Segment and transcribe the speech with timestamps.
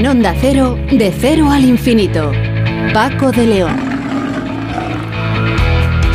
[0.00, 2.32] En Onda Cero, de cero al infinito.
[2.94, 3.76] Paco de León.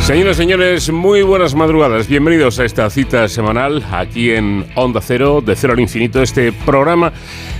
[0.00, 2.08] Señoras y señores, muy buenas madrugadas.
[2.08, 7.12] Bienvenidos a esta cita semanal aquí en Onda Cero, de Cero al Infinito, este programa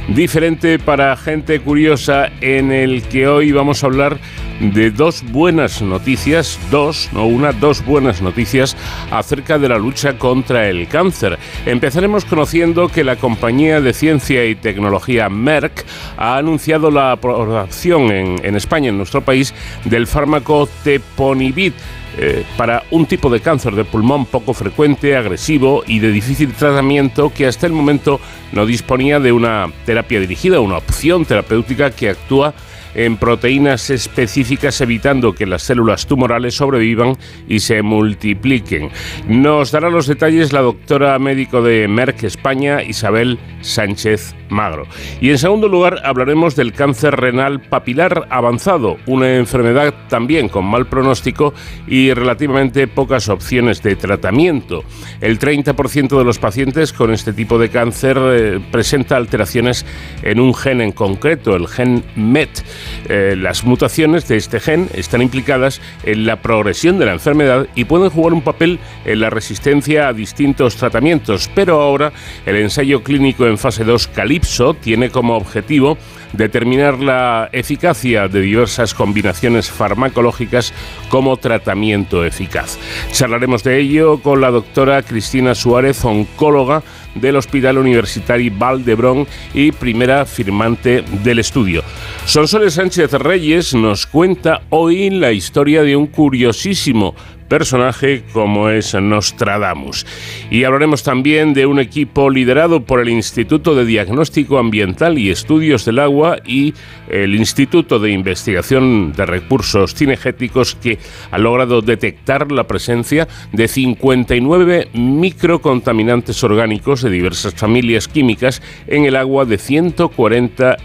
[0.09, 4.19] diferente para gente curiosa en el que hoy vamos a hablar
[4.61, 8.77] de dos buenas noticias, dos, no una, dos buenas noticias
[9.11, 11.39] acerca de la lucha contra el cáncer.
[11.67, 15.85] Empezaremos conociendo que la compañía de ciencia y tecnología Merck
[16.17, 21.75] ha anunciado la aprobación en, en España, en nuestro país, del fármaco Teponibit
[22.19, 27.31] eh, para un tipo de cáncer de pulmón poco frecuente, agresivo y de difícil tratamiento
[27.33, 28.21] que hasta el momento
[28.53, 32.55] no disponía de una terapia dirigida, una opción terapéutica que actúa
[32.95, 37.17] en proteínas específicas evitando que las células tumorales sobrevivan
[37.49, 38.91] y se multipliquen.
[39.29, 44.87] Nos dará los detalles la doctora médico de Merck España, Isabel Sánchez Magro.
[45.21, 50.87] Y en segundo lugar hablaremos del cáncer renal papilar avanzado, una enfermedad también con mal
[50.87, 51.55] pronóstico
[51.87, 54.85] y relativamente pocas opciones de tratamiento.
[55.21, 59.85] El 30% de los pacientes con este tipo de cáncer eh, presenta alteraciones
[60.23, 62.65] en un gen en concreto, el gen MET.
[63.09, 67.85] Eh, las mutaciones de este gen están implicadas en la progresión de la enfermedad y
[67.85, 72.13] pueden jugar un papel en la resistencia a distintos tratamientos, pero ahora
[72.45, 75.99] el ensayo clínico en fase 2 Calypso tiene como objetivo
[76.33, 80.73] determinar la eficacia de diversas combinaciones farmacológicas
[81.09, 82.79] como tratamiento eficaz.
[83.13, 86.83] Charlaremos de ello con la doctora Cristina Suárez, oncóloga
[87.15, 91.83] del Hospital Universitario Valdebrón y primera firmante del estudio.
[92.25, 97.15] Sonsoles Sánchez Reyes nos cuenta hoy la historia de un curiosísimo
[97.49, 100.07] personaje como es Nostradamus.
[100.51, 105.85] Y hablaremos también de un equipo liderado por el Instituto de Diagnóstico Ambiental y Estudios
[105.85, 106.75] del Agua y
[107.09, 110.99] el Instituto de Investigación de Recursos Cinegéticos que
[111.31, 119.17] ha logrado detectar la presencia de 59 microcontaminantes orgánicos de diversas familias químicas en el
[119.17, 120.77] agua de 140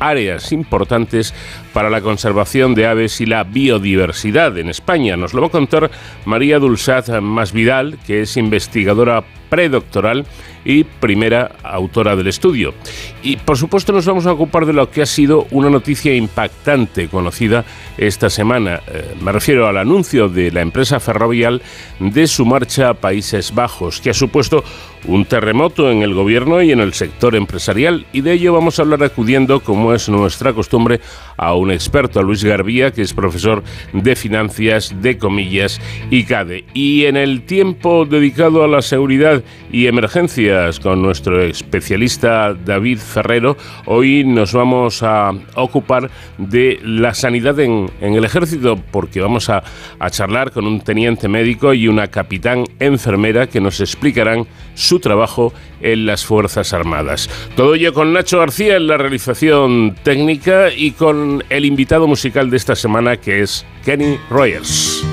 [0.00, 1.34] áreas importantes
[1.78, 5.16] para la conservación de aves y la biodiversidad en España.
[5.16, 5.92] Nos lo va a contar
[6.24, 10.26] María Dulzat Masvidal, que es investigadora predoctoral
[10.64, 12.74] y primera autora del estudio.
[13.22, 17.08] Y por supuesto nos vamos a ocupar de lo que ha sido una noticia impactante
[17.08, 17.64] conocida
[17.96, 18.80] esta semana.
[18.86, 21.62] Eh, me refiero al anuncio de la empresa ferrovial
[22.00, 24.62] de su marcha a Países Bajos, que ha supuesto
[25.06, 28.06] un terremoto en el gobierno y en el sector empresarial.
[28.12, 31.00] Y de ello vamos a hablar acudiendo, como es nuestra costumbre,
[31.36, 33.62] a un experto, Luis Garbía, que es profesor
[33.92, 35.78] de finanzas, de comillas
[36.10, 36.64] y CADE.
[36.72, 43.58] Y en el tiempo dedicado a la seguridad y emergencias con nuestro especialista David Ferrero,
[43.84, 49.62] hoy nos vamos a ocupar de la sanidad en, el ejército, porque vamos a,
[49.98, 54.46] a charlar con un teniente médico y una capitán enfermera que nos explicarán
[54.78, 57.28] su trabajo en las Fuerzas Armadas.
[57.56, 62.56] Todo ello con Nacho García en la realización técnica y con el invitado musical de
[62.56, 65.04] esta semana que es Kenny Rogers.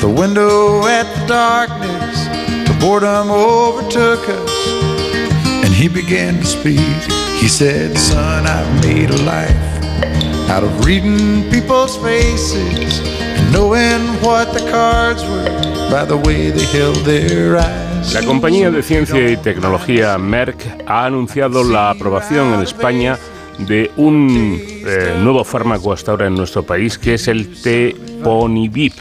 [0.00, 2.16] The window at the darkness.
[2.66, 4.52] Till boredom overtook us,
[5.64, 6.80] and he began to speak.
[7.40, 9.56] He said, Son, I've made a life
[10.50, 15.68] out of reading people's faces and knowing what the cards were.
[15.90, 16.06] La
[18.26, 23.18] compañía de ciencia y tecnología Merck ha anunciado la aprobación en España
[23.58, 28.92] de un eh, nuevo fármaco hasta ahora en nuestro país, que es el Teponibip.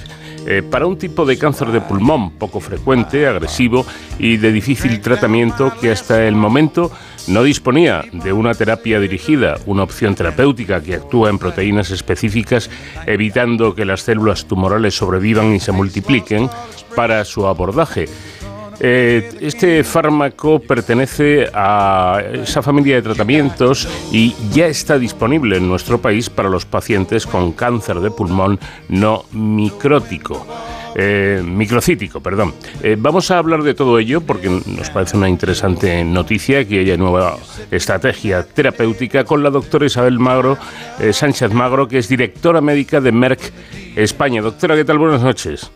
[0.49, 3.85] Eh, para un tipo de cáncer de pulmón poco frecuente, agresivo
[4.17, 6.89] y de difícil tratamiento que hasta el momento
[7.27, 12.69] no disponía de una terapia dirigida, una opción terapéutica que actúa en proteínas específicas,
[13.05, 16.49] evitando que las células tumorales sobrevivan y se multipliquen
[16.95, 18.07] para su abordaje.
[18.79, 25.99] Eh, este fármaco pertenece a esa familia de tratamientos y ya está disponible en nuestro
[25.99, 28.59] país para los pacientes con cáncer de pulmón
[28.89, 30.45] no micrótico.
[30.99, 32.53] Eh, microcítico, perdón.
[32.81, 36.97] Eh, vamos a hablar de todo ello porque nos parece una interesante noticia que haya
[36.97, 37.37] nueva
[37.69, 40.57] estrategia terapéutica con la doctora Isabel Magro,
[41.11, 43.41] Sánchez Magro, que es directora médica de Merck
[43.95, 44.41] España.
[44.41, 44.97] Doctora, ¿qué tal?
[44.97, 45.69] Buenas noches.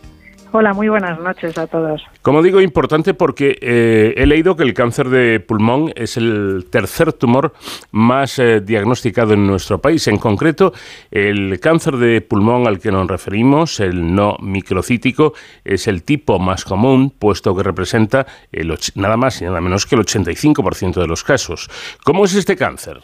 [0.53, 2.01] Hola, muy buenas noches a todos.
[2.21, 7.13] Como digo, importante porque eh, he leído que el cáncer de pulmón es el tercer
[7.13, 7.53] tumor
[7.92, 10.07] más eh, diagnosticado en nuestro país.
[10.09, 10.74] En concreto,
[11.09, 15.33] el cáncer de pulmón al que nos referimos, el no microcítico,
[15.63, 19.95] es el tipo más común, puesto que representa el, nada más y nada menos que
[19.95, 21.69] el 85% de los casos.
[22.04, 23.00] ¿Cómo es este cáncer?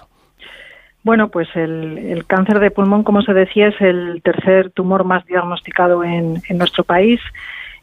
[1.07, 6.03] Bueno, pues el, cáncer de pulmón, como se decía, es el tercer tumor más diagnosticado
[6.03, 7.21] en, nuestro país.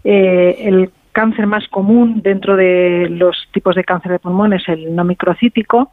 [0.04, 4.94] Eh, el cáncer más común dentro de los tipos de cáncer de pulmón es el
[4.94, 5.90] no microcítico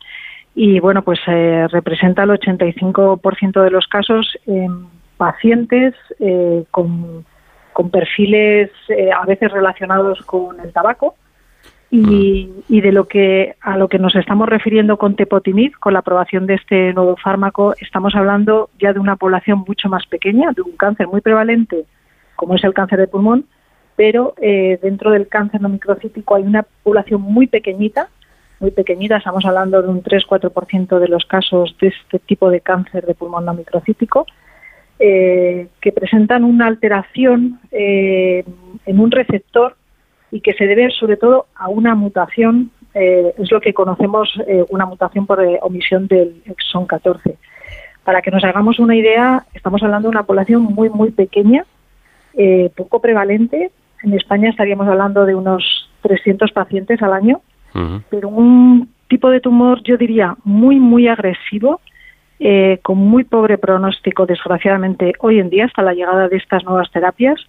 [0.56, 7.24] y bueno, pues eh, representa el 85% de los casos en pacientes eh, con,
[7.72, 8.72] con, perfiles
[9.16, 11.16] a veces relacionados con el tabaco
[11.94, 16.48] y, de lo que a lo que nos estamos refiriendo con tepotinib, con la aprobación
[16.48, 20.72] de este nuevo fármaco, estamos hablando ya de una población mucho más pequeña, de un
[20.78, 21.84] cáncer muy prevalente,
[22.38, 23.46] como es el cáncer de pulmón,
[23.98, 28.08] pero eh, dentro del cáncer no microcítico hay una población muy pequeñita,
[28.62, 33.06] muy pequeñita, estamos hablando de un 3-4% de los casos de este tipo de cáncer
[33.06, 34.26] de pulmón no microcítico,
[34.98, 38.46] eh, que presentan una alteración eh,
[38.86, 39.76] en un receptor
[40.32, 44.64] y que se debe sobre todo a una mutación, eh, es lo que conocemos eh,
[44.70, 47.38] una mutación por eh, omisión del exón 14.
[48.04, 51.66] Para que nos hagamos una idea, estamos hablando de una población muy, muy pequeña,
[52.76, 53.72] poco prevalente.
[54.02, 57.42] En España estaríamos hablando de unos 300 pacientes al año,
[58.10, 61.80] pero un tipo de tumor, yo diría, muy, muy agresivo,
[62.82, 67.40] con muy pobre pronóstico, desgraciadamente, hoy en día, hasta la llegada de estas nuevas terapias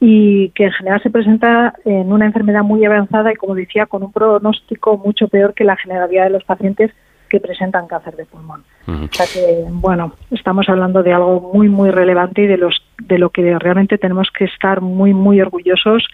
[0.00, 4.02] y que en general se presenta en una enfermedad muy avanzada y, como decía, con
[4.02, 6.92] un pronóstico mucho peor que la generalidad de los pacientes
[7.28, 8.62] que presentan cáncer de pulmón.
[8.86, 13.18] O sea que, bueno, estamos hablando de algo muy, muy relevante y de, los, de
[13.18, 16.06] lo que realmente tenemos que estar muy, muy orgullosos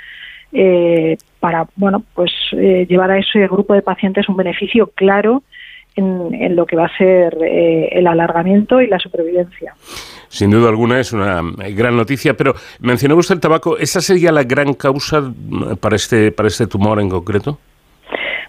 [0.53, 5.43] eh, para, bueno, pues eh, llevar a ese grupo de pacientes un beneficio claro
[5.97, 9.75] en, lo que va a ser eh, el alargamiento y la supervivencia.
[10.29, 11.43] Sin duda alguna es una
[11.75, 13.77] gran noticia, pero mencionó usted el tabaco.
[13.77, 15.23] ¿Esa sería la gran causa
[15.81, 17.59] para este, para este tumor en concreto?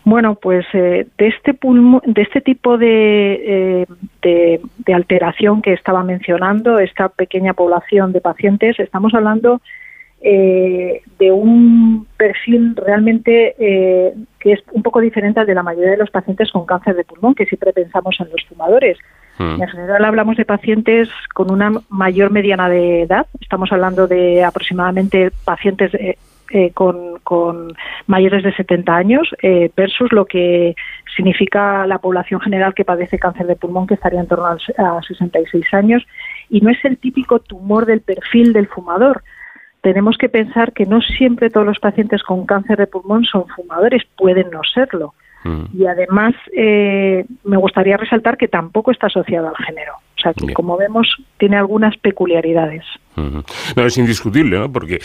[0.06, 3.86] Bueno, pues eh, de este pulmo, de este tipo de,
[4.22, 9.62] eh, de, alteración que estaba mencionando, esta pequeña población de pacientes, estamos hablando
[10.26, 15.92] eh, de un perfil realmente eh, que es un poco diferente al de la mayoría
[15.92, 18.98] de los pacientes con cáncer de pulmón, que siempre pensamos en los fumadores.
[19.38, 19.62] Hmm.
[19.62, 25.32] En general hablamos de pacientes con una mayor mediana de edad, estamos hablando de aproximadamente
[25.44, 26.16] pacientes eh,
[26.74, 27.74] con, con,
[28.08, 29.28] mayores de 70 años
[29.76, 30.76] versus lo que
[31.16, 35.66] significa la población general que padece cáncer de pulmón, que estaría en torno a 66
[35.74, 36.06] años.
[36.50, 39.24] Y no es el típico tumor del perfil del fumador,
[39.84, 44.02] tenemos que pensar que no siempre todos los pacientes con cáncer de pulmón son fumadores,
[44.18, 45.14] pueden no serlo.
[45.44, 45.66] Mm.
[45.78, 49.96] Y además eh, me gustaría resaltar que tampoco está asociado al género.
[50.18, 52.86] O sea, que como vemos, tiene algunas peculiaridades.
[53.16, 54.72] No, es indiscutible, ¿no?
[54.72, 55.02] porque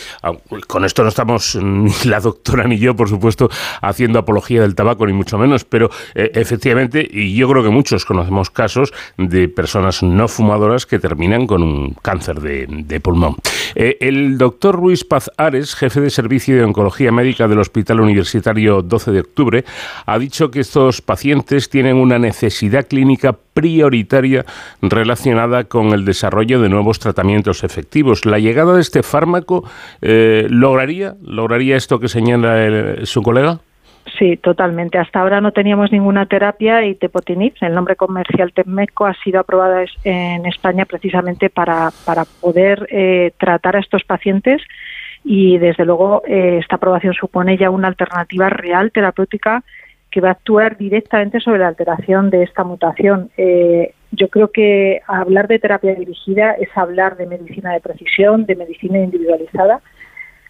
[0.66, 3.50] con esto no estamos ni la doctora ni yo, por supuesto,
[3.82, 8.04] haciendo apología del tabaco, ni mucho menos, pero eh, efectivamente, y yo creo que muchos
[8.04, 13.36] conocemos casos de personas no fumadoras que terminan con un cáncer de, pulmón.
[13.74, 18.82] Eh, el doctor Ruiz Paz Ares, jefe de servicio de oncología médica del Hospital Universitario
[18.82, 19.64] 12 de Octubre,
[20.06, 24.46] ha dicho que estos pacientes tienen una necesidad clínica prioritaria
[24.80, 27.97] relacionada con el desarrollo de nuevos tratamientos efectivos.
[28.24, 29.64] La llegada de este fármaco
[30.02, 33.60] eh, lograría lograría esto que señala su colega.
[34.18, 34.98] Sí, totalmente.
[34.98, 39.84] Hasta ahora no teníamos ninguna terapia y Tepotinib, el nombre comercial Temmeco, ha sido aprobada
[40.04, 44.62] en España precisamente para, para poder eh, tratar a estos pacientes
[45.24, 49.62] y desde luego eh, esta aprobación supone ya una alternativa real terapéutica
[50.10, 53.30] que va a actuar directamente sobre la alteración de esta mutación.
[53.36, 58.56] Eh, yo creo que hablar de terapia dirigida es hablar de medicina de precisión, de
[58.56, 59.80] medicina individualizada,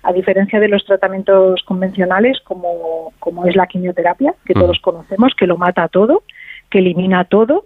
[0.02, 5.46] a diferencia de los tratamientos convencionales como, como es la quimioterapia, que todos conocemos, que
[5.46, 6.22] lo mata todo,
[6.70, 7.64] que elimina todo,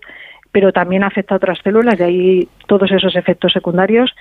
[0.50, 4.14] pero también afecta a otras células, y ahí todos esos efectos secundarios.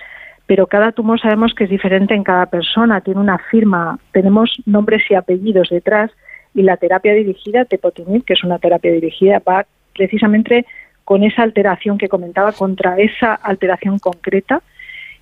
[0.46, 5.02] Pero cada tumor sabemos que es diferente en cada persona, tiene una firma, tenemos nombres
[5.10, 6.10] y apellidos detrás
[6.54, 10.66] y la terapia dirigida, Tepotinib, que es una terapia dirigida, va precisamente
[11.04, 14.62] con esa alteración que comentaba, contra esa alteración concreta.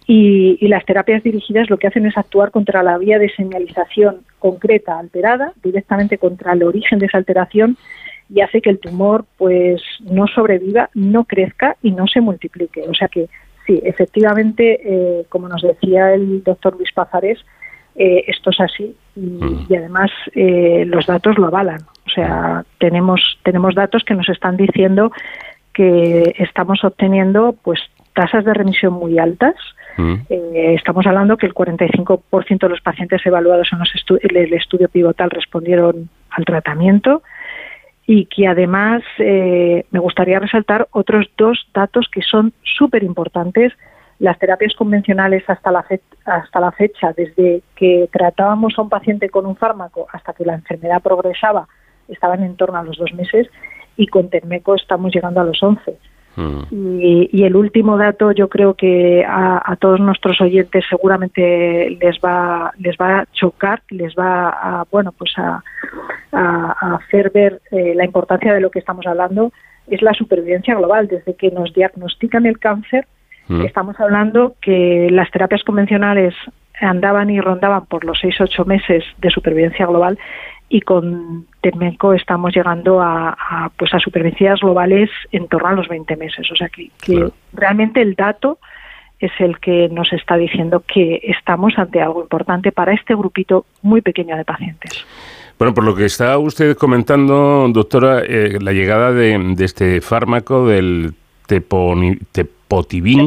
[0.06, 4.98] Y, las terapias dirigidas lo que hacen es actuar contra la vía de señalización concreta
[4.98, 7.76] alterada, directamente contra el origen de esa alteración
[8.32, 12.82] y hace que el tumor pues no sobreviva, no crezca y no se multiplique.
[12.88, 13.28] O sea que
[13.66, 17.38] sí, efectivamente, eh, como nos decía el doctor Luis Pazares,
[17.96, 19.66] eh, esto es así y, mm.
[19.76, 21.80] además eh, los datos lo avalan.
[22.06, 25.12] O sea, tenemos, tenemos datos que nos están diciendo
[25.80, 27.80] que estamos obteniendo pues
[28.12, 29.54] tasas de remisión muy altas.
[29.96, 30.14] Mm.
[30.28, 35.30] Eh, estamos hablando que el 45% de los pacientes evaluados en, los el estudio pivotal
[35.30, 37.22] respondieron al tratamiento
[38.06, 43.72] y que además me gustaría resaltar otros dos datos que son súper importantes
[44.18, 45.84] las terapias convencionales hasta la,
[46.26, 50.54] hasta la fecha, desde que tratábamos a un paciente con un fármaco hasta que la
[50.54, 51.68] enfermedad progresaba,
[52.06, 53.48] estaban en torno a los dos meses
[53.96, 55.96] y con Termeco estamos llegando a los once.
[56.36, 57.00] Mm.
[57.00, 62.96] Y, el último dato, yo creo que a, todos nuestros oyentes seguramente les va les
[62.96, 65.62] va a chocar, les va a bueno pues a,
[66.32, 69.52] hacer ver eh, la importancia de lo que estamos hablando
[69.88, 71.08] es la supervivencia global.
[71.08, 73.06] Desde que nos diagnostican el cáncer,
[73.50, 73.62] Mm.
[73.62, 76.34] Estamos hablando que las terapias convencionales
[76.80, 80.18] andaban y rondaban por los 6-8 meses de supervivencia global
[80.72, 86.16] y con Termenco estamos llegando a, pues a supervivencias globales en torno a los 20
[86.16, 86.50] meses.
[86.50, 86.90] O sea que,
[87.52, 88.58] realmente el dato
[89.18, 94.00] es el que nos está diciendo que estamos ante algo importante para este grupito muy
[94.00, 95.04] pequeño de pacientes.
[95.58, 101.14] Bueno, por lo que está usted comentando, doctora, eh, la llegada de, este fármaco del
[101.50, 102.16] teponi,
[102.70, 103.26] Potivin.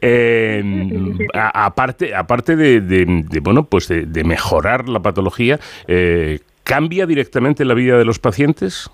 [0.00, 7.96] Em, aparte aparte de, bueno, pues de, mejorar la patología, eh, ¿cambia directamente la vida
[7.96, 8.90] de los pacientes?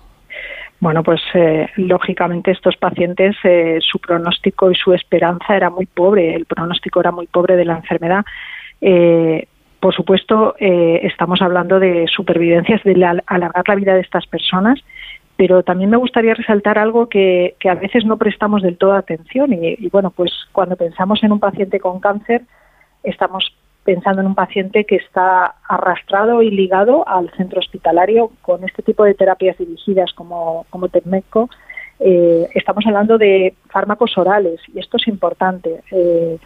[0.79, 6.35] Bueno, pues eh, lógicamente estos pacientes, eh, su pronóstico y su esperanza era muy pobre,
[6.35, 8.23] el pronóstico era muy pobre de la enfermedad.
[9.79, 12.93] por supuesto, estamos hablando de supervivencias, de
[13.25, 14.79] alargar la vida de estas personas
[15.37, 19.89] pero también me gustaría resaltar algo que, a veces no prestamos del todo atención y,
[19.89, 22.43] bueno, pues cuando pensamos en un paciente con cáncer,
[23.03, 28.83] estamos pensando en un paciente que está arrastrado y ligado al centro hospitalario con este
[28.83, 31.49] tipo de terapias dirigidas como, como Tecmeco.
[31.99, 35.81] Eh, estamos hablando de fármacos orales y esto es importante.
[35.91, 36.37] Eh,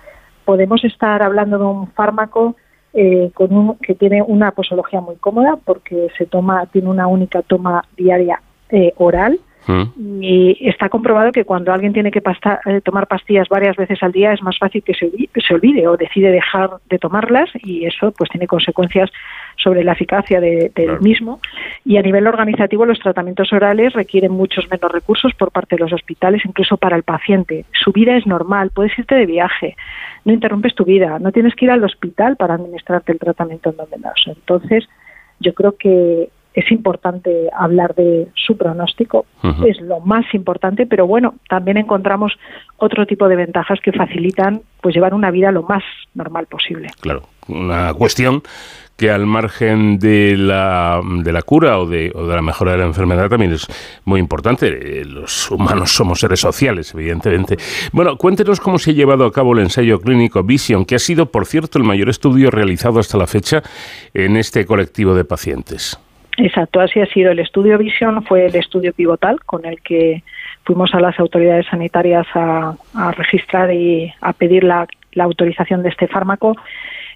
[0.45, 2.55] podemos estar hablando de un fármaco
[2.93, 7.83] eh, con que tiene una posología muy cómoda porque se toma, tiene una única toma
[7.97, 9.39] diaria eh, oral.
[9.67, 10.21] Mm.
[10.21, 14.31] Y está comprobado que cuando alguien tiene que eh, tomar pastillas varias veces al día
[14.31, 18.45] es más fácil que se, olvide o decide dejar de tomarlas y eso pues tiene
[18.45, 19.09] consecuencias
[19.55, 21.39] sobre la eficacia del mismo.
[21.83, 25.93] Y a nivel organizativo los tratamientos orales requieren muchos menos recursos por parte de los
[25.93, 27.65] hospitales, incluso para el paciente.
[27.71, 29.75] Su vida es normal, puedes irte de viaje,
[30.25, 34.31] no interrumpes tu vida, no tienes que ir al hospital para administrarte el tratamiento endovenoso.
[34.31, 34.87] Entonces,
[35.39, 39.25] yo creo que es importante hablar de su pronóstico,
[39.67, 42.31] es lo más importante, pero bueno, también encontramos
[42.77, 45.83] otro tipo de ventajas que facilitan pues llevar una vida lo más
[46.13, 46.89] normal posible.
[47.01, 48.41] Claro, una cuestión
[48.95, 52.77] que al margen de la, de la cura o de, o de la mejora de
[52.77, 53.67] la enfermedad también es
[54.05, 55.03] muy importante.
[55.03, 57.57] Los humanos somos seres sociales, evidentemente.
[57.91, 61.25] Bueno, cuéntenos cómo se ha llevado a cabo el ensayo clínico Vision, que ha sido,
[61.25, 63.61] por cierto, el mayor estudio realizado hasta la fecha
[64.13, 65.99] en este colectivo de pacientes.
[66.37, 67.31] Exacto, así ha sido.
[67.31, 70.23] El estudio Vision fue el estudio pivotal con el que
[70.63, 72.75] fuimos a las autoridades sanitarias a,
[73.15, 74.87] registrar y a pedir la,
[75.17, 76.57] autorización de este fármaco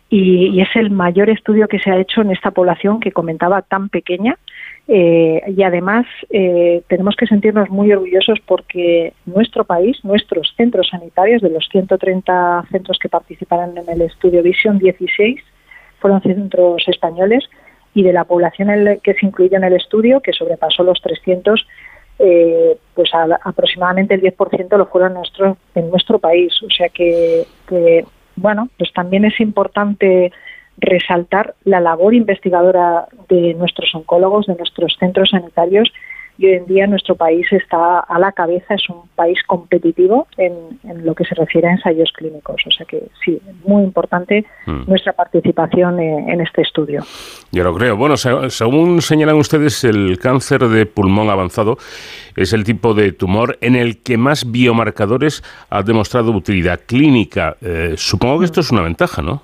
[0.09, 3.89] y, es el mayor estudio que se ha hecho en esta población que comentaba tan
[3.89, 4.37] pequeña
[4.87, 11.41] eh, y además eh, tenemos que sentirnos muy orgullosos porque nuestro país, nuestros centros sanitarios,
[11.41, 15.41] de los 130 centros que participaron en el estudio Vision, 16
[15.99, 17.43] fueron centros españoles
[17.93, 18.69] y de la población
[19.03, 21.65] que se incluyó en el estudio, que sobrepasó los 300,
[22.19, 26.53] eh, pues aproximadamente el 10% lo fueron nuestro, en nuestro país.
[26.63, 28.05] O sea que, que,
[28.35, 30.31] bueno, pues también es importante
[30.77, 35.91] resaltar la labor investigadora de nuestros oncólogos, de nuestros centros sanitarios
[36.39, 40.53] y hoy en día nuestro país está a la cabeza, es un país competitivo en,
[41.03, 42.61] lo que se refiere a ensayos clínicos.
[42.65, 44.83] O sea que sí, muy importante mm.
[44.87, 47.03] nuestra participación en, este estudio.
[47.51, 47.97] Yo lo creo.
[47.97, 51.77] Bueno, según señalan ustedes, el cáncer de pulmón avanzado
[52.37, 57.57] es el tipo de tumor en el que más biomarcadores ha demostrado utilidad clínica.
[57.61, 59.43] Eh, supongo que esto es una ventaja, ¿no?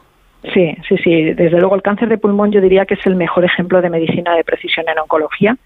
[0.53, 1.23] Sí, sí, sí.
[1.33, 4.33] Desde luego el cáncer de pulmón yo diría que es el mejor ejemplo de medicina
[4.33, 5.57] de precisión en oncología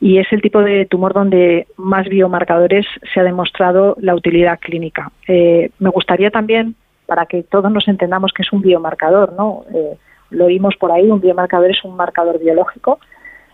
[0.00, 5.10] y es el tipo de tumor donde más biomarcadores se ha demostrado la utilidad clínica.
[5.28, 6.74] Eh, me gustaría también,
[7.06, 9.64] para que todos nos entendamos que es un biomarcador, ¿no?
[9.74, 9.96] Eh,
[10.30, 12.98] lo oímos por ahí, un biomarcador es un marcador biológico,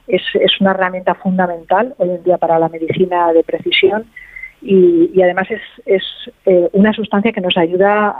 [0.09, 0.23] es,
[0.61, 4.07] una herramienta fundamental hoy en día para la medicina de precisión
[4.61, 5.49] y, además
[5.87, 6.03] es,
[6.47, 8.17] eh, una sustancia que nos ayuda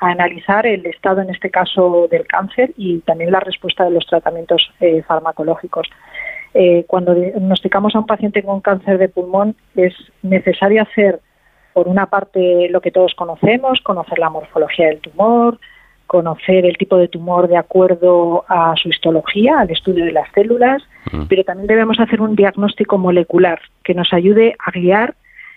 [0.00, 4.72] analizar el estado, en este caso, del cáncer y también la respuesta de los tratamientos
[4.80, 5.88] eh, farmacológicos.
[6.54, 11.20] Eh, cuando diagnosticamos a un paciente con cáncer de pulmón es necesario hacer,
[11.72, 15.58] por una parte, lo que todos conocemos, conocer la morfología del tumor,
[16.10, 20.82] conocer el tipo de tumor de acuerdo a su histología, al estudio de las células,
[21.12, 21.26] mm.
[21.28, 25.14] pero también debemos hacer un diagnóstico molecular que nos ayude a guiar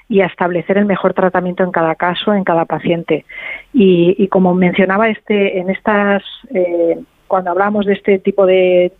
[0.10, 3.26] y a establecer el mejor tratamiento en cada caso, en cada paciente.
[3.74, 6.22] Y, como mencionaba este, en estas,
[6.54, 7.00] eh,
[7.34, 8.92] cuando hablamos de este tipo de,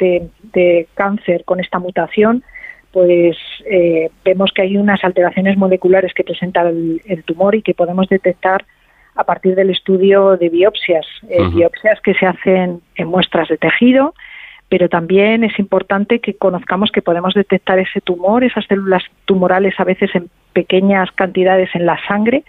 [0.96, 2.44] cáncer con esta mutación,
[2.92, 3.38] pues
[3.70, 8.66] eh, vemos que hay unas alteraciones moleculares que presenta el, tumor y que podemos detectar
[9.14, 14.16] a partir del estudio de biopsias, eh, biopsias que se hacen en muestras de tejido,
[14.68, 19.84] pero también es importante que conozcamos que podemos detectar ese tumor, esas células tumorales a
[19.84, 22.44] veces en pequeñas cantidades en la sangre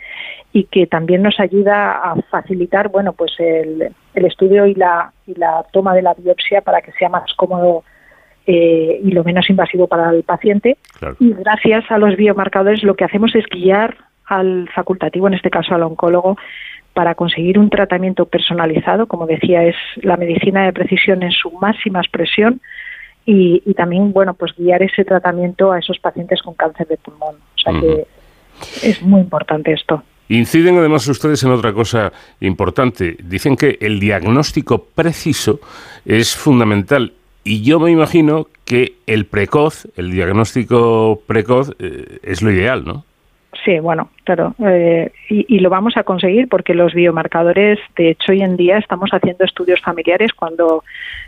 [0.56, 5.66] y que también nos ayuda a facilitar bueno pues el, estudio y la, y la
[5.72, 7.82] toma de la biopsia para que sea más cómodo
[8.46, 10.78] eh, y lo menos invasivo para el paciente.
[11.18, 13.96] Y gracias a los biomarcadores lo que hacemos es guiar
[14.26, 16.38] al facultativo, en este caso al oncólogo,
[16.92, 19.08] para conseguir un tratamiento personalizado.
[19.08, 22.60] Como decía, es la medicina de precisión en su máxima expresión
[23.26, 27.36] y, también, bueno, pues guiar ese tratamiento a esos pacientes con cáncer de pulmón.
[27.56, 28.06] O sea que
[28.88, 30.04] es muy importante esto.
[30.28, 33.16] Inciden además ustedes en otra cosa importante.
[33.22, 35.60] Dicen que el diagnóstico preciso
[36.04, 37.12] es fundamental
[37.44, 43.04] y yo me imagino que el precoz, el diagnóstico precoz, eh, es lo ideal, ¿no?
[43.64, 44.54] Sí, bueno, claro.
[44.66, 49.10] Eh, y, lo vamos a conseguir porque los biomarcadores, de hecho, hoy en día estamos
[49.10, 50.84] haciendo estudios familiares cuando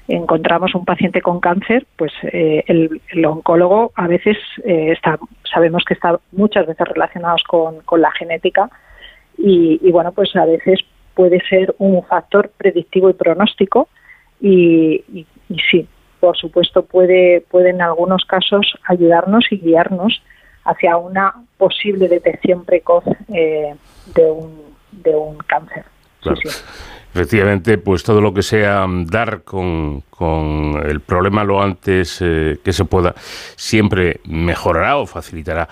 [0.08, 5.18] encontramos un paciente con cáncer, pues eh, el, oncólogo a veces eh, está,
[5.50, 8.68] sabemos que está muchas veces relacionados con, la genética
[9.38, 10.80] y, bueno, pues a veces
[11.14, 13.88] puede ser un factor predictivo y pronóstico
[14.40, 15.88] y, y, y sí,
[16.20, 20.22] por supuesto puede, puede en algunos casos ayudarnos y guiarnos
[20.64, 23.74] hacia una posible detección precoz eh,
[24.14, 25.84] de, un, de un cáncer.
[27.14, 30.02] Efectivamente, pues todo lo que sea dar con,
[30.84, 33.14] el problema lo antes eh, que se pueda,
[33.56, 35.68] siempre mejorará o facilitará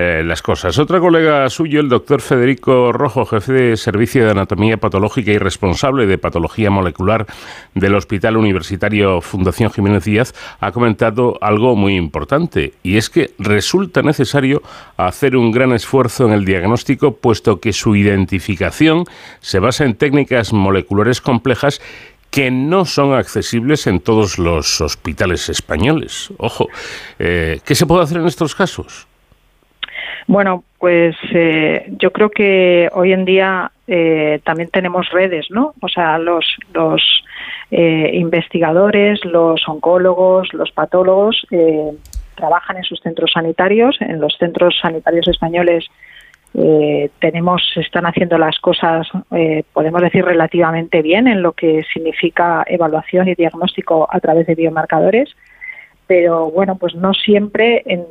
[0.00, 0.78] eh, las cosas.
[0.78, 6.06] Otra colega suyo, el doctor Federico Rojo, jefe de Servicio de Anatomía Patológica y responsable
[6.06, 7.26] de Patología Molecular
[7.74, 14.02] del Hospital Universitario Fundación Jiménez Díaz, ha comentado algo muy importante, y es que resulta
[14.02, 14.62] necesario
[14.96, 19.02] hacer un gran esfuerzo en el diagnóstico, puesto que su identificación
[19.40, 21.80] se basa en técnicas moleculares complejas
[22.30, 26.32] que no son accesibles en todos los hospitales españoles.
[26.36, 26.68] Ojo,
[27.18, 29.07] eh, ¿qué se puede hacer en estos casos?
[30.28, 35.72] Bueno, pues eh, yo creo que hoy en día eh, también tenemos redes, ¿no?
[35.80, 37.02] O sea, los, los
[37.70, 41.46] eh, investigadores, los oncólogos, los patólogos
[42.34, 43.96] trabajan en sus centros sanitarios.
[44.02, 45.86] En los centros sanitarios españoles
[47.20, 49.06] tenemos, están haciendo las cosas,
[49.72, 55.34] podemos decir, relativamente bien en lo que significa evaluación y diagnóstico a través de biomarcadores
[56.08, 58.06] pero bueno, pues no siempre en,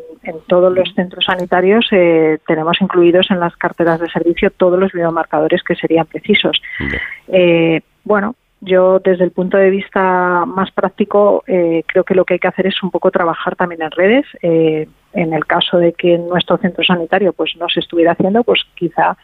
[0.47, 5.63] todos los centros sanitarios eh, tenemos incluidos en las carteras de servicio todos los biomarcadores
[5.63, 6.61] que serían precisos.
[7.27, 12.35] Eh, bueno, yo desde el punto de vista más práctico eh, creo que lo que
[12.35, 14.25] hay que hacer es un poco trabajar también en redes.
[14.41, 18.61] en el caso de que en nuestro centro sanitario pues no se estuviera haciendo, pues
[18.75, 19.17] quizá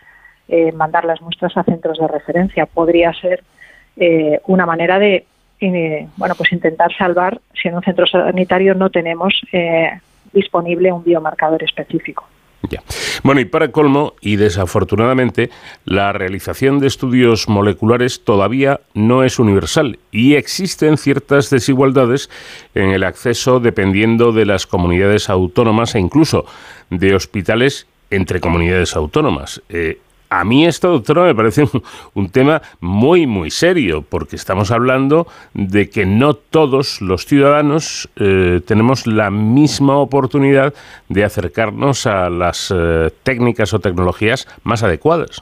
[0.75, 3.43] mandar las muestras a centros de referencia podría ser
[4.45, 5.25] una manera de
[6.17, 9.91] bueno, pues intentar salvar si en un centro sanitario no tenemos eh,
[10.33, 12.25] disponible un biomarcador específico.
[12.69, 12.81] Ya.
[13.23, 15.49] Bueno, y para colmo, y desafortunadamente,
[15.83, 22.29] la realización de estudios moleculares todavía no es universal y existen ciertas desigualdades
[22.73, 26.45] en el acceso dependiendo de las comunidades autónomas e incluso
[26.89, 29.61] de hospitales entre comunidades autónomas.
[29.67, 29.99] Eh,
[30.39, 31.63] a mí esto, doctora, me parece
[32.15, 38.61] un, tema muy, muy serio, porque estamos hablando de que no todos los ciudadanos eh,
[38.65, 40.73] tenemos la misma oportunidad
[41.07, 45.41] de acercarnos a las eh, técnicas o tecnologías más adecuadas.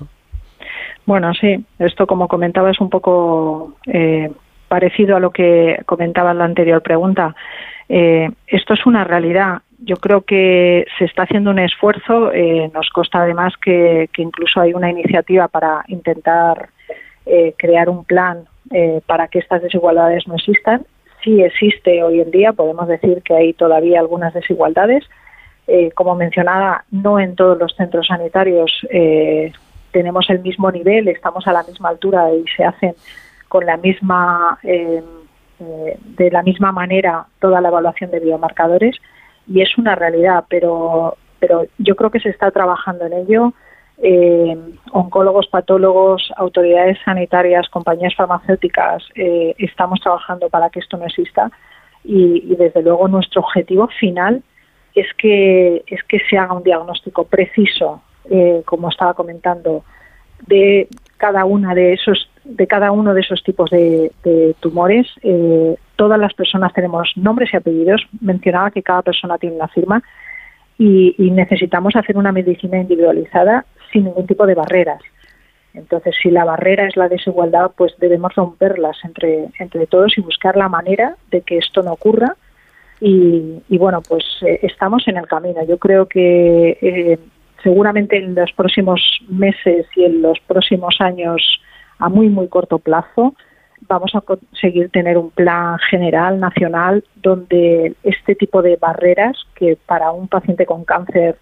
[1.06, 4.30] Bueno, sí, esto como comentaba es un poco eh,
[4.68, 7.36] parecido a lo que comentaba en la anterior pregunta.
[8.48, 12.32] Esto es una realidad yo creo que se está haciendo un esfuerzo.
[12.32, 16.70] Eh, nos consta además que, incluso hay una iniciativa para intentar
[17.26, 20.86] eh, crear un plan eh, para que estas desigualdades no existan.
[21.24, 25.04] Sí existe hoy en día, podemos decir que hay todavía algunas desigualdades.
[25.96, 28.72] como mencionaba, no en todos los centros sanitarios
[29.92, 32.96] tenemos el mismo nivel, estamos a la misma altura y se hacen
[33.48, 35.21] con la misma em,
[35.62, 38.98] eh, de la misma manera toda la evaluación de biomarcadores
[39.48, 43.54] y es una realidad, pero pero yo creo que se está trabajando en ello.
[44.04, 44.58] Eh,
[44.94, 51.52] oncólogos, patólogos, autoridades sanitarias, compañías farmacéuticas, eh, estamos trabajando para que esto no exista
[52.04, 54.42] y, desde luego nuestro objetivo final
[54.96, 59.84] es que es que se haga un diagnóstico preciso, eh, como estaba comentando,
[60.48, 64.12] de cada una de esos de cada uno de esos tipos de,
[64.60, 65.08] tumores.
[65.96, 68.08] todas las personas tenemos nombres y apellidos.
[68.20, 70.04] Mencionaba que cada persona tiene una firma
[70.78, 75.02] y, necesitamos hacer una medicina individualizada sin ningún tipo de barreras.
[75.74, 80.58] Entonces, si la barrera es la desigualdad, pues debemos romperlas entre, entre todos y buscar
[80.58, 82.36] la manera de que esto no ocurra.
[83.00, 85.64] Y, bueno, pues eh, estamos en el camino.
[85.66, 87.20] Yo creo que eh,
[87.64, 91.62] seguramente en los próximos meses y en los próximos años,
[92.02, 93.36] a muy, muy corto plazo,
[93.88, 100.12] vamos a conseguir tener un plan general nacional donde este tipo de barreras que para
[100.12, 101.38] un paciente con cáncer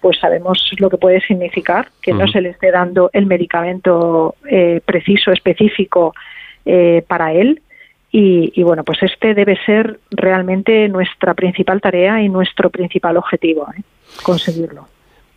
[0.00, 4.80] pues sabemos lo que puede significar que no se le esté dando el medicamento eh,
[4.84, 6.12] preciso específico
[6.64, 7.62] eh, para él.
[8.10, 13.66] Y, y, bueno pues este debe ser realmente nuestra principal tarea y nuestro principal objetivo
[13.74, 13.80] ¿eh?
[14.22, 14.86] conseguirlo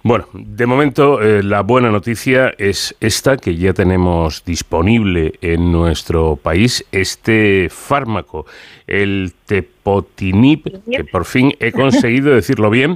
[0.05, 6.35] bueno, de momento eh, la buena noticia es esta, que ya tenemos disponible en nuestro
[6.35, 8.45] país este fármaco,
[8.85, 12.93] el tepotinib, que por fin he conseguido decirlo bien,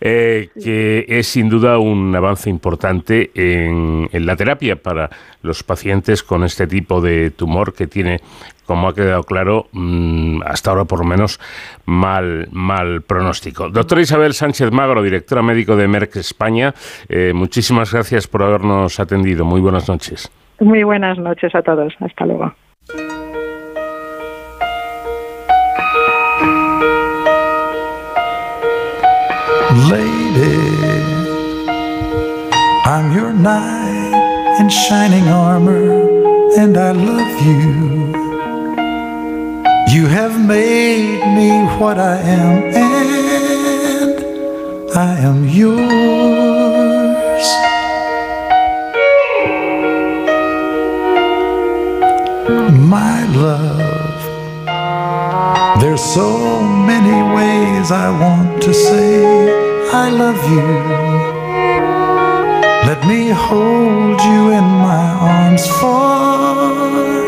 [0.00, 5.10] eh, que es sin duda un avance importante en, en la terapia para
[5.42, 8.20] los pacientes con este tipo de tumor que tiene
[8.66, 11.40] como ha quedado claro, mm, hasta ahora por lo menos
[11.84, 13.68] mal, mal pronóstico.
[13.68, 16.74] Doctora Isabel Sánchez Magro, directora médico de Merck España,
[17.08, 19.44] eh, muchísimas gracias por habernos atendido.
[19.44, 20.30] Muy buenas noches.
[20.60, 21.94] Muy buenas noches a todos.
[22.00, 22.54] Hasta luego.
[32.94, 38.23] I'm your knight in shining armor, and I love you.
[39.94, 44.18] You have made me what I am, and
[44.92, 47.46] I am yours.
[52.98, 54.20] My love,
[55.80, 59.24] there's so many ways I want to say
[59.92, 60.66] I love you.
[62.88, 67.23] Let me hold you in my arms forevermore.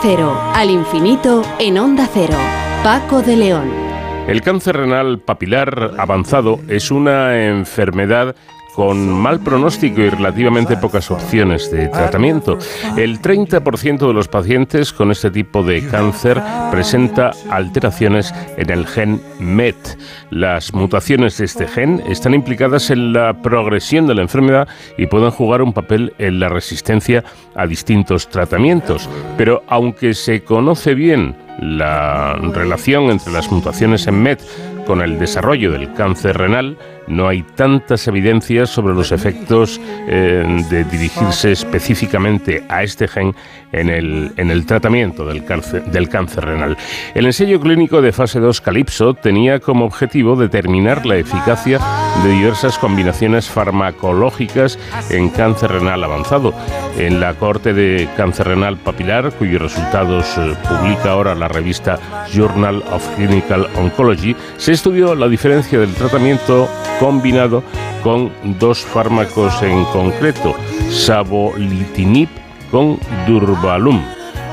[0.00, 2.36] Cero al infinito en onda cero.
[2.84, 3.70] Paco de León.
[4.28, 8.36] El cáncer renal papilar avanzado es una enfermedad
[8.78, 12.58] con mal pronóstico y relativamente pocas opciones de tratamiento.
[12.96, 19.20] El 30% de los pacientes con este tipo de cáncer presenta alteraciones en el gen
[19.40, 19.98] MET.
[20.30, 25.32] Las mutaciones de este gen están implicadas en la progresión de la enfermedad y pueden
[25.32, 27.24] jugar un papel en la resistencia
[27.56, 29.10] a distintos tratamientos.
[29.36, 34.40] Pero aunque se conoce bien la relación entre las mutaciones en MET
[34.86, 40.84] con el desarrollo del cáncer renal, no hay tantas evidencias sobre los efectos eh, de
[40.84, 43.34] dirigirse específicamente a este gen
[43.72, 46.76] en el, en el tratamiento del cáncer, renal.
[47.14, 51.78] El ensayo clínico de fase 2 Calypso tenía como objetivo determinar la eficacia
[52.22, 54.78] de diversas combinaciones farmacológicas
[55.10, 56.54] en cáncer renal avanzado.
[56.96, 61.98] En la corte de cáncer renal papilar, cuyos resultados eh, publica ahora la revista
[62.32, 67.62] Journal of Clinical Oncology, se estudió la diferencia del tratamiento combinado
[68.02, 70.54] con dos fármacos en concreto,
[70.90, 72.28] sabolitinib
[72.70, 74.00] con durvalum.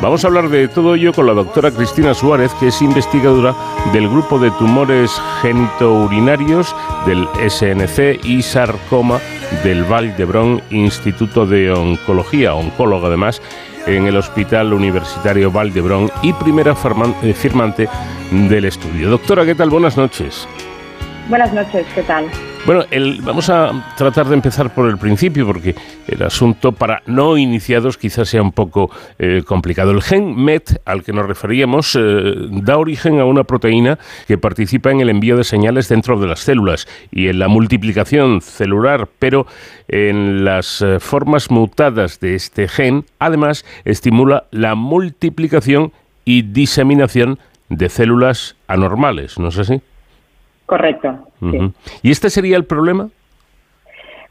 [0.01, 3.55] Vamos a hablar de todo ello con la doctora Cristina Suárez, que es investigadora
[3.93, 9.19] del grupo de tumores genitourinarios del SNC y sarcoma
[9.63, 13.41] del Val d'Hebron Instituto de Oncología, oncóloga además,
[13.87, 16.75] en el Hospital Universitario Val d'Hebron y primera
[17.23, 17.87] eh, firmante
[18.31, 19.09] del estudio.
[19.09, 19.69] Doctora, ¿qué tal?
[19.69, 20.47] Buenas noches.
[21.27, 22.29] Buenas noches, ¿qué tal?
[22.67, 22.83] Bueno,
[23.21, 25.75] vamos a tratar de empezar por el principio, porque
[26.07, 29.89] el asunto para no iniciados quizás sea un poco eh, complicado.
[29.89, 34.91] El gen MET al que nos referíamos eh, da origen a una proteína que participa
[34.91, 39.47] en el envío de señales dentro de las células y en la multiplicación celular, pero
[39.87, 45.91] en las eh, formas mutadas de este gen, además, estimula la multiplicación
[46.23, 49.81] y diseminación de células anormales, ¿no es así?
[50.65, 51.19] Correcto.
[52.01, 53.09] ¿Y este sería el problema?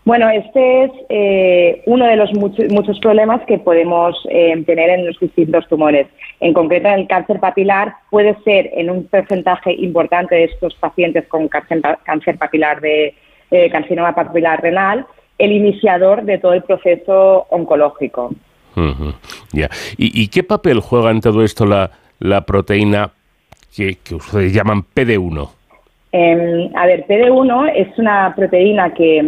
[0.04, 5.18] Bueno, este es eh, uno de los muchos problemas que podemos eh, tener en los
[5.18, 6.06] distintos tumores.
[6.40, 11.26] En concreto, en el cáncer papilar puede ser en un porcentaje importante de estos pacientes
[11.28, 13.14] con cáncer, papilar de
[13.50, 15.06] eh, carcinoma papilar renal
[15.38, 18.30] el iniciador de todo el proceso oncológico.
[19.52, 19.70] Ya.
[19.96, 23.10] ¿Y, qué papel juega en todo esto la, la proteína
[23.74, 25.48] que, que ustedes llaman PD1?
[26.16, 29.18] Em, a ver, PD1 es una proteína que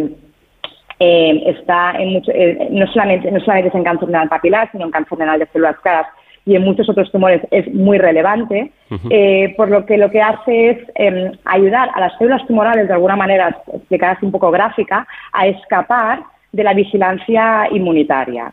[0.99, 4.85] em, está en mucho, eh, no, solamente, no solamente es en cáncer renal papilar, sino
[4.85, 6.07] en cáncer renal de células claras
[6.45, 8.71] y en muchos otros tumores es muy relevante,
[9.09, 12.93] eh, por lo que lo que hace es em, ayudar a las células tumorales, de
[12.93, 16.21] alguna manera, explicada así un poco gráfica, a escapar
[16.51, 18.51] de la vigilancia inmunitaria.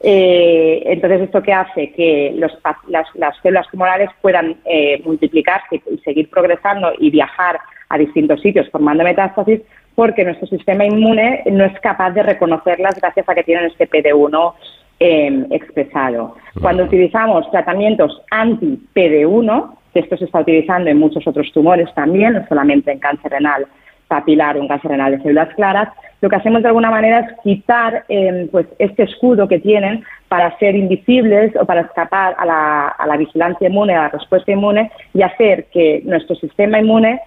[0.00, 1.92] Eh, entonces, ¿esto qué hace?
[1.92, 3.06] Que las,
[3.42, 4.56] células tumorales puedan
[5.04, 9.60] multiplicarse y seguir progresando y viajar a distintos sitios formando metástasis
[9.94, 14.54] porque nuestro sistema inmune no es capaz de reconocerlas gracias a que tienen este PD1
[14.98, 16.36] em, expresado.
[16.60, 22.46] Cuando utilizamos tratamientos anti-PD1, que esto se está utilizando en muchos otros tumores también, no
[22.48, 23.66] solamente en cáncer renal
[24.12, 25.88] papilar o en cáncer renal de células claras,
[26.20, 30.56] lo que hacemos de alguna manera es quitar em, pues este escudo que tienen para
[30.58, 34.90] ser invisibles o para escapar a la, a la vigilancia inmune, a la respuesta inmune
[35.14, 37.20] y hacer que nuestro sistema inmune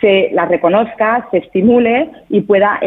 [0.00, 2.78] se la reconozca, se estimule y pueda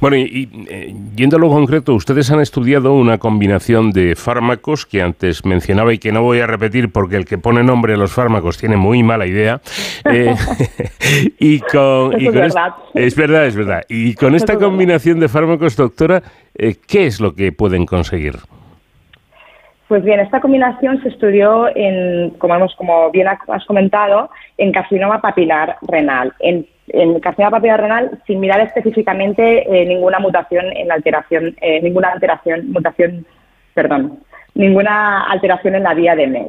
[0.00, 5.02] Bueno, y, eh, yendo a lo concreto, ustedes han estudiado una combinación de fármacos que
[5.02, 8.12] antes mencionaba y que no voy a repetir porque el que pone nombre a los
[8.12, 9.60] fármacos tiene muy mala idea.
[10.08, 10.34] Eh,
[11.38, 12.74] y con, es, verdad.
[12.94, 13.82] es verdad, es verdad.
[13.88, 16.22] Y con esta combinación de fármacos, doctora,
[16.54, 18.36] eh, ¿qué es lo que pueden conseguir?
[19.88, 25.20] Pues bien, esta combinación se estudió en, como, hemos, como bien has comentado, en carcinoma
[25.20, 26.32] papilar renal.
[26.40, 26.66] En,
[27.20, 32.70] carcinoma papilar renal sin mirar específicamente eh, ninguna mutación en la alteración, eh, ninguna alteración,
[32.70, 33.26] mutación,
[33.74, 34.20] perdón,
[34.54, 36.46] ninguna alteración en la vía de MED.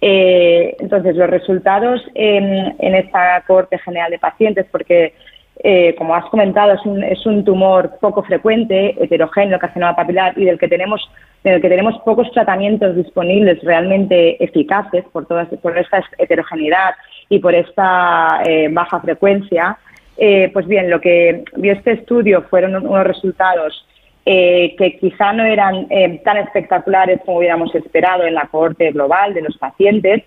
[0.00, 5.14] Eh, entonces, los resultados en, en esta corte general de pacientes, porque
[5.96, 10.58] como has comentado, es un, es un, tumor poco frecuente, heterogéneo, carcinoma papilar, y del
[10.58, 11.08] que tenemos,
[11.44, 16.94] del que tenemos pocos tratamientos disponibles realmente eficaces por, todas, por esta heterogeneidad
[17.32, 19.78] y por esta eh, baja frecuencia.
[20.18, 23.86] Eh, pues bien, lo que vio este estudio fueron unos resultados
[24.24, 25.88] que quizá no eran
[26.22, 30.22] tan espectaculares como hubiéramos esperado en la cohorte global de los pacientes,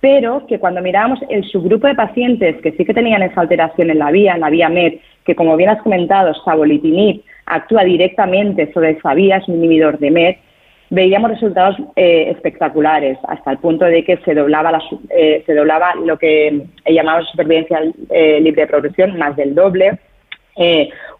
[0.00, 4.00] pero que cuando miramos el subgrupo de pacientes que sí que tenían esa alteración en
[4.00, 8.90] la vía, en la vía MED, que como bien has comentado, sabolitinib actúa directamente sobre
[8.90, 10.36] esa vía, es un inhibidor de MED,
[10.90, 15.94] veíamos resultados eh, espectaculares, hasta el punto de que se doblaba, la, eh, se doblaba
[15.94, 19.98] lo que llamamos supervivencia eh, libre de progresión, más del doble,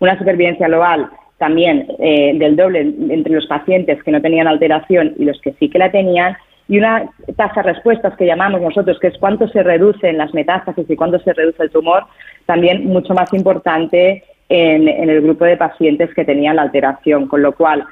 [0.00, 5.38] una supervivencia global también del doble entre los pacientes que no tenían alteración y los
[5.42, 9.18] que sí que la tenían, y una tasa de respuestas que llamamos nosotros, que es
[9.18, 12.04] cuánto se reduce en las metástasis y cuánto se reduce el tumor,
[12.46, 17.52] también mucho más importante en, el grupo de pacientes que tenían la alteración, con lo
[17.52, 17.84] cual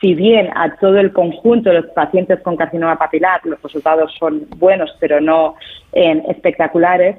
[0.00, 4.46] si bien a todo el conjunto de los pacientes con carcinoma papilar los resultados son
[4.56, 5.56] buenos pero no
[5.92, 7.16] eh, espectaculares,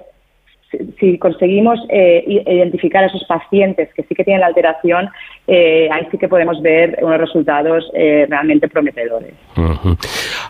[1.02, 5.10] si conseguimos eh, identificar a esos pacientes que sí que tienen la alteración,
[5.46, 9.34] eh, ahí sí que podemos ver unos resultados realmente prometedores.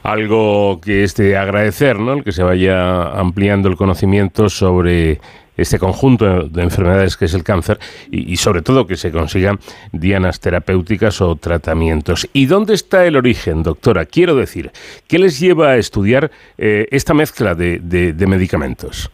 [0.03, 2.13] Algo que agradecer, ¿no?
[2.13, 5.17] El que se vaya ampliando el conocimiento sobre
[5.57, 7.77] este conjunto de enfermedades que es el cáncer
[8.09, 9.59] y, sobre todo que se consigan
[9.91, 12.29] dianas terapéuticas o tratamientos.
[12.33, 14.05] ¿Y dónde está el origen, doctora?
[14.05, 14.71] Quiero decir,
[15.07, 19.11] ¿qué les lleva a estudiar esta mezcla de medicamentos?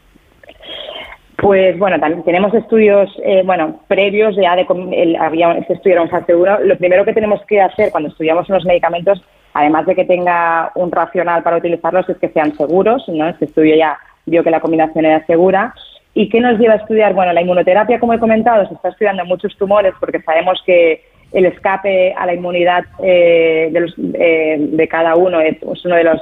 [1.37, 6.01] Pues bueno, también tenemos estudios, eh, bueno, previos ya de el, había este estudio era
[6.01, 6.61] un fase 1.
[6.61, 9.23] Lo primero que tenemos que hacer cuando estudiamos unos medicamentos,
[9.53, 13.29] además de que tenga un racional para utilizarlos, es que sean seguros, ¿no?
[13.29, 15.75] Este estudio ya vio que la combinación era segura.
[16.17, 17.13] ¿Y qué nos lleva a estudiar?
[17.13, 21.45] Bueno, la inmunoterapia, como he comentado, se está estudiando muchos tumores porque sabemos que el
[21.45, 26.21] escape a la inmunidad eh, eh, de, cada uno es, uno de los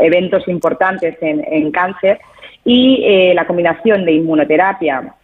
[0.00, 2.18] eventos importantes en, en cáncer
[2.66, 5.14] y eh, la combinación de inmunoterapia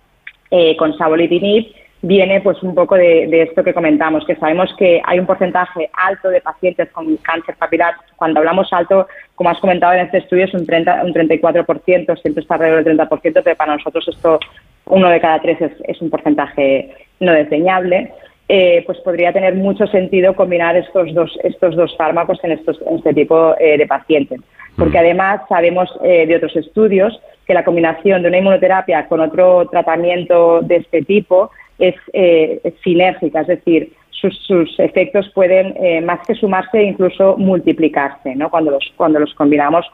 [0.50, 1.66] eh, con sabolitinib
[2.02, 6.28] viene pues un poco de, esto que comentamos, que sabemos que hay un porcentaje alto
[6.28, 7.94] de pacientes con cáncer papilar.
[8.16, 12.42] Cuando hablamos alto, como has comentado en este estudio, es un, 30, un 34%, siempre
[12.42, 14.40] está alrededor del 30%, pero para nosotros esto,
[14.86, 18.12] uno de cada tres es, un porcentaje no desdeñable.
[18.48, 23.14] Eh, pues podría tener mucho sentido combinar estos dos, estos dos fármacos en, estos, este
[23.14, 24.40] tipo eh, de pacientes.
[24.76, 25.00] Porque mm.
[25.00, 30.60] además sabemos eh, de otros estudios que la combinación de una inmunoterapia con otro tratamiento
[30.60, 36.82] de este tipo es, eh, sinérgica, es decir, sus, efectos pueden eh, más que sumarse
[36.82, 38.50] incluso multiplicarse, ¿no?
[38.50, 39.84] Cuando los cuando los combinamos,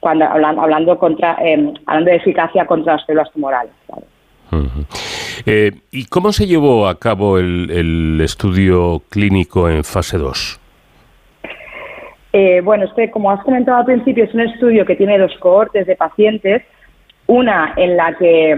[0.00, 3.72] cuando hablando, hablando contra em, hablando de eficacia contra las células tumorales.
[5.44, 10.60] Eh, ¿Y cómo se llevó a cabo el, estudio clínico en fase 2?
[12.64, 15.94] bueno, este, como has comentado al principio, es un estudio que tiene dos cohortes de
[15.94, 16.62] pacientes.
[17.26, 18.56] Una en la que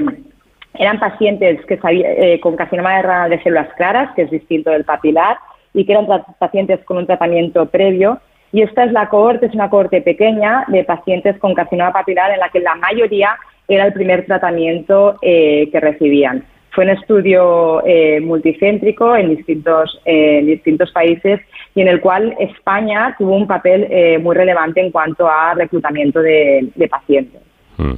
[0.78, 5.36] eran pacientes que eh, con carcinoma de de células claras, que es distinto del papilar,
[5.74, 6.06] y que eran
[6.38, 8.20] pacientes con un tratamiento previo.
[8.52, 12.38] Y esta es la cohorte, es una cohorte pequeña de pacientes con carcinoma papilar en
[12.38, 13.36] la que la mayoría
[13.68, 16.44] era el primer tratamiento eh, que recibían.
[16.70, 21.40] Fue un estudio eh, multicéntrico en distintos, distintos países
[21.74, 26.70] y en el cual España tuvo un papel muy relevante en cuanto a reclutamiento de,
[26.90, 27.40] pacientes.
[27.78, 27.94] Mm.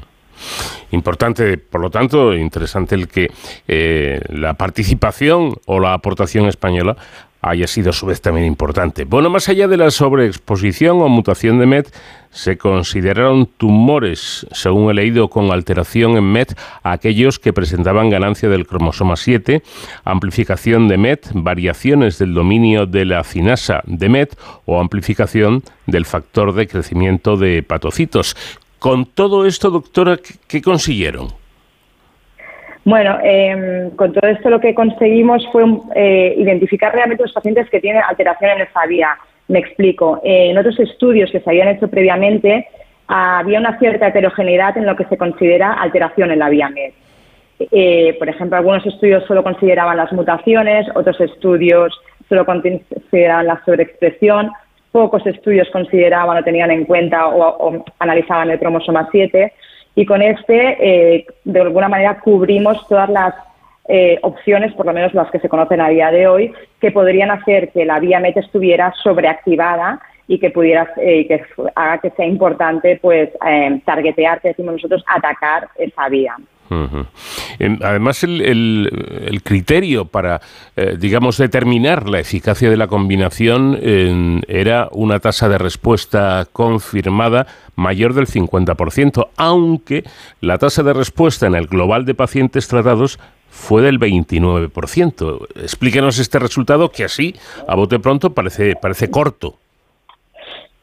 [0.90, 3.30] Importante, por lo tanto, interesante el que
[3.66, 6.96] eh, la participación o la aportación española
[7.40, 9.04] haya sido a su vez también importante.
[9.04, 11.94] Bueno, más allá de la sobreexposición o mutación de MET,
[12.30, 18.66] se consideraron tumores, según he leído, con alteración en MET, aquellos que presentaban ganancia del
[18.66, 19.62] cromosoma 7,
[20.04, 26.54] amplificación de MET, variaciones del dominio de la cinasa de MET o amplificación del factor
[26.54, 28.36] de crecimiento de hepatocitos.
[28.78, 30.16] Con todo esto, doctora,
[30.48, 31.28] ¿qué, consiguieron?
[32.84, 35.64] Bueno, em, con todo esto lo que conseguimos fue
[35.94, 39.18] eh, identificar realmente los pacientes que tienen alteración en esa vía.
[39.48, 40.20] Me explico.
[40.22, 42.68] en otros estudios que se habían hecho previamente,
[43.08, 46.92] había una cierta heterogeneidad en lo que se considera alteración en la vía MED.
[47.58, 54.52] Eh, por ejemplo, algunos estudios solo consideraban las mutaciones, otros estudios solo consideraban la sobreexpresión,
[54.92, 59.52] pocos estudios consideraban o tenían en cuenta o, analizaban el cromosoma 7
[59.94, 63.34] y con este, eh, de alguna manera, cubrimos todas las
[63.88, 67.30] eh, opciones, por lo menos las que se conocen a día de hoy, que podrían
[67.30, 71.42] hacer que la vía MET estuviera sobreactivada y que pudiera eh, que
[71.74, 73.30] haga que sea importante pues
[73.84, 76.36] targetear, que decimos nosotros, atacar esa vía.
[77.82, 80.40] Además, el, criterio para,
[80.76, 83.78] eh, digamos, determinar la eficacia de la combinación
[84.48, 90.04] era una tasa de respuesta confirmada mayor del 50%, aunque
[90.40, 93.18] la tasa de respuesta en el global de pacientes tratados
[93.50, 95.46] fue del 29%.
[95.56, 97.34] Explíquenos este resultado que así,
[97.66, 99.56] a bote pronto, parece, parece corto.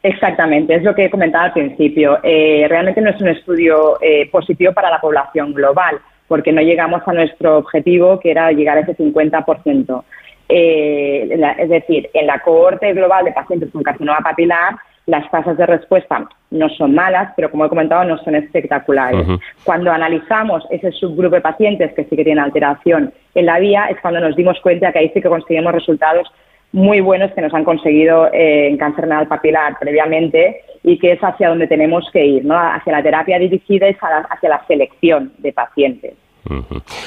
[0.05, 2.19] Exactamente, es lo que he comentado al principio.
[2.21, 7.01] Eh, realmente no es un estudio eh, positivo para la población global, porque no llegamos
[7.07, 10.03] a nuestro objetivo, que era llegar a ese 50%.
[10.47, 14.75] Eh, es decir, en la cohorte global de pacientes con carcinoma papilar,
[15.07, 19.25] las tasas de respuesta no son malas, pero como he comentado, no son espectaculares.
[19.63, 23.99] Cuando analizamos ese subgrupo de pacientes que sí que tienen alteración en la vía, es
[24.01, 26.31] cuando nos dimos cuenta que ahí sí que conseguimos resultados
[26.75, 31.19] muy buenos que nos han conseguido eh, en cáncer renal papilar previamente y que es
[31.21, 32.55] hacia donde tenemos que ir, ¿no?
[32.55, 36.13] hacia la terapia dirigida y hacia la selección de pacientes.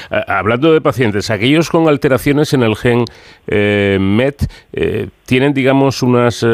[0.09, 3.05] Hablando de pacientes, aquellos con alteraciones en el gen
[3.47, 4.41] eh, MET
[4.73, 6.45] eh, tienen, digamos, unas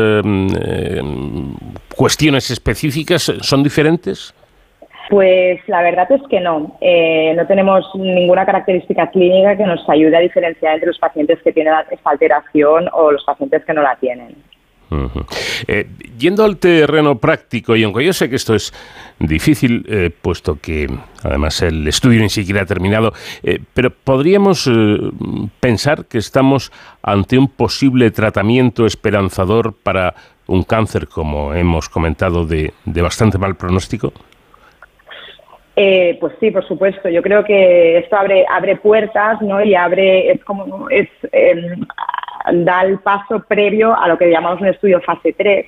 [1.95, 4.34] cuestiones específicas, ¿son diferentes?
[5.09, 6.77] Pues la verdad es que no.
[6.81, 11.51] Eh, no tenemos ninguna característica clínica que nos ayude a diferenciar entre los pacientes que
[11.51, 14.35] tienen esta alteración o los pacientes que no la tienen.
[15.67, 15.87] Eh,
[16.17, 18.71] yendo al terreno práctico, y aunque yo sé que esto es
[19.19, 20.87] difícil, eh, puesto que
[21.23, 23.11] además el estudio ni siquiera ha terminado,
[23.73, 24.69] pero podríamos
[25.59, 26.71] pensar que estamos
[27.03, 30.13] ante un posible tratamiento esperanzador para
[30.47, 34.13] un cáncer, como hemos comentado, de bastante mal pronóstico.
[35.75, 37.09] Eh, pues sí, por supuesto.
[37.09, 39.61] Yo creo que esto abre, abre puertas, ¿no?
[39.63, 41.85] Y abre, es como, es, em,
[42.65, 45.65] da el paso previo a lo que llamamos un estudio fase 3,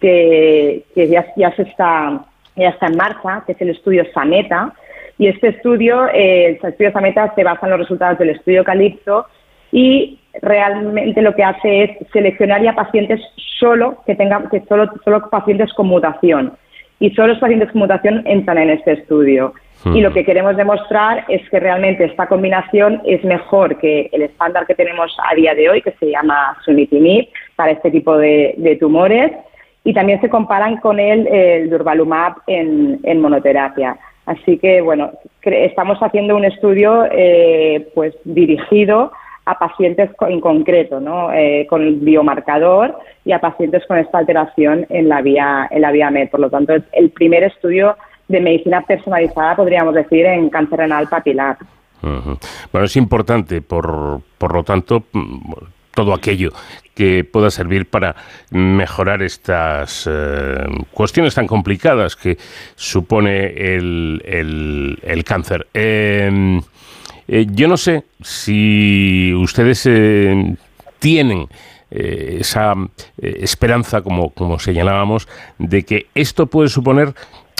[0.00, 4.74] que, que ya, ya, se está, ya está en marcha, que es el estudio SAMETA.
[5.18, 9.26] Y este estudio, eh, el estudio SAMETA se basa en los resultados del estudio Calipso
[9.72, 13.20] y realmente lo que hace es seleccionar ya pacientes
[13.58, 16.52] solo que tengan, que solo, solo pacientes con mutación
[17.00, 19.54] y solo los pacientes con mutación entran en este estudio.
[19.94, 24.66] Y lo que queremos demostrar es que realmente esta combinación es mejor que el estándar
[24.66, 29.30] que tenemos a día de hoy, que se llama sunitinib, para este tipo de, tumores.
[29.84, 33.96] Y también se comparan con el, el durvalumab en, monoterapia.
[34.26, 37.06] Así que, bueno, estamos haciendo un estudio
[37.94, 39.12] pues dirigido
[39.48, 41.32] a pacientes en concreto, ¿no?
[41.32, 45.90] Eh, con el biomarcador y a pacientes con esta alteración en la vía en la
[45.90, 46.28] vía MED.
[46.28, 47.96] Por lo tanto, el primer estudio
[48.28, 51.56] de medicina personalizada, podríamos decir, en cáncer renal papilar.
[52.02, 55.52] Bueno, es importante, por, por lo tanto, mm,
[55.94, 56.50] todo aquello
[56.94, 58.14] que pueda servir para
[58.50, 62.36] mejorar estas eh, cuestiones tan complicadas que
[62.76, 65.66] supone el, el, cáncer.
[65.72, 66.60] Em,
[67.28, 70.56] eh, yo no sé si ustedes eh,
[70.98, 71.46] tienen
[71.90, 72.74] eh, esa
[73.18, 77.14] esperanza, como, como señalábamos, de que esto puede suponer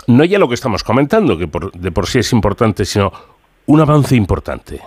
[0.07, 3.13] no ya lo que estamos comentando, que de por sí es importante, sino
[3.67, 4.81] un avance importante.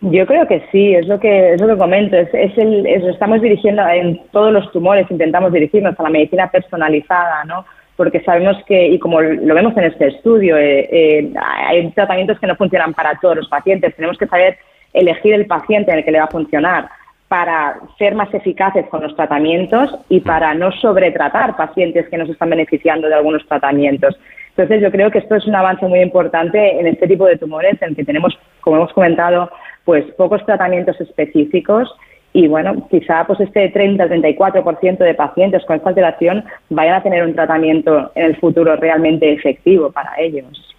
[0.00, 2.16] Yo creo que sí, es lo que es lo que comento.
[2.16, 7.64] Es, el, estamos dirigiendo en todos los tumores, intentamos dirigirnos a la medicina personalizada, ¿no?
[8.02, 12.48] Porque sabemos que, y como lo vemos en este estudio, eh, eh, hay tratamientos que
[12.48, 13.94] no funcionan para todos los pacientes.
[13.94, 14.58] Tenemos que saber
[14.92, 16.88] elegir el paciente en el que le va a funcionar
[17.28, 22.50] para ser más eficaces con los tratamientos y para no sobretratar pacientes que nos están
[22.50, 24.18] beneficiando de algunos tratamientos.
[24.48, 27.80] Entonces, yo creo que esto es un avance muy importante en este tipo de tumores
[27.82, 29.48] en que tenemos, como hemos comentado,
[29.84, 31.88] pues pocos tratamientos específicos
[32.32, 37.34] y bueno, quizá pues este 30-34% de pacientes con esta alteración vayan a tener un
[37.34, 40.74] tratamiento en el futuro realmente efectivo para ellos.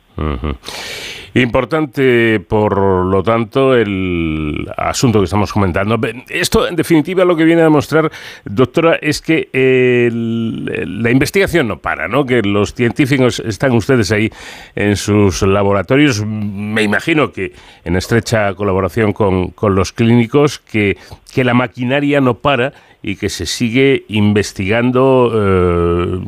[1.35, 5.99] Importante, por lo tanto, el asunto que estamos comentando.
[6.29, 8.11] Esto, en definitiva, lo que viene a demostrar,
[8.45, 12.25] doctora, es que la investigación no para, ¿no?
[12.25, 14.31] Que los científicos están ustedes ahí
[14.75, 17.53] en sus laboratorios, me imagino que
[17.83, 20.97] en estrecha colaboración con, con los clínicos, que,
[21.33, 26.19] que la maquinaria no para y que se sigue investigando eh,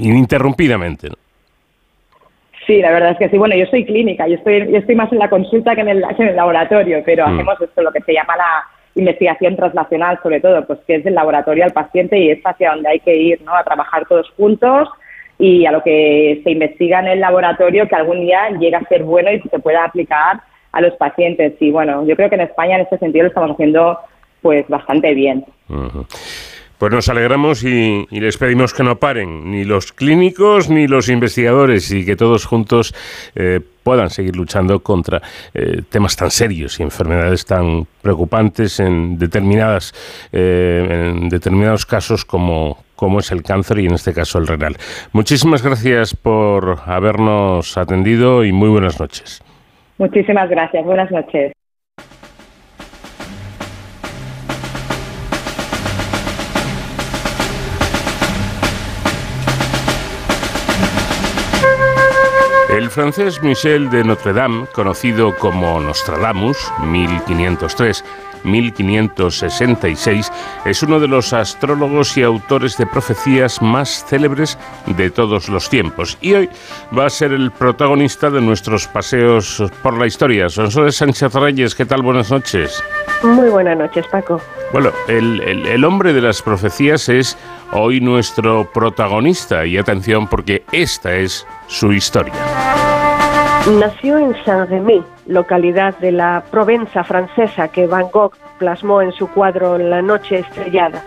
[0.00, 1.16] ininterrumpidamente, ¿no?
[2.70, 3.36] Sí, la verdad es que sí.
[3.36, 6.04] Bueno, yo soy clínica, yo estoy, yo estoy más en la consulta que en el,
[6.04, 7.34] en el laboratorio, pero mm.
[7.34, 8.62] hacemos esto, lo que se llama la
[8.94, 12.90] investigación translacional, sobre todo, pues que es del laboratorio al paciente y es hacia donde
[12.90, 13.56] hay que ir, ¿no?
[13.56, 14.88] A trabajar todos juntos
[15.36, 19.02] y a lo que se investiga en el laboratorio que algún día llegue a ser
[19.02, 20.40] bueno y se pueda aplicar
[20.70, 21.54] a los pacientes.
[21.58, 23.98] Y bueno, yo creo que en España en este sentido lo estamos haciendo
[24.42, 25.44] pues bastante bien.
[26.80, 31.90] Pues nos alegramos y, les pedimos que no paren, ni los clínicos ni los investigadores,
[31.90, 32.94] y que todos juntos
[33.34, 35.20] eh, puedan seguir luchando contra
[35.52, 39.92] eh, temas tan serios y enfermedades tan preocupantes en determinadas
[40.32, 44.76] eh, en determinados casos como como es el cáncer y en este caso el renal.
[45.12, 49.42] Muchísimas gracias por habernos atendido y muy buenas noches.
[49.98, 50.82] Muchísimas gracias.
[50.82, 51.52] Buenas noches.
[62.90, 66.58] Francés Michel de Notre Dame, conocido como Nostradamus,
[68.44, 70.30] 1503-1566,
[70.64, 76.18] es uno de los astrólogos y autores de profecías más célebres de todos los tiempos.
[76.20, 76.50] Y hoy
[76.96, 80.48] va a ser el protagonista de nuestros paseos por la historia.
[80.48, 82.02] Sonsoles Sánchez Reyes, ¿qué tal?
[82.02, 82.82] Buenas noches.
[83.22, 84.40] Muy buenas noches, Paco.
[84.72, 87.36] Bueno, el, el hombre de las profecías es
[87.72, 89.66] hoy nuestro protagonista.
[89.66, 92.34] Y atención porque esta es su historia.
[93.78, 99.78] Nació en Saint-Rémy, localidad de la Provenza francesa que Van Gogh plasmó en su cuadro
[99.78, 101.02] La Noche Estrellada.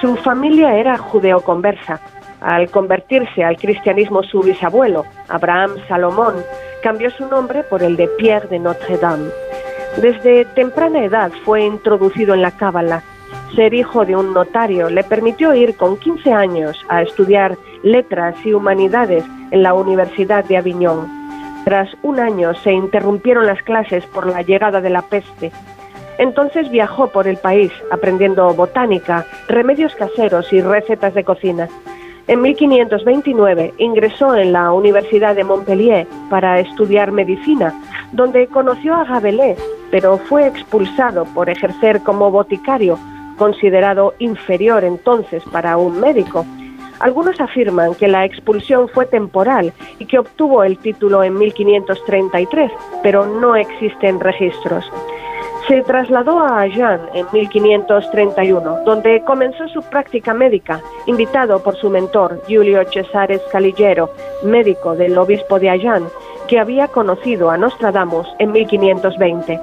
[0.00, 2.00] Su familia era judeoconversa.
[2.40, 6.36] Al convertirse al cristianismo su bisabuelo, Abraham Salomón,
[6.84, 9.30] cambió su nombre por el de Pierre de Notre Dame.
[10.00, 13.02] Desde temprana edad fue introducido en la Cábala.
[13.56, 18.52] Ser hijo de un notario le permitió ir con 15 años a estudiar letras y
[18.52, 21.17] humanidades en la Universidad de Aviñón.
[21.68, 25.52] Tras un año se interrumpieron las clases por la llegada de la peste.
[26.16, 31.68] Entonces viajó por el país aprendiendo botánica, remedios caseros y recetas de cocina.
[32.26, 37.74] En 1529 ingresó en la Universidad de Montpellier para estudiar medicina,
[38.12, 39.58] donde conoció a Rabelais,
[39.90, 42.98] pero fue expulsado por ejercer como boticario,
[43.36, 46.46] considerado inferior entonces para un médico.
[47.00, 52.70] Algunos afirman que la expulsión fue temporal y que obtuvo el título en 1533,
[53.02, 54.90] pero no existen registros.
[55.68, 62.42] Se trasladó a Agen en 1531, donde comenzó su práctica médica, invitado por su mentor,
[62.46, 64.10] Giulio Cesare Scaligero,
[64.42, 66.06] médico del obispo de Agen,
[66.48, 69.60] que había conocido a Nostradamus en 1520.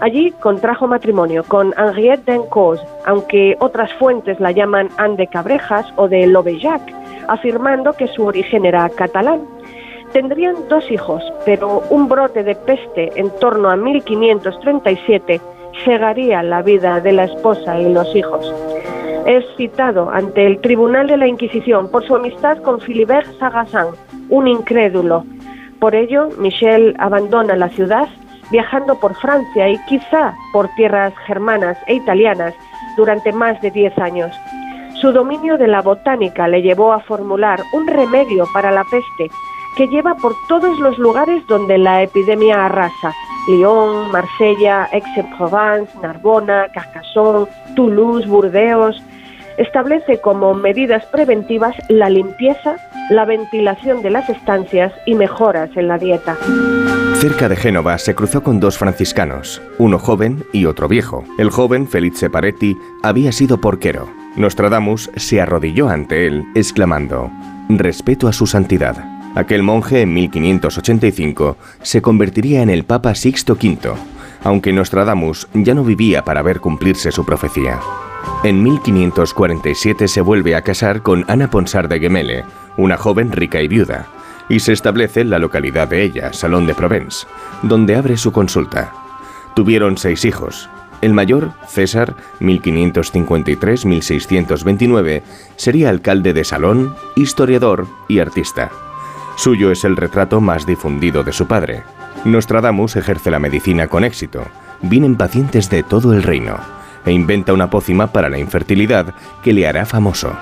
[0.00, 6.08] Allí contrajo matrimonio con Henriette d'Encausse, aunque otras fuentes la llaman Anne de Cabrejas o
[6.08, 6.82] de Lobejac,
[7.28, 9.42] afirmando que su origen era catalán.
[10.12, 15.40] Tendrían dos hijos, pero un brote de peste en torno a 1537
[15.84, 18.52] cegaría la vida de la esposa y los hijos.
[19.26, 23.88] Es citado ante el Tribunal de la Inquisición por su amistad con Philibert Sagazan,
[24.28, 25.24] un incrédulo.
[25.82, 28.08] Por ello, Michel abandona la ciudad,
[28.52, 32.54] viajando por Francia y quizá por tierras germanas e italianas
[32.96, 34.30] durante más de diez años.
[35.00, 39.34] Su dominio de la botánica le llevó a formular un remedio para la peste
[39.76, 43.12] que lleva por todos los lugares donde la epidemia arrasa.
[43.48, 49.02] Lyon, Marsella, Aix-en-Provence, Narbona, Carcassonne, Toulouse, Burdeos.
[49.58, 52.76] Establece como medidas preventivas la limpieza,
[53.10, 56.36] la ventilación de las estancias y mejoras en la dieta.
[57.16, 61.24] Cerca de Génova se cruzó con dos franciscanos, uno joven y otro viejo.
[61.38, 64.08] El joven, Felice Paretti, había sido porquero.
[64.36, 67.30] Nostradamus se arrodilló ante él, exclamando,
[67.68, 68.96] Respeto a su santidad.
[69.34, 73.94] Aquel monje en 1585 se convertiría en el Papa Sixto V,
[74.42, 77.80] aunque Nostradamus ya no vivía para ver cumplirse su profecía.
[78.44, 82.44] En 1547 se vuelve a casar con Ana Ponsard de Gemele,
[82.76, 84.08] una joven rica y viuda,
[84.48, 87.28] y se establece en la localidad de ella, Salón de Provence,
[87.62, 88.92] donde abre su consulta.
[89.54, 90.68] Tuvieron seis hijos.
[91.02, 95.22] El mayor, César, 1553-1629,
[95.54, 98.72] sería alcalde de Salón, historiador y artista.
[99.36, 101.84] Suyo es el retrato más difundido de su padre.
[102.24, 104.42] Nostradamus ejerce la medicina con éxito.
[104.80, 109.66] Vienen pacientes de todo el reino e inventa una pócima para la infertilidad que le
[109.66, 110.32] hará famoso.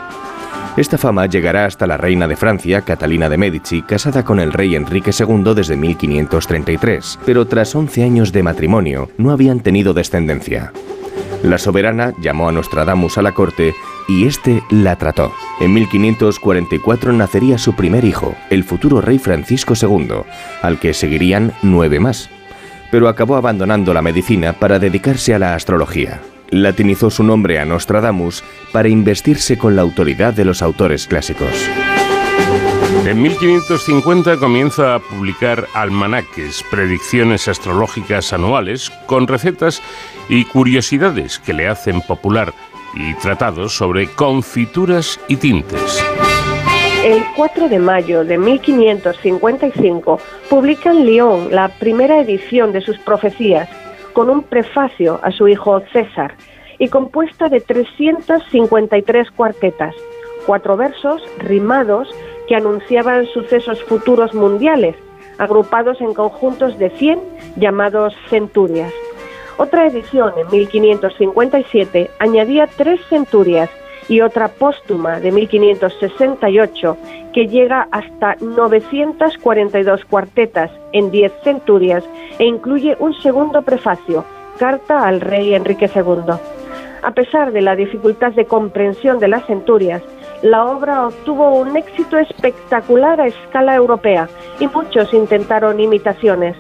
[0.76, 4.76] Esta fama llegará hasta la reina de Francia, Catalina de Medici, casada con el rey
[4.76, 10.72] Enrique II desde 1533, pero tras 11 años de matrimonio no habían tenido descendencia.
[11.42, 13.74] La soberana llamó a Nostradamus a la corte
[14.08, 15.32] y este la trató.
[15.60, 20.22] En 1544 nacería su primer hijo, el futuro rey Francisco II,
[20.62, 22.30] al que seguirían nueve más.
[22.90, 26.20] Pero acabó abandonando la medicina para dedicarse a la astrología.
[26.50, 28.42] Latinizó su nombre a Nostradamus
[28.72, 31.68] para investirse con la autoridad de los autores clásicos.
[33.06, 39.82] En 1550 comienza a publicar almanaques, predicciones astrológicas anuales, con recetas
[40.28, 42.52] y curiosidades que le hacen popular
[42.94, 46.04] y tratados sobre confituras y tintes.
[47.04, 50.20] El 4 de mayo de 1555
[50.50, 53.68] publica en Lyon la primera edición de sus profecías,
[54.20, 56.34] con un prefacio a su hijo César,
[56.78, 59.94] y compuesta de 353 cuartetas,
[60.44, 62.14] cuatro versos rimados
[62.46, 64.94] que anunciaban sucesos futuros mundiales,
[65.38, 67.18] agrupados en conjuntos de 100
[67.56, 68.92] llamados centurias.
[69.56, 73.70] Otra edición en 1557 añadía tres centurias
[74.10, 76.96] y otra póstuma de 1568
[77.32, 82.04] que llega hasta 942 cuartetas en 10 centurias
[82.38, 84.24] e incluye un segundo prefacio,
[84.58, 86.34] carta al rey Enrique II.
[87.02, 90.02] A pesar de la dificultad de comprensión de las centurias,
[90.42, 96.56] la obra obtuvo un éxito espectacular a escala europea y muchos intentaron imitaciones.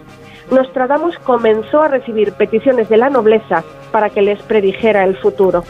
[0.52, 5.64] Nostradamus comenzó a recibir peticiones de la nobleza para que les predijera el futuro.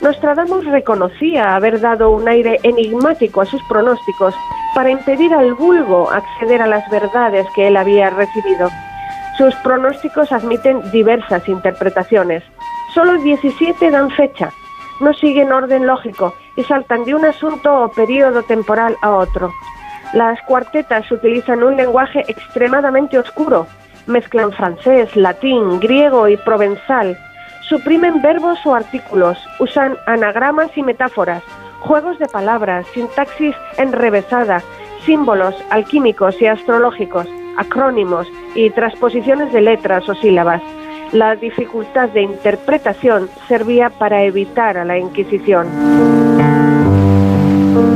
[0.00, 4.34] Nostradamus reconocía haber dado un aire enigmático a sus pronósticos
[4.74, 8.68] para impedir al vulgo acceder a las verdades que él había recibido.
[9.38, 12.42] Sus pronósticos admiten diversas interpretaciones.
[12.94, 14.50] Solo 17 dan fecha,
[15.00, 19.50] no siguen orden lógico y saltan de un asunto o periodo temporal a otro.
[20.12, 23.66] Las cuartetas utilizan un lenguaje extremadamente oscuro,
[24.06, 27.18] mezclan francés, latín, griego y provenzal,
[27.68, 31.42] suprimen verbos o artículos, usan anagramas y metáforas,
[31.80, 34.62] juegos de palabras, sintaxis enrevesada,
[35.04, 40.62] símbolos alquímicos y astrológicos, acrónimos y transposiciones de letras o sílabas
[41.12, 45.66] la dificultad de interpretación servía para evitar a la Inquisición.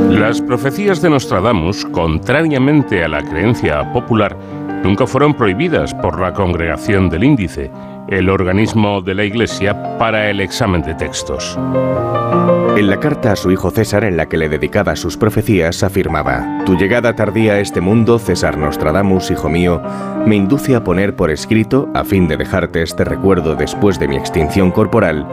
[0.09, 4.35] Las profecías de Nostradamus, contrariamente a la creencia popular,
[4.83, 7.71] nunca fueron prohibidas por la Congregación del Índice,
[8.07, 11.57] el organismo de la Iglesia para el examen de textos.
[12.77, 16.63] En la carta a su hijo César en la que le dedicaba sus profecías afirmaba,
[16.65, 19.81] Tu llegada tardía a este mundo, César Nostradamus, hijo mío,
[20.25, 24.15] me induce a poner por escrito, a fin de dejarte este recuerdo después de mi
[24.15, 25.27] extinción corporal,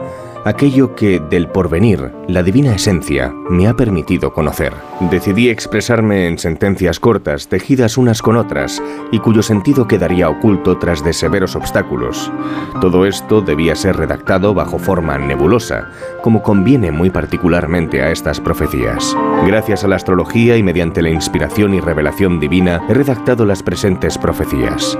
[0.45, 4.73] aquello que del porvenir, la divina esencia, me ha permitido conocer.
[5.11, 8.81] Decidí expresarme en sentencias cortas, tejidas unas con otras,
[9.11, 12.31] y cuyo sentido quedaría oculto tras de severos obstáculos.
[12.81, 15.89] Todo esto debía ser redactado bajo forma nebulosa,
[16.21, 19.15] como conviene muy particularmente a estas profecías.
[19.45, 24.17] Gracias a la astrología y mediante la inspiración y revelación divina, he redactado las presentes
[24.17, 24.97] profecías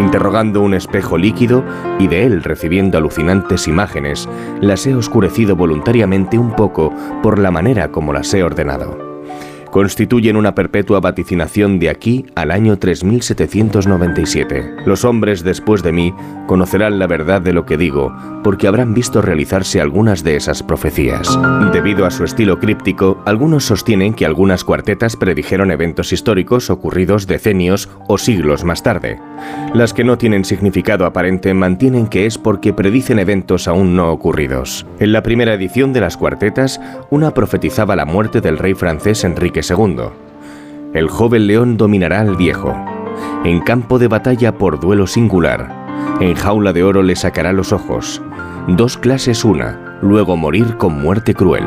[0.00, 1.64] interrogando un espejo líquido
[1.98, 4.28] y de él recibiendo alucinantes imágenes,
[4.60, 6.92] las he oscurecido voluntariamente un poco
[7.22, 9.09] por la manera como las he ordenado
[9.70, 14.76] constituyen una perpetua vaticinación de aquí al año 3797.
[14.86, 16.14] Los hombres después de mí
[16.46, 21.38] conocerán la verdad de lo que digo, porque habrán visto realizarse algunas de esas profecías.
[21.72, 27.88] Debido a su estilo críptico, algunos sostienen que algunas cuartetas predijeron eventos históricos ocurridos decenios
[28.08, 29.20] o siglos más tarde.
[29.74, 34.86] Las que no tienen significado aparente mantienen que es porque predicen eventos aún no ocurridos.
[34.98, 39.59] En la primera edición de las cuartetas, una profetizaba la muerte del rey francés Enrique
[39.62, 40.12] segundo.
[40.92, 42.74] El joven león dominará al viejo.
[43.44, 45.68] En campo de batalla por duelo singular.
[46.20, 48.20] En jaula de oro le sacará los ojos.
[48.68, 51.64] Dos clases una, luego morir con muerte cruel.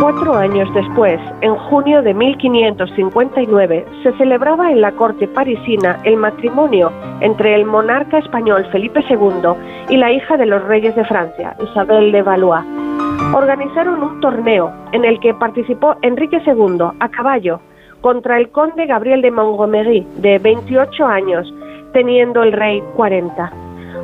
[0.00, 6.90] Cuatro años después, en junio de 1559, se celebraba en la corte parisina el matrimonio
[7.20, 9.52] entre el monarca español Felipe II
[9.88, 12.64] y la hija de los reyes de Francia, Isabel de Valois
[13.32, 17.60] organizaron un torneo en el que participó Enrique II a caballo
[18.00, 21.52] contra el conde Gabriel de Montgomery, de 28 años,
[21.92, 23.52] teniendo el rey 40.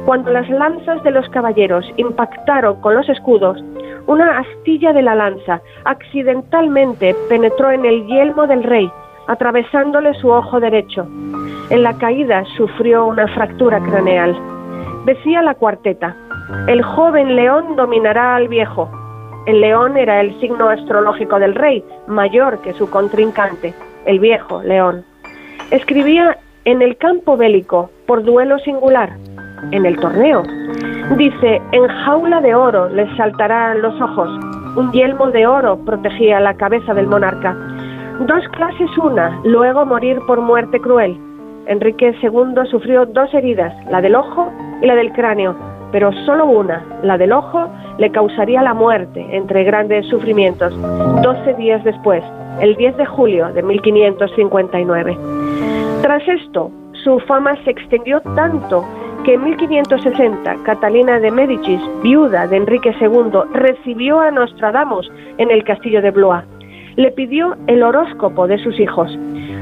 [0.05, 3.63] Cuando las lanzas de los caballeros impactaron con los escudos,
[4.07, 8.89] una astilla de la lanza accidentalmente penetró en el yelmo del rey,
[9.27, 11.09] atravesándole su ojo derecho.
[11.71, 14.39] En la caída sufrió una fractura craneal.
[15.05, 16.15] Decía la cuarteta,
[16.69, 18.89] el joven león dominará al viejo,
[19.47, 23.75] el león era el signo astrológico del rey, mayor que su contrincante,
[24.05, 25.05] el viejo león.
[25.71, 29.17] Escribía en el campo bélico, por duelo singular,
[29.71, 30.43] en el torneo.
[31.17, 34.29] Dice, en jaula de oro les saltarán los ojos,
[34.77, 37.57] un yelmo de oro protegía la cabeza del monarca.
[38.27, 41.17] Dos clases una, luego morir por muerte cruel.
[41.67, 45.57] Enrique II sufrió dos heridas, la del ojo y la del cráneo,
[45.93, 47.69] pero solo una, la del ojo,
[47.99, 50.75] le causaría la muerte entre grandes sufrimientos,
[51.23, 52.23] 12 días después,
[52.61, 55.19] el 10 de julio de 1559.
[56.03, 56.71] Tras esto,
[57.05, 58.85] su fama se extendió tanto
[59.25, 65.65] que en 1560 Catalina de Médicis, viuda de Enrique II, recibió a Nostradamus en el
[65.65, 66.45] castillo de Blois.
[66.97, 69.11] Le pidió el horóscopo de sus hijos.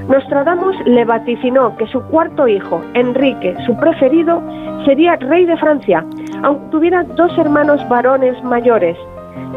[0.09, 4.43] Nostradamus le vaticinó que su cuarto hijo, Enrique, su preferido,
[4.85, 6.05] sería rey de Francia,
[6.43, 8.99] aunque tuviera dos hermanos varones mayores.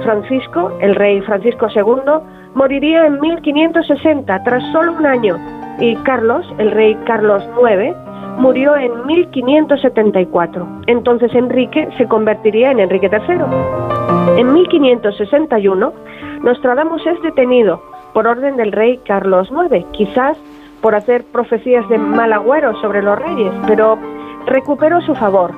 [0.04, 2.24] Francisco, el rey Francisco II,
[2.54, 5.38] moriría en 1560, tras solo un año,
[5.80, 7.94] y Carlos, el rey Carlos IX,
[8.38, 10.66] murió en 1574.
[10.88, 14.40] Entonces Enrique se convertiría en Enrique III.
[14.40, 15.94] En 1561,
[16.42, 17.82] Nostradamus es detenido
[18.14, 20.38] por orden del rey Carlos IX, quizás
[20.82, 23.98] por hacer profecías de mal agüero sobre los reyes, pero
[24.46, 25.52] recuperó su favor,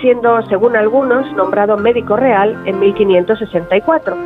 [0.00, 4.16] siendo, según algunos, nombrado médico real en 1564.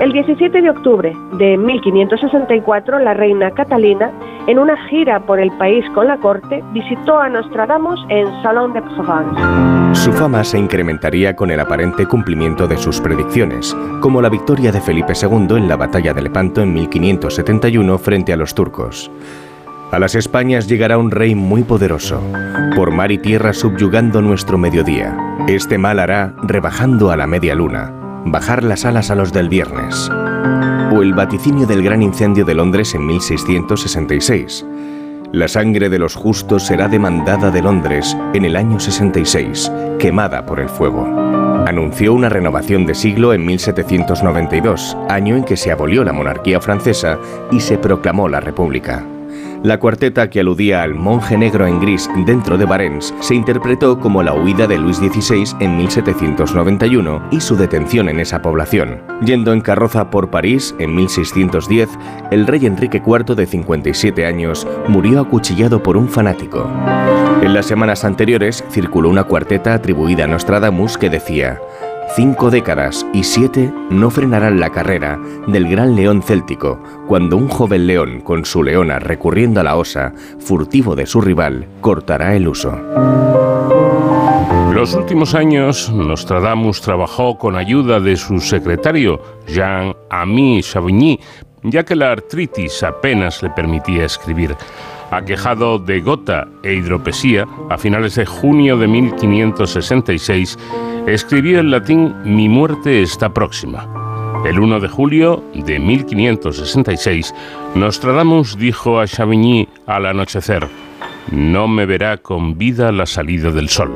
[0.00, 4.10] El 17 de octubre de 1564, la reina Catalina,
[4.46, 8.82] en una gira por el país con la corte, visitó a Nostradamus en Salon de
[8.82, 9.40] Provence.
[9.92, 14.80] Su fama se incrementaría con el aparente cumplimiento de sus predicciones, como la victoria de
[14.80, 19.10] Felipe II en la batalla de Lepanto en 1571 frente a los turcos.
[19.92, 22.18] A las Españas llegará un rey muy poderoso,
[22.74, 25.14] por mar y tierra subyugando nuestro mediodía.
[25.48, 27.92] Este mal hará, rebajando a la media luna,
[28.24, 30.08] bajar las alas a los del viernes.
[30.94, 34.64] O el vaticinio del gran incendio de Londres en 1666.
[35.30, 40.60] La sangre de los justos será demandada de Londres en el año 66, quemada por
[40.60, 41.04] el fuego.
[41.66, 47.18] Anunció una renovación de siglo en 1792, año en que se abolió la monarquía francesa
[47.50, 49.04] y se proclamó la República.
[49.62, 54.24] La cuarteta que aludía al monje negro en gris dentro de Barents se interpretó como
[54.24, 59.00] la huida de Luis XVI en 1791 y su detención en esa población.
[59.24, 61.90] Yendo en carroza por París en 1610,
[62.32, 66.68] el rey Enrique IV de 57 años murió acuchillado por un fanático.
[67.40, 71.60] En las semanas anteriores circuló una cuarteta atribuida a Nostradamus que decía,
[72.14, 77.86] cinco décadas y siete no frenarán la carrera del gran león céltico cuando un joven
[77.86, 82.78] león con su leona recurriendo a la osa, furtivo de su rival, cortará el uso.
[84.72, 91.20] Los últimos años, Nostradamus trabajó con ayuda de su secretario, Jean-Ami Chavigny,
[91.62, 94.56] ya que la artritis apenas le permitía escribir.
[95.12, 100.58] Aquejado de gota e hidropesía, a finales de junio de 1566,
[101.06, 103.86] escribió en latín Mi muerte está próxima.
[104.46, 107.34] El 1 de julio de 1566,
[107.74, 110.66] Nostradamus dijo a Chavigny al anochecer,
[111.30, 113.92] No me verá con vida la salida del sol.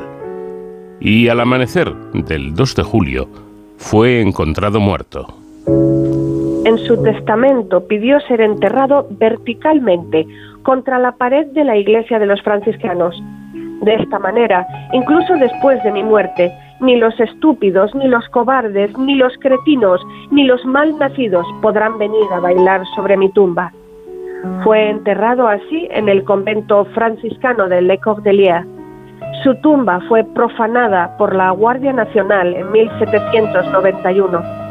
[0.99, 3.27] Y al amanecer del 2 de julio,
[3.77, 5.35] fue encontrado muerto.
[6.67, 10.27] En su testamento pidió ser enterrado verticalmente
[10.67, 13.15] contra la pared de la iglesia de los franciscanos.
[13.83, 16.51] De esta manera, incluso después de mi muerte,
[16.81, 22.25] ni los estúpidos, ni los cobardes, ni los cretinos, ni los mal nacidos podrán venir
[22.33, 23.71] a bailar sobre mi tumba.
[24.65, 28.65] Fue enterrado así en el convento franciscano de Le Cordelier.
[29.43, 34.66] Su tumba fue profanada por la Guardia Nacional en 1791.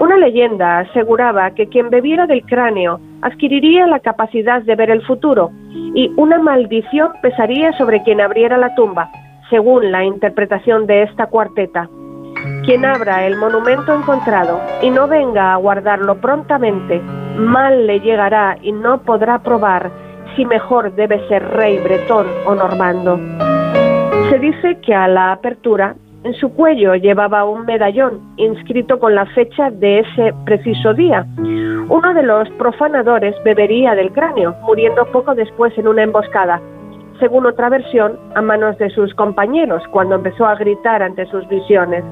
[0.00, 5.50] Una leyenda aseguraba que quien bebiera del cráneo adquiriría la capacidad de ver el futuro
[5.94, 9.10] y una maldición pesaría sobre quien abriera la tumba,
[9.50, 11.90] según la interpretación de esta cuarteta.
[12.64, 16.98] Quien abra el monumento encontrado y no venga a guardarlo prontamente,
[17.36, 19.90] mal le llegará y no podrá probar
[20.34, 23.20] si mejor debe ser rey bretón o normando.
[24.30, 25.94] Se dice que a la apertura
[26.24, 31.26] en su cuello llevaba un medallón inscrito con la fecha de ese preciso día.
[31.36, 36.60] Uno de los profanadores bebería del cráneo, muriendo poco después en una emboscada
[37.20, 42.02] según otra versión, a manos de sus compañeros cuando empezó a gritar ante sus visiones.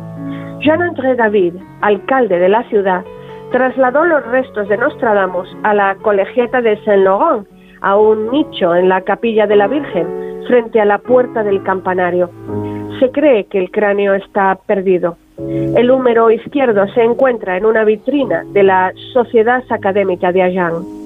[0.61, 3.03] Jean-André David, alcalde de la ciudad,
[3.51, 7.49] trasladó los restos de Nostradamus a la colegiata de Saint-Laurent,
[7.81, 12.31] a un nicho en la capilla de la Virgen, frente a la puerta del campanario.
[12.99, 15.17] Se cree que el cráneo está perdido.
[15.39, 20.99] El húmero izquierdo se encuentra en una vitrina de la Sociedad Académica de Agen.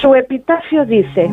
[0.00, 1.30] Su epitafio dice,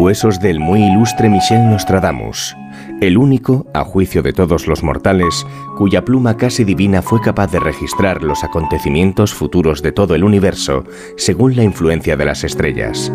[0.00, 2.56] Huesos del muy ilustre Michel Nostradamus,
[3.00, 5.46] el único, a juicio de todos los mortales,
[5.76, 10.84] cuya pluma casi divina fue capaz de registrar los acontecimientos futuros de todo el universo
[11.16, 13.12] según la influencia de las estrellas.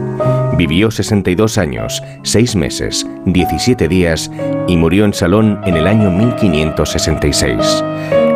[0.58, 4.32] Vivió 62 años, 6 meses, 17 días
[4.68, 7.84] y murió en Salón en el año 1566.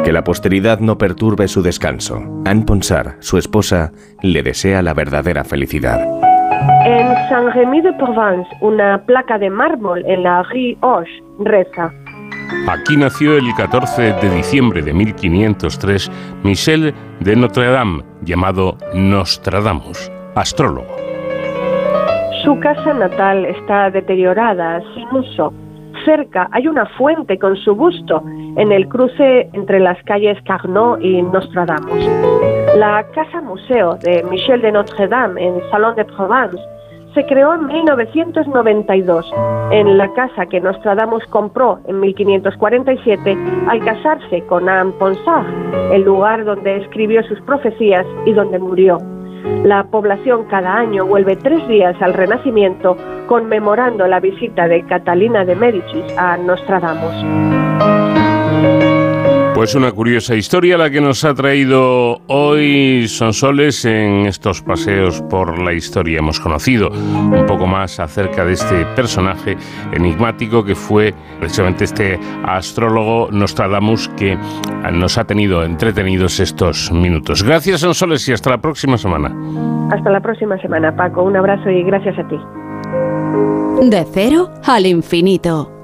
[0.04, 2.22] Que la posteridad no perturbe su descanso.
[2.46, 3.92] Anne Ponsard, su esposa,
[4.22, 6.00] le desea la verdadera felicidad.
[6.86, 11.94] En Saint-Rémy de Provence, una placa de mármol en la Rue Hoche reza.
[12.68, 16.12] Aquí nació el 14 de diciembre de 1503
[16.44, 20.96] Michel de Notre Dame, llamado Nostradamus, astrólogo.
[22.44, 25.54] Su casa natal está deteriorada, sin uso.
[26.06, 28.24] Cerca hay una fuente con su busto
[28.56, 32.08] en el cruce entre las calles Carnot y Nostradamus.
[32.78, 36.62] La casa museo de Michel de Notre Dame en Salon de Provence
[37.18, 39.26] se creó en 1992
[39.72, 43.36] en la casa que Nostradamus compró en 1547
[43.68, 45.48] al casarse con Anne Ponsard,
[45.92, 49.00] el lugar donde escribió sus profecías y donde murió.
[49.64, 52.96] La población cada año vuelve tres días al Renacimiento
[53.26, 57.16] conmemorando la visita de Catalina de Médicis a Nostradamus.
[59.58, 65.58] Pues una curiosa historia la que nos ha traído hoy Sonsoles en estos paseos por
[65.58, 66.20] la historia.
[66.20, 69.58] Hemos conocido un poco más acerca de este personaje
[69.94, 74.38] enigmático que fue precisamente este astrólogo Nostradamus que
[74.94, 77.42] nos ha tenido entretenidos estos minutos.
[77.42, 79.36] Gracias Sonsoles y hasta la próxima semana.
[79.92, 81.24] Hasta la próxima semana, Paco.
[81.24, 82.38] Un abrazo y gracias a ti.
[83.90, 85.77] De cero al infinito.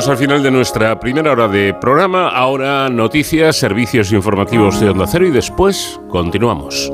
[0.00, 2.30] Llegamos al final de nuestra primera hora de programa.
[2.30, 6.90] Ahora noticias, servicios informativos de Onda Cero y después continuamos.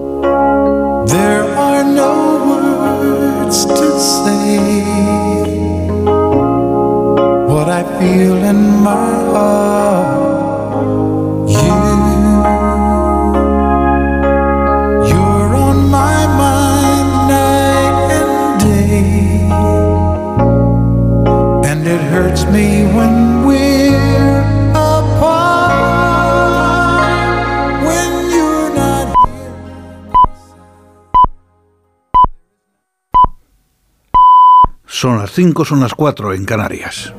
[34.99, 37.13] Son las 5, son las 4 en Canarias.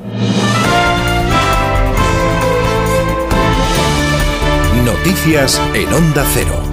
[4.84, 6.67] Noticias en Onda Cero.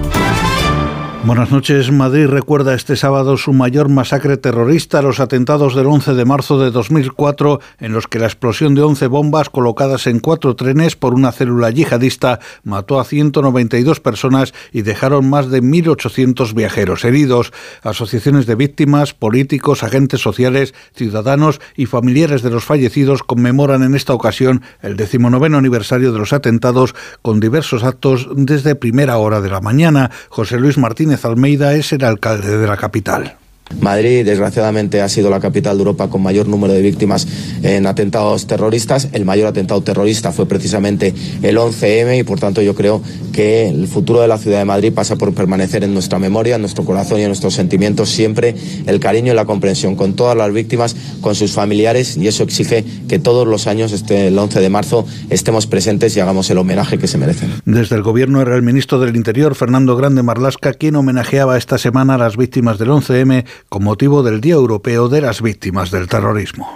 [1.26, 1.90] Buenas noches.
[1.90, 6.70] Madrid recuerda este sábado su mayor masacre terrorista, los atentados del 11 de marzo de
[6.70, 11.32] 2004, en los que la explosión de 11 bombas colocadas en cuatro trenes por una
[11.32, 17.52] célula yihadista mató a 192 personas y dejaron más de 1.800 viajeros heridos.
[17.82, 24.14] Asociaciones de víctimas, políticos, agentes sociales, ciudadanos y familiares de los fallecidos conmemoran en esta
[24.14, 29.60] ocasión el decimonoveno aniversario de los atentados con diversos actos desde primera hora de la
[29.60, 30.12] mañana.
[30.28, 33.36] José Luis Martínez Almeida es el alcalde de la capital.
[33.80, 37.26] Madrid, desgraciadamente, ha sido la capital de Europa con mayor número de víctimas
[37.62, 39.08] en atentados terroristas.
[39.12, 43.02] El mayor atentado terrorista fue precisamente el 11M y, por tanto, yo creo
[43.32, 46.62] que el futuro de la ciudad de Madrid pasa por permanecer en nuestra memoria, en
[46.62, 48.54] nuestro corazón y en nuestros sentimientos siempre
[48.86, 52.84] el cariño y la comprensión con todas las víctimas, con sus familiares y eso exige
[53.08, 56.98] que todos los años, este, el 11 de marzo, estemos presentes y hagamos el homenaje
[56.98, 57.50] que se merecen.
[57.64, 62.14] Desde el gobierno era el ministro del Interior, Fernando Grande Marlasca, quien homenajeaba esta semana
[62.14, 66.68] a las víctimas del 11M con motivo del Día Europeo de las Víctimas del Terrorismo.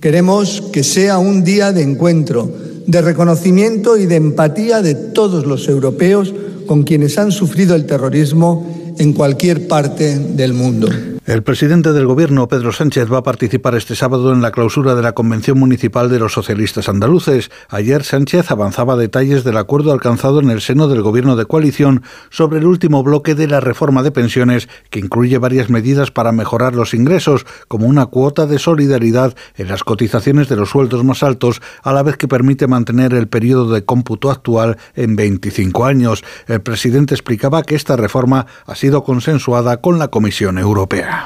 [0.00, 2.52] Queremos que sea un día de encuentro,
[2.86, 6.32] de reconocimiento y de empatía de todos los europeos
[6.66, 10.88] con quienes han sufrido el terrorismo en cualquier parte del mundo.
[11.28, 15.02] El presidente del Gobierno, Pedro Sánchez, va a participar este sábado en la clausura de
[15.02, 17.50] la Convención Municipal de los Socialistas Andaluces.
[17.68, 22.60] Ayer Sánchez avanzaba detalles del acuerdo alcanzado en el seno del Gobierno de coalición sobre
[22.60, 26.94] el último bloque de la reforma de pensiones, que incluye varias medidas para mejorar los
[26.94, 31.92] ingresos, como una cuota de solidaridad en las cotizaciones de los sueldos más altos, a
[31.92, 36.24] la vez que permite mantener el periodo de cómputo actual en 25 años.
[36.46, 41.17] El presidente explicaba que esta reforma ha sido consensuada con la Comisión Europea.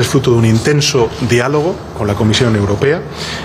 [0.00, 3.02] Es fruto de un intenso diálogo con la Comisión Europea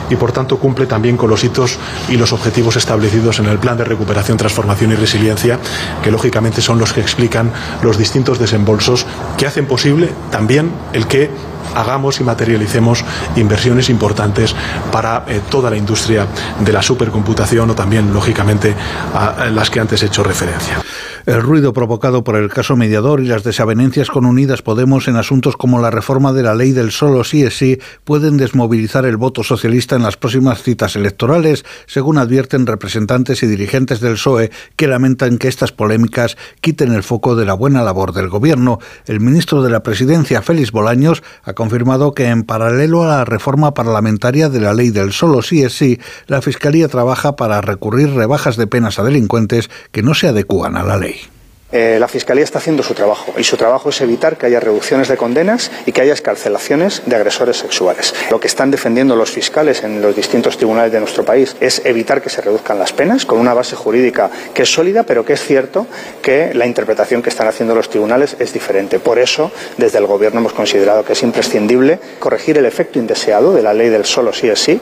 [0.09, 1.77] y, por tanto, cumple también con los hitos
[2.07, 5.59] y los objetivos establecidos en el Plan de Recuperación, Transformación y Resiliencia,
[6.01, 7.51] que lógicamente son los que explican
[7.81, 9.05] los distintos desembolsos
[9.37, 11.29] que hacen posible también el que
[11.75, 13.03] hagamos y materialicemos
[13.35, 14.55] inversiones importantes
[14.93, 16.25] para eh, toda la industria
[16.57, 18.73] de la supercomputación o también, lógicamente,
[19.13, 20.81] a, a las que antes he hecho referencia.
[21.25, 25.57] El ruido provocado por el caso mediador y las desavenencias con Unidas Podemos en asuntos
[25.57, 29.43] como la reforma de la ley del solo sí es sí pueden desmovilizar el voto
[29.43, 35.39] socialista en las próximas citas electorales, según advierten representantes y dirigentes del PSOE que lamentan
[35.39, 38.77] que estas polémicas quiten el foco de la buena labor del gobierno.
[39.07, 43.73] El ministro de la Presidencia, Félix Bolaños, ha confirmado que en paralelo a la reforma
[43.73, 48.57] parlamentaria de la ley del solo sí es sí, la Fiscalía trabaja para recurrir rebajas
[48.57, 51.14] de penas a delincuentes que no se adecúan a la ley.
[51.71, 55.07] Eh, la Fiscalía está haciendo su trabajo y su trabajo es evitar que haya reducciones
[55.07, 58.13] de condenas y que haya escarcelaciones de agresores sexuales.
[58.29, 62.21] Lo que están defendiendo los fiscales en los distintos tribunales de nuestro país es evitar
[62.21, 65.43] que se reduzcan las penas con una base jurídica que es sólida, pero que es
[65.43, 65.87] cierto
[66.21, 68.99] que la interpretación que están haciendo los tribunales es diferente.
[68.99, 73.63] Por eso, desde el Gobierno hemos considerado que es imprescindible corregir el efecto indeseado de
[73.63, 74.79] la ley del solo sí es sí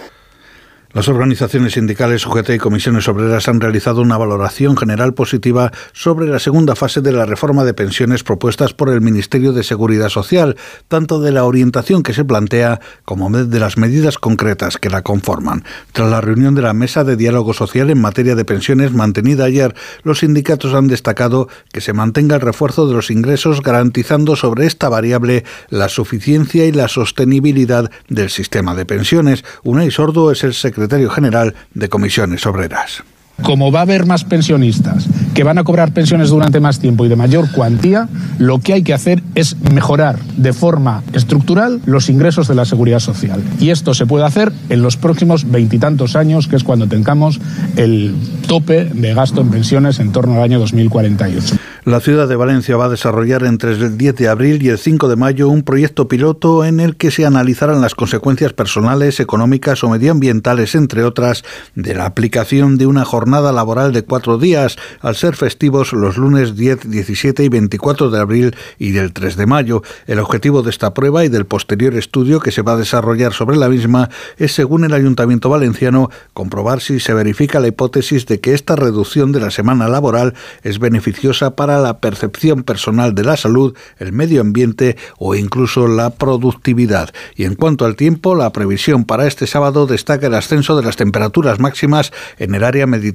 [0.94, 6.38] las organizaciones sindicales, UGT y comisiones obreras han realizado una valoración general positiva sobre la
[6.38, 10.56] segunda fase de la reforma de pensiones propuestas por el Ministerio de Seguridad Social,
[10.90, 15.64] tanto de la orientación que se plantea como de las medidas concretas que la conforman.
[15.94, 19.74] Tras la reunión de la Mesa de Diálogo Social en materia de pensiones mantenida ayer,
[20.04, 24.90] los sindicatos han destacado que se mantenga el refuerzo de los ingresos garantizando sobre esta
[24.90, 29.44] variable la suficiencia y la sostenibilidad del sistema de pensiones.
[29.64, 33.04] Unai Sordo es el secretario secretario general de Comisiones Obreras.
[33.42, 37.10] Como va a haber más pensionistas que van a cobrar pensiones durante más tiempo y
[37.10, 38.08] de mayor cuantía,
[38.38, 43.00] lo que hay que hacer es mejorar de forma estructural los ingresos de la seguridad
[43.00, 43.44] social.
[43.60, 47.42] Y esto se puede hacer en los próximos veintitantos años, que es cuando tengamos
[47.76, 48.16] el
[48.48, 51.56] tope de gasto en pensiones en torno al año 2048.
[51.86, 55.10] La ciudad de Valencia va a desarrollar entre el 10 de abril y el 5
[55.10, 59.90] de mayo un proyecto piloto en el que se analizarán las consecuencias personales, económicas o
[59.90, 61.44] medioambientales, entre otras,
[61.76, 66.56] de la aplicación de una jornada laboral de cuatro días, al ser festivos los lunes
[66.56, 69.82] 10, 17 y 24 de abril y del 3 de mayo.
[70.08, 73.58] El objetivo de esta prueba y del posterior estudio que se va a desarrollar sobre
[73.58, 78.54] la misma es, según el Ayuntamiento Valenciano, comprobar si se verifica la hipótesis de que
[78.54, 83.76] esta reducción de la semana laboral es beneficiosa para la percepción personal de la salud,
[83.98, 87.14] el medio ambiente o incluso la productividad.
[87.36, 90.98] Y en cuanto al tiempo, la previsión para este sábado destaca el ascenso de las
[90.98, 93.13] temperaturas máximas en el área mediterránea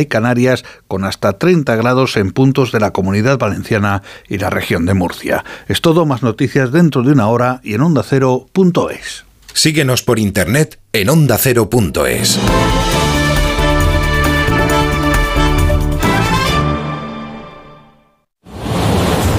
[0.00, 4.86] y Canarias, con hasta 30 grados en puntos de la comunidad valenciana y la región
[4.86, 5.44] de Murcia.
[5.68, 9.24] Es todo, más noticias dentro de una hora y en onda ondacero.es.
[9.52, 12.38] Síguenos por internet en ondacero.es.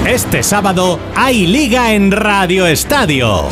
[0.06, 3.46] Este sábado hay liga en Radio Estadio.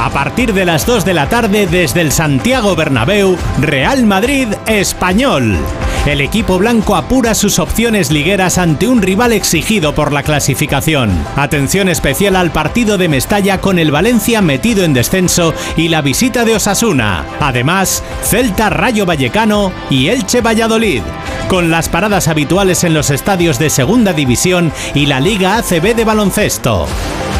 [0.00, 5.58] A partir de las 2 de la tarde desde el Santiago Bernabéu, Real Madrid Español.
[6.06, 11.10] El equipo blanco apura sus opciones ligueras ante un rival exigido por la clasificación.
[11.36, 16.46] Atención especial al partido de Mestalla con el Valencia metido en descenso y la visita
[16.46, 17.26] de Osasuna.
[17.38, 21.02] Además, Celta Rayo Vallecano y Elche Valladolid.
[21.48, 26.04] Con las paradas habituales en los estadios de Segunda División y la Liga ACB de
[26.04, 26.86] baloncesto.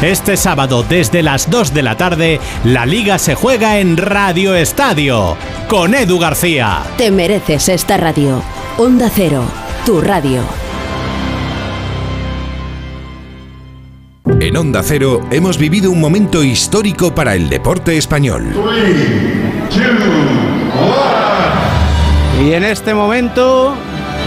[0.01, 5.37] Este sábado desde las 2 de la tarde, la liga se juega en Radio Estadio
[5.67, 6.81] con Edu García.
[6.97, 8.41] Te mereces esta radio.
[8.79, 9.43] Onda Cero,
[9.85, 10.41] tu radio.
[14.39, 18.55] En Onda Cero hemos vivido un momento histórico para el deporte español.
[22.43, 23.75] Y en este momento,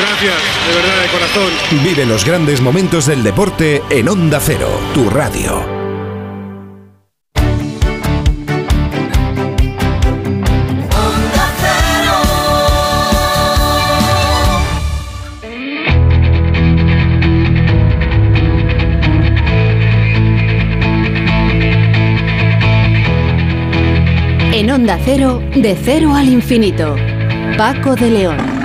[0.00, 0.36] Gracias,
[0.68, 1.82] de verdad, de corazón.
[1.82, 5.78] Vive los grandes momentos del deporte en Onda Cero, tu radio.
[24.52, 26.94] En Onda Cero, de cero al infinito.
[27.56, 28.57] Paco de León.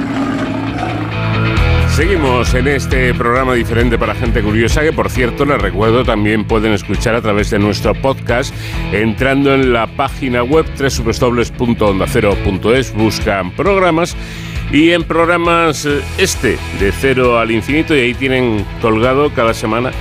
[1.95, 6.73] Seguimos en este programa diferente para gente curiosa que por cierto les recuerdo también pueden
[6.73, 8.51] escuchar a través de nuestro podcast
[8.91, 14.17] entrando en la página web www.ondacero.es buscan programas
[14.71, 19.91] y en programas eh, este de cero al infinito y ahí tienen colgado cada semana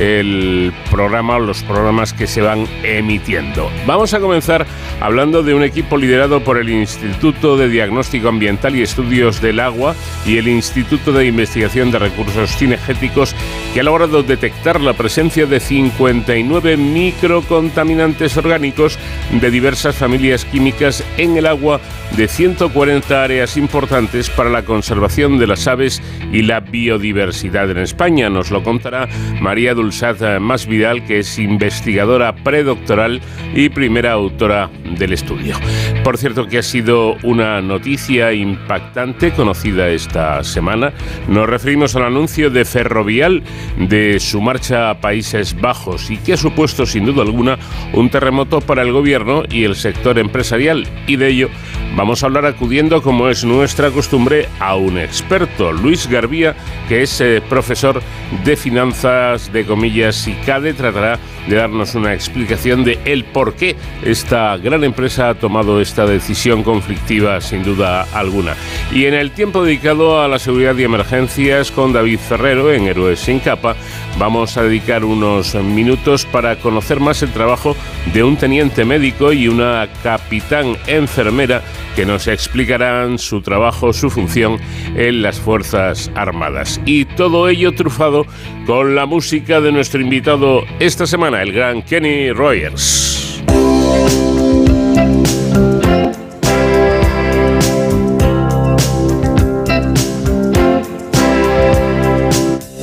[0.00, 3.70] el programa o los programas que se van emitiendo.
[3.86, 4.66] Vamos a comenzar
[5.00, 9.94] hablando de un equipo liderado por el Instituto de Diagnóstico Ambiental y Estudios del Agua
[10.26, 13.34] y el Instituto de Investigación de Recursos Cinegéticos
[13.74, 18.98] que ha logrado detectar la presencia de 59 microcontaminantes orgánicos
[19.30, 21.80] de diversas familias químicas en el agua
[22.16, 28.28] de 140 áreas importantes para la conservación de las aves y la biodiversidad en España.
[28.28, 29.08] Nos lo contará
[29.40, 33.20] María Dulzat Masvidal, que es investigadora predoctoral
[33.52, 35.56] y primera autora del estudio.
[36.04, 40.92] Por cierto, que ha sido una noticia impactante conocida esta semana.
[41.26, 43.42] Nos referimos al anuncio de Ferrovial
[43.76, 47.58] de su marcha a Países Bajos y que ha supuesto sin duda alguna
[47.92, 50.86] un terremoto para el gobierno y el sector empresarial.
[51.08, 51.48] Y de ello
[51.96, 56.54] vamos a hablar acudiendo, como es nuestra costumbre, a un experto, Luis Garbía,
[56.88, 58.00] que es eh, profesor
[58.44, 61.18] de finanzas de comillas y CADE, tratará
[61.48, 66.62] de darnos una explicación de el por qué esta gran empresa ha tomado esta decisión
[66.62, 68.54] conflictiva sin duda alguna.
[68.92, 73.20] Y en el tiempo dedicado a la seguridad y emergencias con David Ferrero en Héroes
[73.20, 73.74] sin capa,
[74.18, 77.74] vamos a dedicar unos minutos para conocer más el trabajo
[78.12, 81.62] de un teniente médico y una capitán enfermera
[81.96, 84.58] que nos explicarán su trabajo, su función
[84.96, 86.78] en las Fuerzas Armadas.
[86.84, 88.26] Y todo ello trufado
[88.66, 93.42] con la música de nuestro invitado esta semana, el gran Kenny Rogers.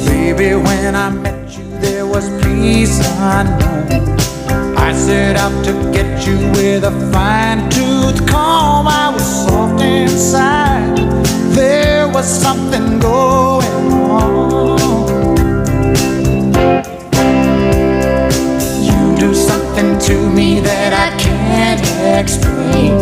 [0.05, 4.17] Baby, when I met you, there was peace unknown.
[4.77, 8.87] I set out to get you with a fine tooth comb.
[8.87, 10.97] I was soft inside.
[11.53, 15.08] There was something going on.
[19.79, 21.81] Something to me that I can't
[22.19, 22.99] explain.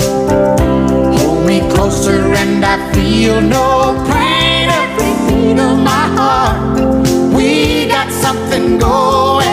[1.18, 4.70] Hold me closer and I feel no pain.
[4.70, 9.47] Every beat of my heart, we got something going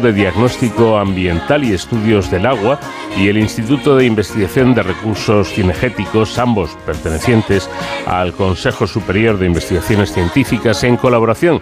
[0.00, 2.80] De Diagnóstico Ambiental y Estudios del Agua
[3.16, 7.70] y el Instituto de Investigación de Recursos Cinegéticos, ambos pertenecientes
[8.04, 11.60] al Consejo Superior de Investigaciones Científicas, en colaboración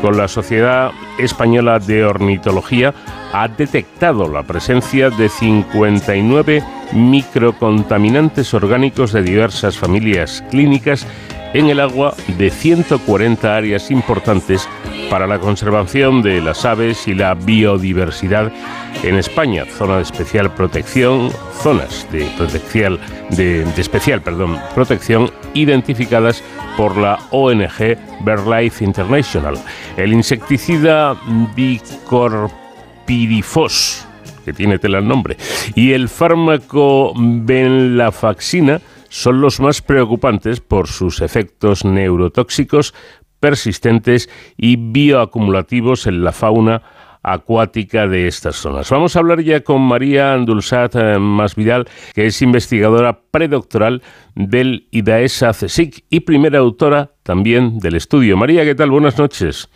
[0.00, 2.94] con la Sociedad Española de Ornitología,
[3.34, 6.62] ha detectado la presencia de 59
[6.92, 11.06] microcontaminantes orgánicos de diversas familias clínicas
[11.52, 14.68] en el agua de 140 áreas importantes
[15.10, 18.50] para la conservación de las aves y la biodiversidad
[19.02, 21.30] en España, zona de especial protección,
[21.62, 22.98] zonas de protección
[23.30, 26.42] de, especial, perdón, protección identificadas
[26.76, 29.56] por la ONG BirdLife International.
[29.96, 31.16] El insecticida
[31.54, 34.06] dicorpirifos
[34.44, 35.36] que tiene tela el nombre,
[35.74, 42.94] y el fármaco venlafaxina son los más preocupantes por sus efectos neurotóxicos
[43.44, 46.80] persistentes y bioacumulativos en la fauna
[47.22, 48.88] acuática de estas zonas.
[48.88, 51.84] Vamos a hablar ya con María Andulsat eh, Masvidal,
[52.14, 54.02] que es investigadora predoctoral
[54.34, 58.38] del IDAESA CSIC y primera autora también del estudio.
[58.38, 58.90] María, ¿qué tal?
[58.90, 59.68] Buenas noches.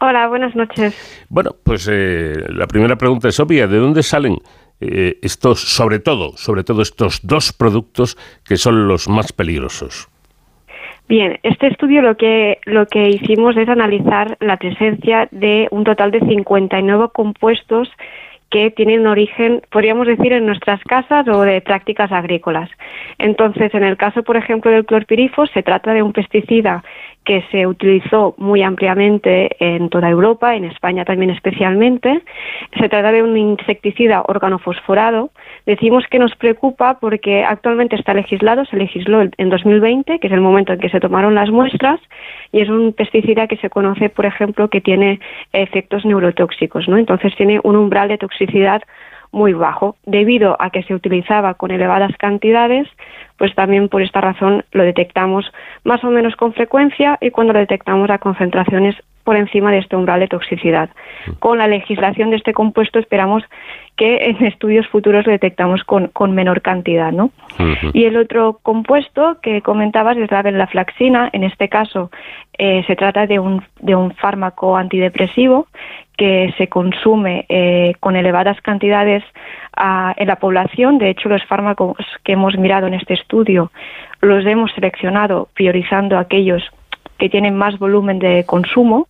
[0.00, 0.94] Hola, buenas noches.
[1.28, 3.66] Bueno, pues eh, la primera pregunta es obvia.
[3.66, 4.38] ¿De dónde salen
[4.80, 8.16] eh, estos, sobre todo, sobre todo estos dos productos
[8.46, 10.08] que son los más peligrosos?
[11.10, 16.12] Bien, este estudio lo que lo que hicimos es analizar la presencia de un total
[16.12, 17.88] de 59 compuestos
[18.48, 22.70] que tienen origen, podríamos decir, en nuestras casas o de prácticas agrícolas.
[23.18, 26.84] Entonces, en el caso, por ejemplo, del clorpirifos, se trata de un pesticida
[27.24, 32.22] que se utilizó muy ampliamente en toda Europa, en España también especialmente.
[32.78, 35.30] Se trata de un insecticida organofosforado.
[35.66, 40.40] Decimos que nos preocupa porque actualmente está legislado, se legisló en 2020, que es el
[40.40, 42.00] momento en que se tomaron las muestras,
[42.52, 45.20] y es un pesticida que se conoce, por ejemplo, que tiene
[45.52, 46.96] efectos neurotóxicos, ¿no?
[46.96, 48.82] Entonces tiene un umbral de toxicidad
[49.32, 49.96] muy bajo.
[50.04, 52.88] Debido a que se utilizaba con elevadas cantidades,
[53.36, 55.50] pues también por esta razón lo detectamos
[55.84, 58.96] más o menos con frecuencia y cuando lo detectamos a concentraciones
[59.30, 60.90] por encima de este umbral de toxicidad.
[61.38, 63.44] Con la legislación de este compuesto esperamos
[63.94, 67.30] que en estudios futuros lo detectamos con, con menor cantidad, ¿no?
[67.92, 71.30] Y el otro compuesto que comentabas es la venlafaxina.
[71.32, 72.10] En este caso
[72.58, 75.68] eh, se trata de un, de un fármaco antidepresivo
[76.16, 79.22] que se consume eh, con elevadas cantidades
[80.16, 80.98] en la población.
[80.98, 83.70] De hecho, los fármacos que hemos mirado en este estudio
[84.22, 86.64] los hemos seleccionado priorizando aquellos
[87.20, 89.06] que tienen más volumen de consumo.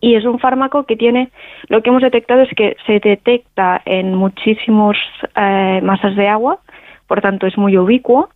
[0.00, 1.30] Y es un fármaco que tiene,
[1.68, 4.96] lo que hemos detectado es que se detecta en muchísimas
[5.34, 6.58] eh, masas de agua,
[7.06, 8.28] por tanto es muy ubicuo,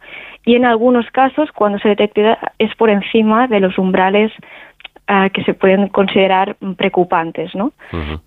[0.44, 4.32] y en algunos casos cuando se detecta es por encima de los umbrales
[5.06, 7.72] ah, que se pueden considerar preocupantes, ¿no?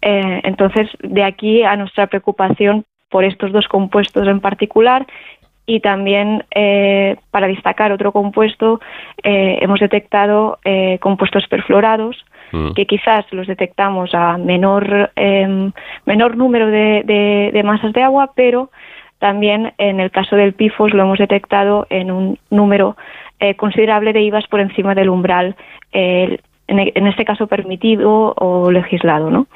[0.02, 5.06] Eh, entonces, de aquí a nuestra preocupación por estos dos compuestos en particular
[5.66, 8.80] y también eh, para destacar otro compuesto
[9.24, 12.74] eh, hemos detectado eh, compuestos perfluorados Mm.
[12.74, 15.72] que quizás los detectamos a menor em,
[16.06, 18.70] menor número de, de- de masas de agua pero
[19.18, 22.96] también en el caso del pifos lo hemos detectado en un número
[23.40, 25.56] eh, considerable de IVAs por encima del umbral
[25.92, 26.38] en,
[26.68, 29.48] en este caso permitido o legislado no.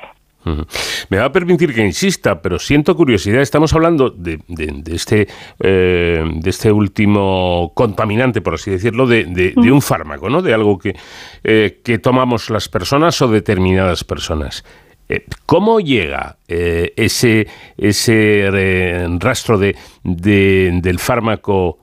[1.09, 3.41] Me va a permitir que insista, pero siento curiosidad.
[3.41, 5.27] Estamos hablando de, de- de este,
[5.59, 10.41] eh, de este último contaminante, por así decirlo, de, de- de un fármaco, ¿no?
[10.41, 10.95] De algo que,
[11.43, 14.63] eh, que tomamos las personas o determinadas personas.
[15.07, 17.47] Eh, ¿Cómo llega ese,
[17.77, 18.47] ese
[19.19, 21.79] rastro de, de- del fármaco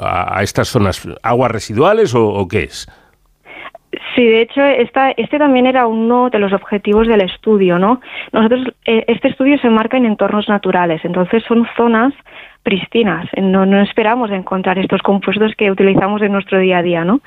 [0.00, 1.00] a, a estas zonas?
[1.22, 2.86] ¿Aguas residuales o, o qué es?
[4.14, 8.00] Sí, de hecho, esta, este también era uno de los objetivos del estudio, ¿no?
[8.32, 12.12] Nosotros, eh, este estudio se marca en entornos naturales, entonces son zonas
[12.66, 13.28] pristinas.
[13.40, 17.20] No, no esperamos encontrar estos compuestos que utilizamos en nuestro día a día, ¿no?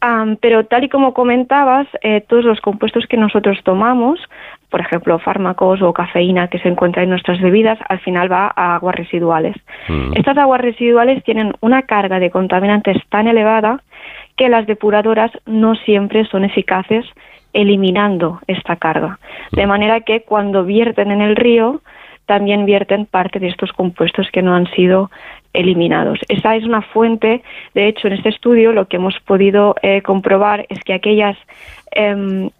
[0.00, 4.20] Am, pero tal y como comentabas, eh, todos los compuestos que nosotros tomamos,
[4.70, 8.76] por ejemplo, fármacos o cafeína que se encuentra en nuestras bebidas, al final va a
[8.76, 9.56] aguas residuales.
[10.14, 13.82] Estas aguas residuales tienen una carga de contaminantes tan elevada
[14.36, 17.04] que las depuradoras no siempre son eficaces
[17.52, 19.18] eliminando esta carga.
[19.52, 21.80] De manera que cuando vierten en el río,
[22.26, 25.10] también vierten parte de estos compuestos que no han sido
[25.52, 26.18] eliminados.
[26.28, 27.42] Esa es una fuente,
[27.72, 31.36] de hecho, en este estudio lo que hemos podido eh, comprobar es que aquellos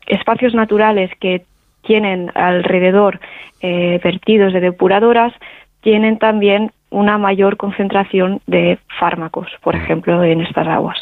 [0.07, 1.45] espacios naturales que
[1.83, 3.21] tienen alrededor
[3.61, 5.35] eh, vertidos de depuradoras
[5.83, 10.97] tienen también una mayor concentración de fármacos, por ejemplo, en estas aguas.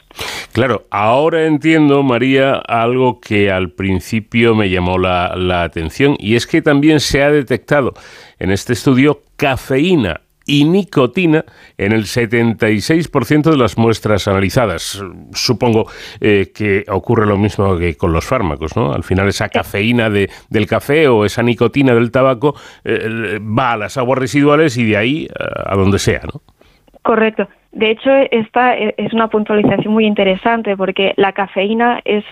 [0.52, 6.48] Claro, ahora entiendo, María, algo que al principio me llamó la, la atención y es
[6.48, 7.94] que también se ha detectado
[8.40, 11.44] en este estudio cafeína y nicotina
[11.78, 15.02] en el 76% de las muestras analizadas.
[15.32, 15.86] Supongo
[16.20, 18.92] eh, que ocurre lo mismo que con los fármacos, ¿no?
[18.92, 22.54] Al final esa cafeína de, del café o esa nicotina del tabaco
[22.84, 26.40] eh, va a las aguas residuales y de ahí eh, a donde sea, ¿no?
[27.02, 27.48] Correcto.
[27.72, 32.24] De hecho, esta es una puntualización muy interesante porque la cafeína es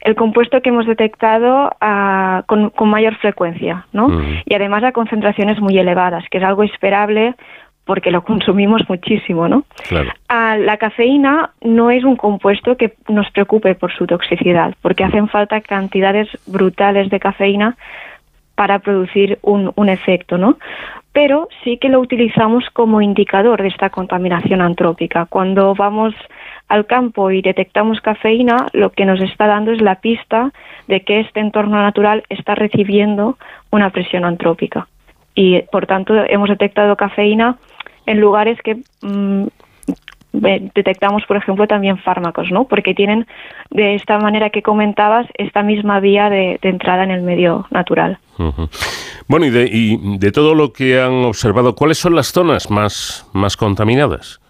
[0.00, 1.70] el compuesto que hemos detectado
[2.46, 4.08] con, con mayor frecuencia, ¿no?
[4.44, 7.34] Y además a concentraciones muy elevadas, que es algo esperable
[7.84, 9.64] porque lo consumimos muchísimo, ¿no?
[9.88, 10.10] Claro.
[10.28, 15.26] Ah, la cafeína no es un compuesto que nos preocupe por su toxicidad, porque hacen
[15.28, 17.78] falta cantidades brutales de cafeína
[18.58, 20.58] para producir un, un efecto, ¿no?
[21.12, 25.26] Pero sí que lo utilizamos como indicador de esta contaminación antrópica.
[25.26, 26.12] Cuando vamos
[26.66, 30.50] al campo y detectamos cafeína, lo que nos está dando es la pista
[30.88, 33.38] de que este entorno natural está recibiendo
[33.70, 34.88] una presión antrópica.
[35.36, 37.58] Y por tanto hemos detectado cafeína
[38.06, 39.46] en lugares que mm,
[40.32, 42.64] detectamos, por ejemplo, también fármacos, ¿no?
[42.64, 43.26] Porque tienen,
[43.70, 48.18] de esta manera que comentabas, esta misma vía de, de entrada en el medio natural.
[49.26, 53.28] Bueno, y de, y de todo lo que han observado, ¿cuáles son las zonas más,
[53.32, 54.40] más contaminadas?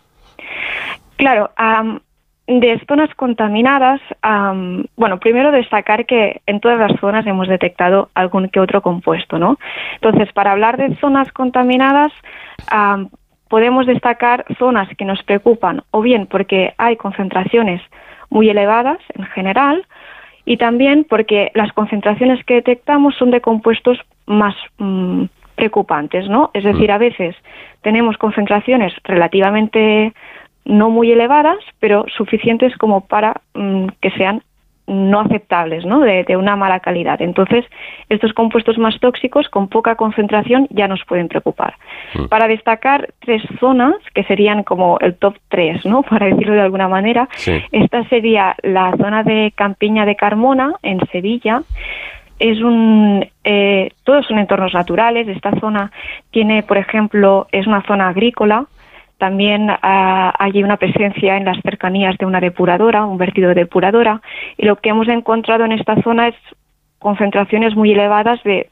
[1.16, 2.00] Claro, am,
[2.46, 8.48] de zonas contaminadas, am, bueno, primero destacar que en todas las zonas hemos detectado algún
[8.48, 9.58] que otro compuesto, ¿no?
[9.94, 12.12] Entonces, para hablar de zonas contaminadas,
[12.70, 13.10] am,
[13.48, 17.82] podemos destacar zonas que nos preocupan, o bien porque hay concentraciones
[18.30, 19.86] muy elevadas en general,
[20.44, 26.50] y también porque las concentraciones que detectamos son de compuestos más mm, preocupantes, ¿no?
[26.54, 27.36] Es decir, a veces
[27.82, 30.14] tenemos concentraciones relativamente
[30.64, 34.42] no muy elevadas, pero suficientes como para mm, que sean
[34.88, 36.00] no aceptables, ¿no?
[36.00, 37.20] De, de una mala calidad.
[37.22, 37.64] Entonces,
[38.08, 41.74] estos compuestos más tóxicos con poca concentración ya nos pueden preocupar.
[42.28, 46.02] Para destacar tres zonas que serían como el top tres, ¿no?
[46.08, 47.28] Para decirlo de alguna manera,
[47.70, 51.62] esta sería la zona de Campiña de Carmona en Sevilla.
[52.38, 55.28] Es un, eh, todos son entornos naturales.
[55.28, 55.90] Esta zona
[56.30, 58.66] tiene, por ejemplo, es una zona agrícola.
[59.18, 64.22] También ah, hay una presencia en las cercanías de una depuradora, un vertido de depuradora.
[64.56, 66.36] Y lo que hemos encontrado en esta zona es
[66.98, 68.68] concentraciones muy elevadas de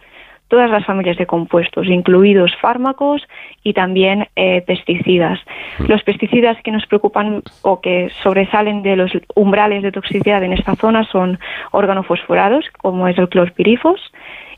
[0.48, 3.22] todas las familias de compuestos, incluidos fármacos
[3.64, 5.40] y también eh, pesticidas.
[5.88, 10.76] Los pesticidas que nos preocupan o que sobresalen de los umbrales de toxicidad en esta
[10.76, 11.38] zona son
[11.72, 14.00] organofosforados, como es el clorpirifos,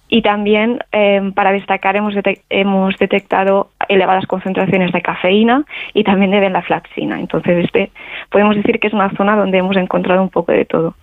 [0.08, 5.64] y también eh, para destacar hemos, detec- hemos detectado elevadas concentraciones de cafeína
[5.94, 7.20] y también de venlafaxina.
[7.20, 7.90] Entonces, este
[8.30, 10.94] podemos decir que es una zona donde hemos encontrado un poco de todo.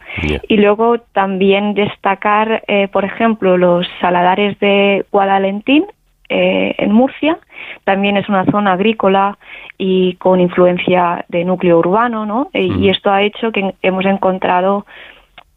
[0.47, 5.85] Y luego también destacar, eh, por ejemplo, los saladares de Guadalentín,
[6.29, 7.37] eh, en Murcia.
[7.83, 9.37] También es una zona agrícola
[9.77, 12.49] y con influencia de núcleo urbano, ¿no?
[12.53, 14.85] E, y esto ha hecho que hemos encontrado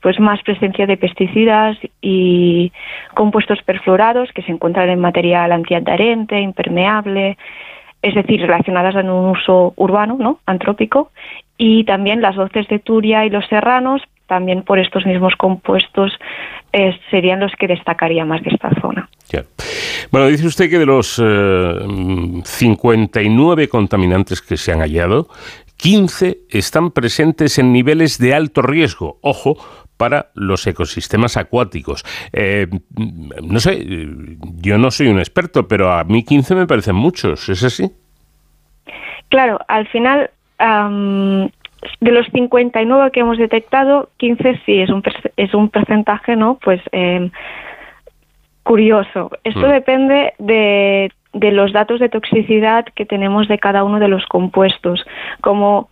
[0.01, 2.73] pues más presencia de pesticidas y
[3.15, 7.37] compuestos perfluorados que se encuentran en material antiadherente, impermeable,
[8.03, 10.39] es decir, relacionadas en un uso urbano, ¿no?
[10.47, 11.11] antrópico,
[11.57, 16.13] y también las hoces de Turia y los serranos, también por estos mismos compuestos,
[16.73, 19.09] eh, serían los que destacaría más de esta zona.
[20.13, 21.17] Bueno, dice usted que de los
[22.45, 25.29] 59 eh, contaminantes que se han hallado,
[25.79, 29.57] 15 están presentes en niveles de alto riesgo, ojo,
[29.97, 32.05] para los ecosistemas acuáticos.
[32.33, 32.67] Eh,
[33.43, 33.85] no sé,
[34.57, 37.91] yo no soy un experto, pero a mí 15 me parecen muchos, ¿es así?
[39.29, 45.03] Claro, al final, de los 59 que hemos detectado, 15 sí es un,
[45.37, 46.59] es un porcentaje, ¿no?
[46.63, 47.31] Pues eh,
[48.63, 49.31] curioso.
[49.45, 49.71] Esto mm.
[49.71, 55.05] depende de, de los datos de toxicidad que tenemos de cada uno de los compuestos.
[55.41, 55.89] Como,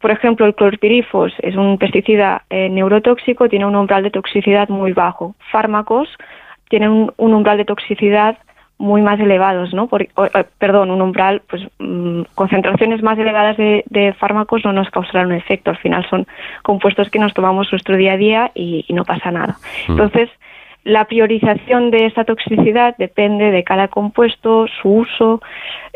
[0.00, 4.92] por ejemplo, el clorpirifos es un pesticida eh, neurotóxico, tiene un umbral de toxicidad muy
[4.92, 5.34] bajo.
[5.50, 6.08] Fármacos
[6.68, 8.38] tienen un, umbral de toxicidad
[8.78, 9.88] muy más elevados, ¿no?
[9.88, 10.08] Por,
[10.58, 15.34] perdón, un umbral, pues mm, concentraciones más elevadas de, de, fármacos no nos causarán un
[15.34, 15.70] efecto.
[15.70, 16.26] Al final son
[16.62, 19.56] compuestos que nos tomamos nuestro día a día y, no pasa nada.
[19.88, 19.96] Mm.
[20.90, 25.40] La priorización de esa toxicidad depende de cada compuesto, su uso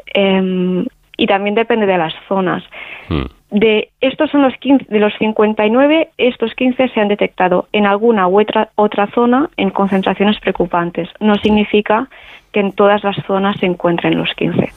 [0.07, 2.63] em, y también depende de las zonas.
[3.09, 3.25] Hmm.
[3.55, 8.27] De estos son los 15, de los 59, estos 15 se han detectado en alguna
[8.27, 11.09] u otra, otra zona en concentraciones preocupantes.
[11.21, 12.09] No significa
[12.51, 14.73] que en todas las zonas se encuentren los 15.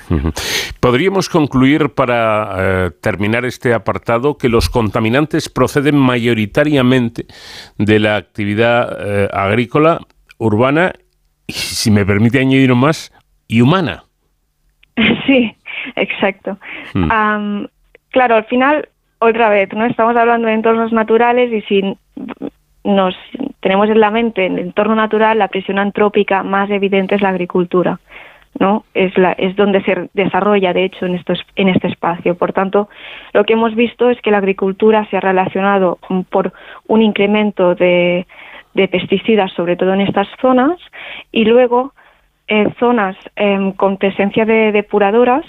[0.79, 7.25] Podríamos concluir para eh, terminar este apartado que los contaminantes proceden mayoritariamente
[7.79, 10.01] de la actividad eh, agrícola,
[10.37, 10.93] urbana
[11.47, 13.11] y, si me permite añadir más,
[13.47, 14.03] y humana.
[15.25, 15.53] Sí,
[15.95, 16.57] exacto.
[16.93, 17.65] Hmm.
[18.18, 18.89] Claro, al final,
[19.19, 21.95] otra vez, no estamos hablando de entornos naturales y si
[22.84, 23.15] nos
[23.60, 27.30] tenemos en la mente en el entorno natural la presión antrópica más evidente es la
[27.30, 27.99] agricultura.
[28.60, 28.85] ¿no?
[28.95, 32.34] Es, la, es donde se desarrolla, de hecho, en, estos, en este espacio.
[32.34, 32.89] Por tanto,
[33.34, 35.99] lo que hemos visto es que la agricultura se ha relacionado
[36.31, 36.53] por
[36.88, 38.26] un incremento de,
[38.73, 40.80] pesticidas, sobre todo en estas zonas,
[41.31, 41.94] y luego
[42.48, 45.45] en zonas em, con presencia de depuradoras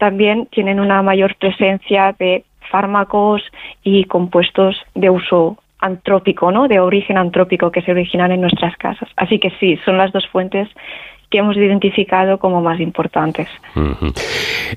[0.00, 3.42] también tienen una mayor presencia de fármacos
[3.84, 6.68] y compuestos de uso antrópico, ¿no?
[6.68, 9.10] De origen antrópico que se originan en nuestras casas.
[9.16, 10.68] Así que sí, son las dos fuentes
[11.30, 13.48] que hemos identificado como más importantes.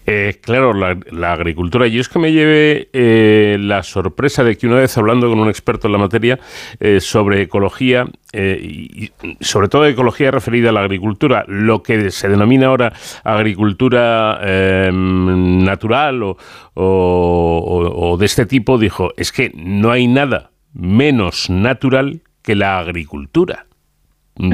[0.06, 1.88] Eh, claro, la, agricultura.
[1.88, 5.50] Yo es que me llevé eh, la sorpresa de que una vez hablando con un
[5.50, 6.40] experto en la materia
[6.80, 8.06] eh, sobre ecología,
[8.36, 9.12] y
[9.42, 12.92] sobre todo ecología referida a la agricultura, lo que se denomina ahora
[13.24, 16.36] agricultura em, natural
[16.74, 23.68] o de este tipo, dijo, es que no hay nada menos natural que la agricultura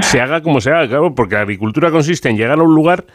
[0.02, 3.06] se haga como se haga, claro, porque la agricultura consiste en llegar a un lugar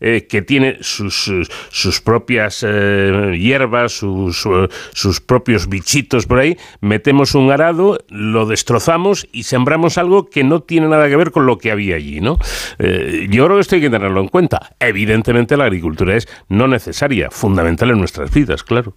[0.00, 1.30] eh, que tiene sus,
[1.70, 4.48] sus, propias eh, hierbas, sus,
[4.92, 10.60] sus, propios bichitos por ahí, metemos un arado, lo destrozamos y sembramos algo que no
[10.60, 12.38] tiene nada que ver con lo que había allí, ¿no?
[12.78, 14.76] Eh, yo creo que esto hay que tenerlo en cuenta.
[14.78, 18.94] Evidentemente la agricultura es no necesaria, fundamental en nuestras vidas, claro.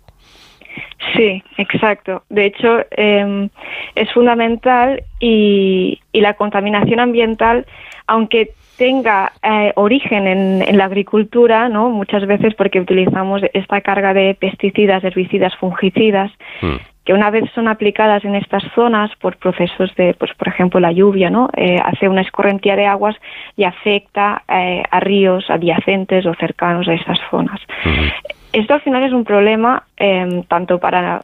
[1.14, 2.23] Sí, exacto.
[2.30, 3.49] De hecho, em,
[3.95, 7.65] es fundamental y, la contaminación ambiental,
[8.07, 11.90] aunque tenga eh, origen en, la agricultura, ¿no?
[11.90, 16.76] Muchas veces porque utilizamos esta carga de pesticidas, herbicidas, fungicidas, mm.
[17.06, 20.91] que una vez son aplicadas en estas zonas por procesos de, pues por ejemplo, la
[20.91, 21.49] lluvia, ¿no?
[21.56, 23.15] Eh, hace una escorrentía de aguas
[23.56, 27.61] y afecta eh, a ríos adyacentes o cercanos a estas zonas.
[27.86, 31.23] Mm esto al final es un problema em, tanto para,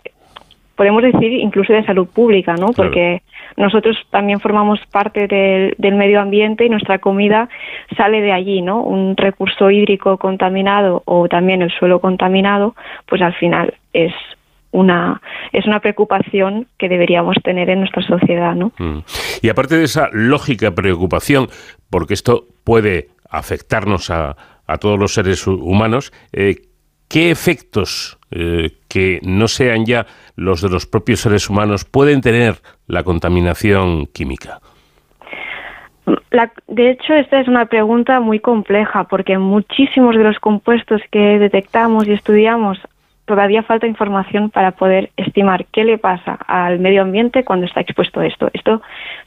[0.76, 2.68] podemos decir, incluso de salud pública, ¿no?
[2.74, 3.22] Porque
[3.56, 7.50] nosotros también formamos parte del, medio ambiente y nuestra comida
[7.96, 8.82] sale de allí, ¿no?
[8.82, 12.76] Un recurso hídrico contaminado o también el suelo contaminado,
[13.08, 14.14] pues al final es
[14.74, 15.22] una
[15.52, 18.72] es una preocupación que deberíamos tener en nuestra sociedad, ¿no?
[18.78, 19.00] Mm.
[19.42, 21.48] Y aparte de esa lógica preocupación,
[21.90, 24.36] porque esto puede afectarnos a,
[24.66, 26.56] a todos los seres humanos, eh,
[27.12, 30.06] ¿Qué efectos eh, que no sean ya
[30.38, 34.62] los de los propios seres humanos pueden tener la contaminación química?
[36.68, 42.08] De hecho, esta es una pregunta muy compleja porque muchísimos de los compuestos que detectamos
[42.08, 42.80] y estudiamos
[43.32, 48.20] todavía falta información para poder estimar qué le pasa al medio ambiente cuando está expuesto
[48.20, 48.50] a esto.
[48.52, 48.82] Esto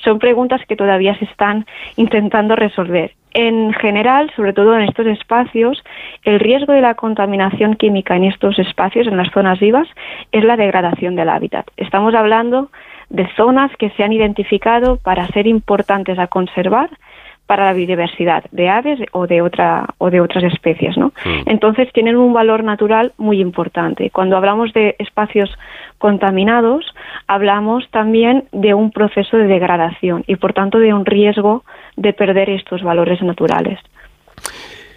[0.04, 1.64] son preguntas que todavía se están
[1.96, 3.12] intentando resolver.
[3.32, 5.82] En general, sobre todo en estos espacios,
[6.22, 9.88] el riesgo de la contaminación química en estos espacios, en las zonas vivas,
[10.32, 11.66] es la degradación del hábitat.
[11.78, 12.68] Estamos hablando
[13.08, 16.90] de zonas que se han identificado para ser importantes a conservar
[17.46, 21.12] para la biodiversidad de aves o de otra o de otras especies, ¿no?
[21.46, 24.10] Entonces tienen un valor natural muy importante.
[24.10, 25.50] Cuando hablamos de espacios
[25.98, 26.84] contaminados,
[27.26, 31.64] hablamos también de un proceso de degradación y por tanto de un riesgo
[31.96, 33.78] de perder estos valores naturales.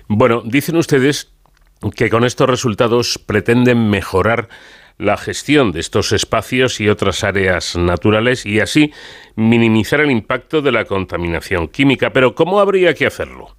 [0.08, 1.34] Bueno, dicen ustedes
[1.96, 4.48] que con estos resultados pretenden mejorar
[4.98, 8.92] la gestión de estos espacios y otras áreas naturales y así
[9.36, 12.10] minimizar el impacto de la contaminación química.
[12.12, 13.50] Pero ¿cómo habría que hacerlo?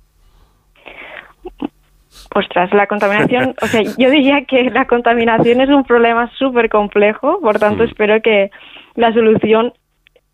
[2.34, 7.40] Ostras, la contaminación, o sea, yo diría que la contaminación es un problema súper complejo,
[7.40, 8.50] por tanto espero que
[8.96, 9.72] la solución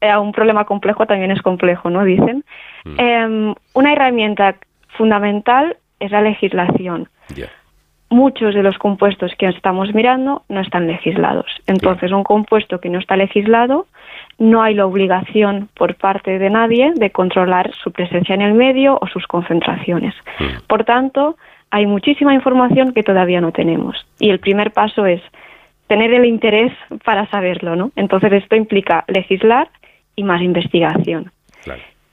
[0.01, 2.05] a un problema complejo también es complejo, ¿no?
[2.05, 2.45] Dicen.
[2.99, 4.57] Em, una herramienta
[4.99, 7.09] fundamental es la legislación.
[8.11, 11.47] Muchos de los compuestos que estamos mirando no están legislados.
[11.67, 13.87] Entonces, un compuesto que no está legislado,
[14.39, 18.99] no hay la obligación por parte de nadie de controlar su presencia en el medio
[19.01, 20.15] o sus concentraciones.
[20.67, 21.37] Por tanto,
[21.71, 24.07] hay muchísima información que todavía no tenemos.
[24.19, 25.21] Y el primer paso es
[25.89, 26.73] tener el interés
[27.05, 27.91] para saberlo, ¿no?
[27.97, 29.69] Entonces, esto implica legislar
[30.17, 31.33] y más investigación.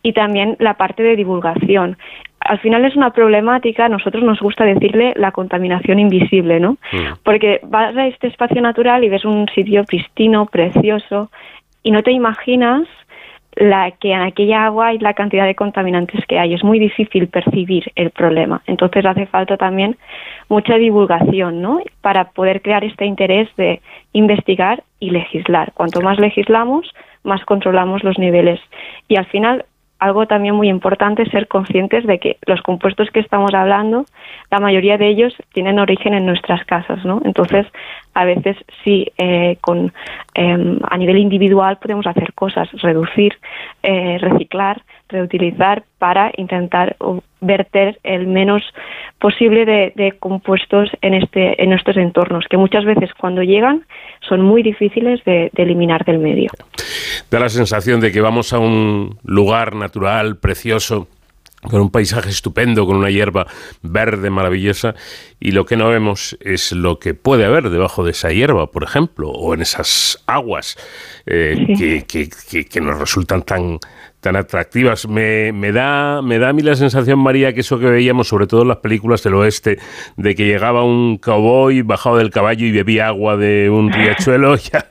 [0.03, 1.97] Y también la parte de divulgación.
[2.43, 6.77] Al final es una problemática, nosotros nos gusta decirle la contaminación invisible, ¿no?
[7.23, 11.29] Porque vas a este espacio natural y ves un sitio pristino, precioso,
[11.83, 12.87] y no te imaginas
[13.55, 16.53] la que en aquella agua hay la cantidad de contaminantes que hay.
[16.53, 18.61] Es muy difícil percibir el problema.
[18.65, 19.97] Entonces hace falta también
[20.47, 21.81] mucha divulgación, ¿no?
[22.01, 23.81] Para poder crear este interés de
[24.13, 25.73] investigar y legislar.
[25.73, 26.89] Cuanto más legislamos,
[27.23, 28.59] más controlamos los niveles.
[29.07, 29.65] Y al final
[30.01, 34.05] algo también muy importante es ser conscientes de que los compuestos que estamos hablando,
[34.49, 37.21] la mayoría de ellos tienen origen en nuestras casas, ¿no?
[37.23, 37.67] Entonces,
[38.15, 39.93] a veces sí, eh, con,
[40.33, 43.37] eh, a nivel individual podemos hacer cosas, reducir,
[43.83, 46.95] eh, reciclar, reutilizar para intentar
[47.41, 48.61] verter el menos
[49.19, 53.85] posible de, de compuestos en este en estos entornos que muchas veces cuando llegan
[54.27, 56.49] son muy difíciles de, de eliminar del medio.
[57.29, 61.07] Da la sensación de que vamos a un lugar natural, precioso,
[61.69, 63.45] con un paisaje estupendo, con una hierba
[63.83, 64.95] verde maravillosa,
[65.39, 68.83] y lo que no vemos es lo que puede haber debajo de esa hierba, por
[68.83, 70.75] ejemplo, o en esas aguas
[71.27, 73.77] eh, que, que- que- que nos resultan tan
[74.21, 75.07] tan atractivas.
[75.07, 78.47] Me, me da me da a mí la sensación, María, que eso que veíamos, sobre
[78.47, 79.79] todo en las películas del oeste,
[80.15, 84.85] de que llegaba un cowboy bajado del caballo y bebía agua de un riachuelo, ya,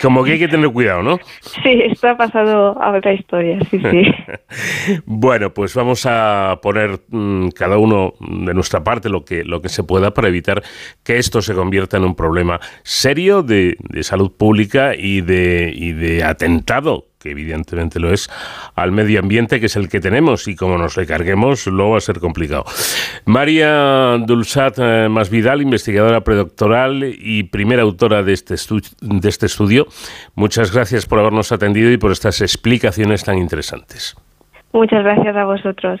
[0.00, 1.18] como que hay que tener cuidado, ¿no?
[1.40, 4.02] Sí, esto ha pasado a otra historia, sí, sí.
[5.04, 9.68] Bueno, pues vamos a poner mm, cada uno de nuestra parte lo que, lo que
[9.68, 10.62] se pueda para evitar
[11.02, 15.92] que esto se convierta en un problema serio de, de salud pública y de, y
[15.92, 18.30] de atentado que evidentemente lo es,
[18.74, 21.98] al medio ambiente, que es el que tenemos, y como nos le carguemos, luego va
[21.98, 22.64] a ser complicado.
[23.24, 28.54] María Dulzat eh, Masvidal, investigadora predoctoral y primera autora de este,
[29.00, 29.86] de este estudio,
[30.34, 34.16] muchas gracias por habernos atendido y por estas explicaciones tan interesantes.
[34.72, 36.00] Muchas gracias a vosotros.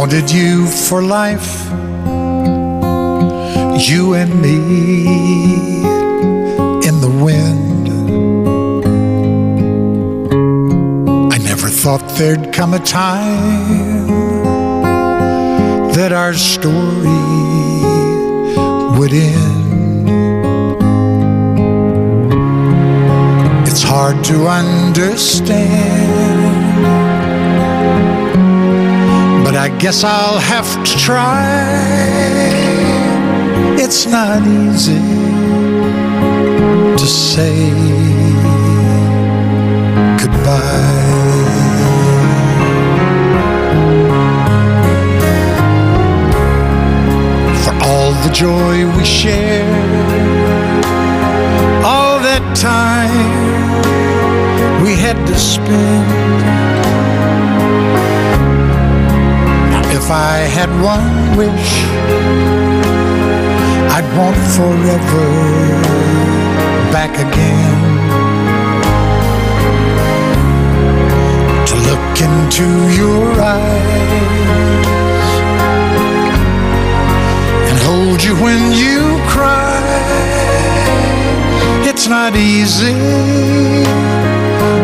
[0.00, 1.66] Wanted you for life,
[3.86, 5.82] you and me
[6.88, 7.86] in the wind.
[11.30, 14.06] I never thought there'd come a time
[15.92, 17.20] that our story
[18.98, 20.08] would end.
[23.68, 26.09] It's hard to understand.
[29.60, 31.44] I guess I'll have to try.
[33.76, 34.96] It's not easy
[36.96, 37.70] to say
[40.16, 40.80] goodbye.
[47.62, 49.66] For all the joy we shared,
[51.84, 53.12] all that time
[54.82, 56.49] we had to spend.
[60.10, 61.70] If I had one wish,
[63.94, 65.28] I'd want forever
[66.90, 67.80] back again.
[71.68, 72.66] To look into
[73.00, 75.30] your eyes
[77.70, 79.78] and hold you when you cry.
[81.88, 82.98] It's not easy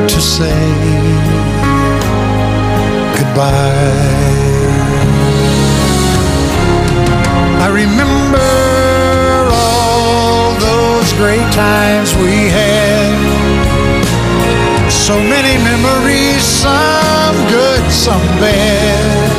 [0.07, 0.55] to say
[3.19, 4.56] goodbye.
[7.67, 8.39] I remember
[9.51, 13.11] all those great times we had.
[14.89, 19.33] So many memories, some good, some bad.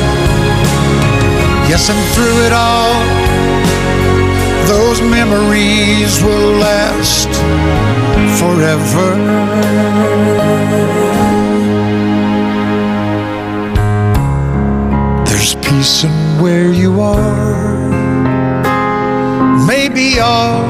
[1.70, 2.92] Yes, and through it all,
[4.68, 7.30] those memories will last
[8.38, 9.08] forever.
[15.24, 18.17] There's peace in where you are.
[19.98, 20.62] Maybe all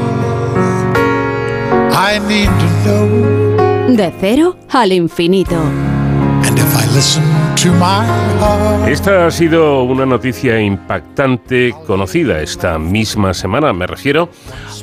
[1.93, 3.95] I need to know.
[3.95, 5.55] De cero al infinito.
[5.55, 7.23] And if I listen
[7.61, 8.03] to my
[8.39, 8.87] heart.
[8.87, 13.71] Esta ha sido una noticia impactante conocida esta misma semana.
[13.71, 14.29] Me refiero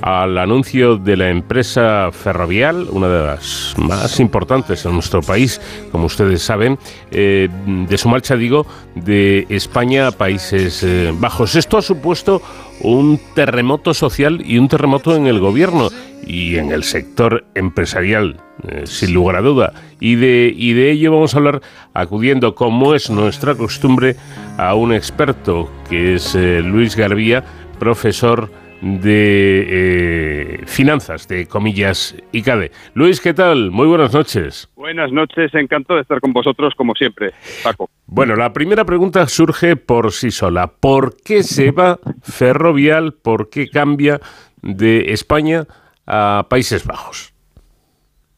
[0.02, 5.60] al anuncio de la empresa Ferrovial, una de las más importantes en nuestro país,
[5.90, 6.78] como ustedes saben,
[7.10, 8.64] eh, de su marcha, digo,
[8.94, 11.56] de España a Países eh, Bajos.
[11.56, 12.40] Esto ha supuesto
[12.80, 15.88] un terremoto social y un terremoto en el gobierno
[16.26, 19.72] y en el sector empresarial, eh, sin lugar a duda.
[20.00, 21.62] Y de, y de ello vamos a hablar
[21.94, 24.16] acudiendo, como es nuestra costumbre,
[24.58, 27.44] a un experto que es eh, Luis Garbía,
[27.78, 28.50] profesor
[28.80, 32.70] de eh, finanzas, de comillas ICADE.
[32.94, 33.70] Luis, ¿qué tal?
[33.70, 34.70] Muy buenas noches.
[34.76, 37.32] Buenas noches, encantado de estar con vosotros como siempre,
[37.62, 37.90] Paco.
[38.06, 40.68] Bueno, la primera pregunta surge por sí sola.
[40.68, 43.14] ¿Por qué se va Ferrovial?
[43.14, 44.20] ¿Por qué cambia
[44.62, 45.64] de España
[46.06, 47.32] a Países Bajos?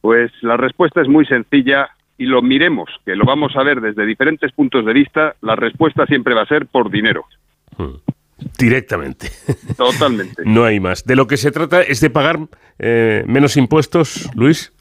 [0.00, 4.04] Pues la respuesta es muy sencilla y lo miremos, que lo vamos a ver desde
[4.04, 7.24] diferentes puntos de vista, la respuesta siempre va a ser por dinero.
[7.76, 7.94] Hmm.
[8.58, 9.28] Directamente.
[9.76, 10.42] Totalmente.
[10.44, 11.04] no hay más.
[11.04, 12.38] De lo que se trata es de pagar
[12.78, 14.72] eh, menos impuestos, Luis.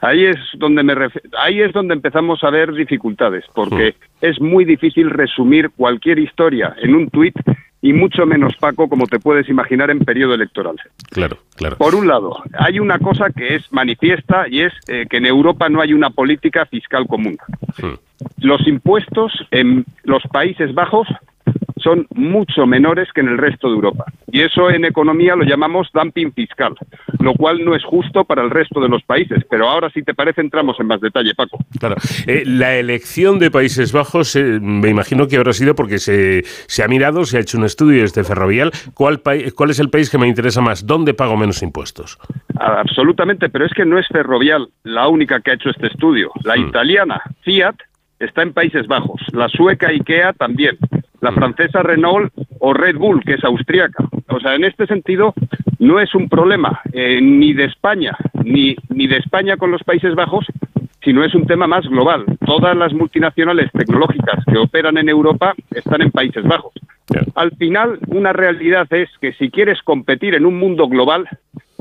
[0.00, 1.14] Ahí es donde me ref...
[1.38, 6.94] ahí es donde empezamos a ver dificultades, porque es muy difícil resumir cualquier historia en
[6.94, 7.34] un tuit
[7.82, 10.76] y mucho menos Paco, como te puedes imaginar en periodo electoral.
[11.10, 11.76] Claro, claro.
[11.76, 15.68] Por un lado, hay una cosa que es manifiesta y es eh, que en Europa
[15.68, 17.38] no hay una política fiscal común.
[18.38, 21.08] Los impuestos en los Países Bajos
[21.82, 24.04] son mucho menores que en el resto de Europa.
[24.30, 26.74] Y eso en economía lo llamamos dumping fiscal,
[27.18, 29.44] lo cual no es justo para el resto de los países.
[29.50, 31.58] Pero ahora, si te parece, entramos en más detalle, Paco.
[31.78, 31.96] Claro.
[32.26, 36.82] Eh, la elección de Países Bajos, eh, me imagino que habrá sido porque se, se,
[36.82, 38.70] ha mirado, se ha hecho un estudio desde Ferrovial.
[38.94, 39.20] ¿Cuál,
[39.54, 40.86] ¿Cuál es el país que me interesa más?
[40.86, 42.18] ¿Dónde pago menos impuestos?
[42.58, 46.30] Absolutamente, pero es que no es Ferrovial la única que ha hecho este estudio.
[46.44, 46.68] La Hmm.
[46.68, 47.76] italiana Fiat
[48.20, 50.76] está en Países Bajos, la sueca IKEA también,
[51.20, 54.04] la francesa Renault o Red Bull, que es austríaca.
[54.28, 55.34] O sea, en este sentido,
[55.78, 60.14] no es un problema eh, ni de España, ni, ni de España con los Países
[60.14, 60.46] Bajos,
[61.02, 62.24] sino es un tema más global.
[62.44, 66.72] Todas las multinacionales tecnológicas que operan en Europa están en Países Bajos.
[67.34, 71.26] Al final, una realidad es que si quieres competir en un mundo global,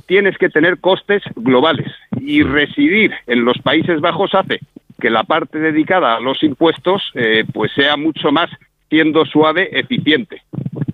[0.07, 4.59] tienes que tener costes globales y residir en los Países Bajos hace
[4.99, 8.49] que la parte dedicada a los impuestos eh, pues sea mucho más
[8.89, 10.41] siendo suave eficiente.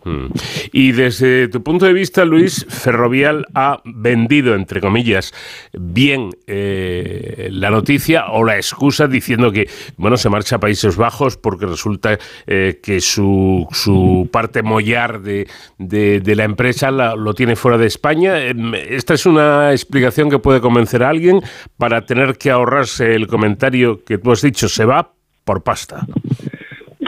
[0.05, 0.27] Mm.
[0.71, 5.33] Y desde tu punto de vista, Luis, Ferrovial ha vendido, entre comillas,
[5.73, 9.67] bien eh, la noticia o la excusa diciendo que,
[9.97, 15.47] bueno, se marcha a Países Bajos porque resulta eh, que su, su, parte mollar de,
[15.79, 18.37] de, la empresa la, lo tiene fuera de España.
[18.37, 21.41] Esta es una explicación que puede convencer a alguien
[21.77, 25.13] para tener que ahorrarse el comentario que tú has dicho, se va
[25.43, 26.05] por pasta.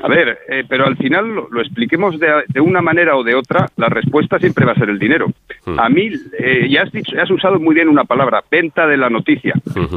[0.08, 3.36] A ver, eh, pero al final lo, lo expliquemos de, de, una manera o de
[3.36, 5.28] otra, la respuesta siempre va a ser el dinero.
[5.66, 5.80] Hmm.
[5.80, 6.10] A mí,
[6.40, 9.54] eh, ya has, dicho, has usado muy bien una palabra, venta de la noticia.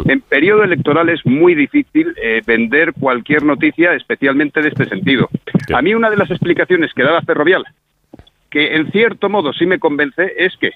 [0.07, 5.28] En periodo electoral es muy difícil eh, vender cualquier noticia, especialmente de este sentido.
[5.73, 7.65] A mí una de las explicaciones que daba Ferrovial,
[8.51, 10.73] que en cierto modo sí me convence, es que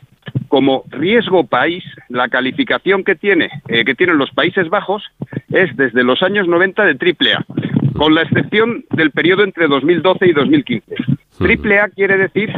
[0.48, 5.02] como riesgo país, la calificación que tiene eh, que tienen los Países Bajos
[5.50, 7.44] es desde los años 90 de triple A
[7.94, 10.94] con la excepción del periodo entre 2012 y 2015.
[11.38, 12.52] Triple A quiere decir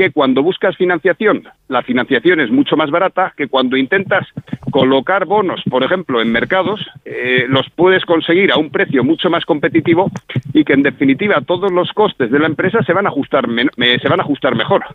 [0.00, 4.26] que cuando buscas financiación, la financiación es mucho más barata que cuando intentas
[4.70, 9.44] colocar bonos, por ejemplo, en mercados, eh, los puedes conseguir a un precio mucho más
[9.44, 10.10] competitivo
[10.54, 14.08] y que en definitiva todos los costes de la empresa se van a ajustar, se
[14.08, 14.86] van a ajustar mejor.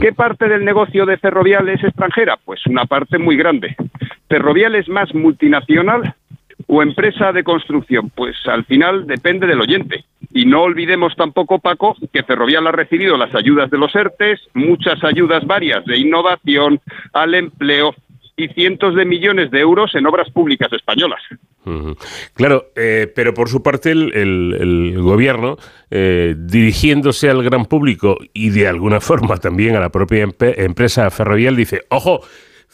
[0.00, 2.36] ¿Qué parte del negocio de Ferrovial es extranjera?
[2.44, 3.76] Pues una parte muy grande.
[4.28, 6.16] Ferrovial es más multinacional
[6.66, 8.10] o empresa de construcción?
[8.10, 10.04] Pues al final depende del oyente.
[10.34, 15.02] Y no olvidemos tampoco, Paco, que Ferrovial ha recibido las ayudas de los ERTES, muchas
[15.04, 16.80] ayudas varias de innovación,
[17.12, 17.94] al empleo
[18.36, 21.20] y cientos de millones de euros en obras públicas españolas.
[22.34, 25.58] Claro, eh, pero por su parte el, gobierno,
[25.90, 31.56] eh, dirigiéndose al gran público y de alguna forma también a la propia empresa ferrovial,
[31.56, 32.22] dice, ojo,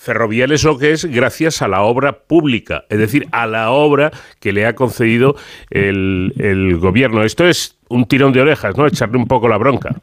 [0.00, 4.12] Ferrovial es lo que es gracias a la obra pública, es decir, a la obra
[4.40, 5.34] que le ha concedido
[5.70, 7.24] el, gobierno.
[7.24, 8.86] Esto es un tirón de orejas, ¿no?
[8.86, 9.96] Echarle un poco la bronca.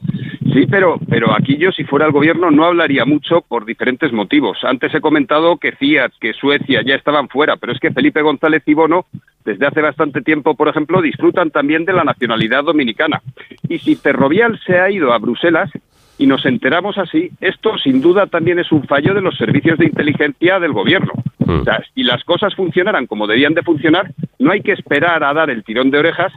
[0.54, 4.58] Sí, pero, pero aquí yo, si fuera el gobierno, no hablaría mucho por diferentes motivos.
[4.64, 8.64] Antes he comentado que Fiat, que Suecia ya estaban fuera, pero es que Felipe González
[8.66, 9.06] y Bono,
[9.46, 13.22] desde hace bastante tiempo, por ejemplo, disfrutan también de la nacionalidad dominicana.
[13.70, 15.72] Y si Ferrovial se ha ido a Bruselas,
[16.18, 19.86] y nos enteramos así, esto sin duda también es un fallo de los servicios de
[19.86, 21.14] inteligencia del gobierno.
[21.40, 21.60] Mm.
[21.60, 25.34] O sea, si las cosas funcionaran como debían de funcionar, no hay que esperar a
[25.34, 26.32] dar el tirón de orejas,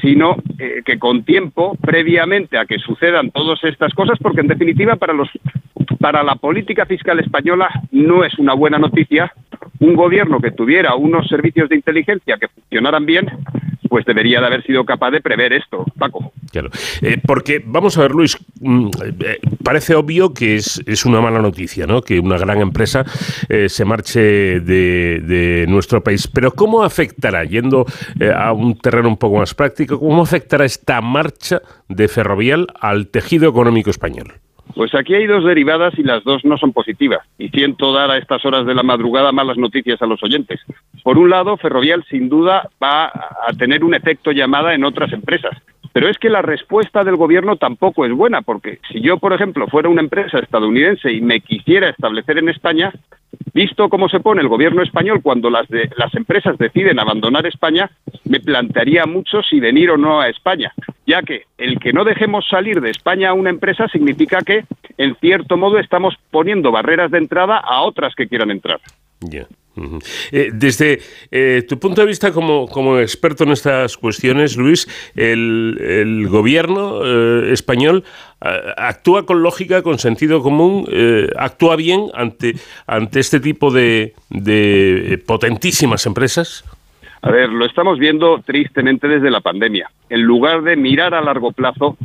[0.00, 4.96] sino eh, que con tiempo, previamente a que sucedan todas estas cosas, porque en definitiva
[4.96, 5.28] para los
[5.98, 9.32] para la política fiscal española no es una buena noticia
[9.80, 13.26] un gobierno que tuviera unos servicios de inteligencia que funcionaran bien,
[13.94, 16.32] pues debería de haber sido capaz de prever esto, Paco.
[16.50, 16.68] Claro,
[17.00, 18.88] eh, porque vamos a ver, Luis, mm,
[19.24, 22.02] eh, parece obvio que es, es, una mala noticia, ¿no?
[22.02, 23.04] Que una gran empresa
[23.48, 26.26] eh, se marche de, de, nuestro país.
[26.26, 27.86] Pero ¿cómo afectará, yendo
[28.36, 33.48] a un terreno un poco más práctico, cómo afectará esta marcha de Ferrovial al tejido
[33.48, 34.43] económico español?
[34.74, 37.20] Pues aquí hay dos derivadas y las dos no son positivas.
[37.38, 40.60] Y siento dar a estas horas de la madrugada malas noticias a los oyentes.
[41.02, 45.56] Por un lado, Ferrovial sin duda va a tener un efecto llamada en otras empresas.
[45.92, 49.68] Pero es que la respuesta del gobierno tampoco es buena, porque si yo, por ejemplo,
[49.68, 52.92] fuera una empresa estadounidense y me quisiera establecer en España,
[53.54, 57.90] visto cómo se pone el gobierno español cuando las, de, las empresas deciden abandonar España,
[58.24, 60.72] me plantearía mucho si venir o no a España,
[61.06, 64.64] ya que el que no dejemos salir de España a una empresa significa que,
[64.98, 68.80] en cierto modo, estamos poniendo barreras de entrada a otras que quieran entrar.
[70.30, 74.86] Eh, desde eh, tu punto de vista como, como, experto en estas cuestiones, Luis,
[75.16, 78.04] el, gobierno eh, español
[78.40, 80.86] actúa con lógica, con sentido común,
[81.38, 82.54] actúa bien ante,
[82.86, 86.62] ante este tipo de, de potentísimas empresas.
[87.22, 89.90] A ver, lo estamos viendo tristemente desde la pandemia.
[90.10, 91.96] En lugar de mirar a largo plazo,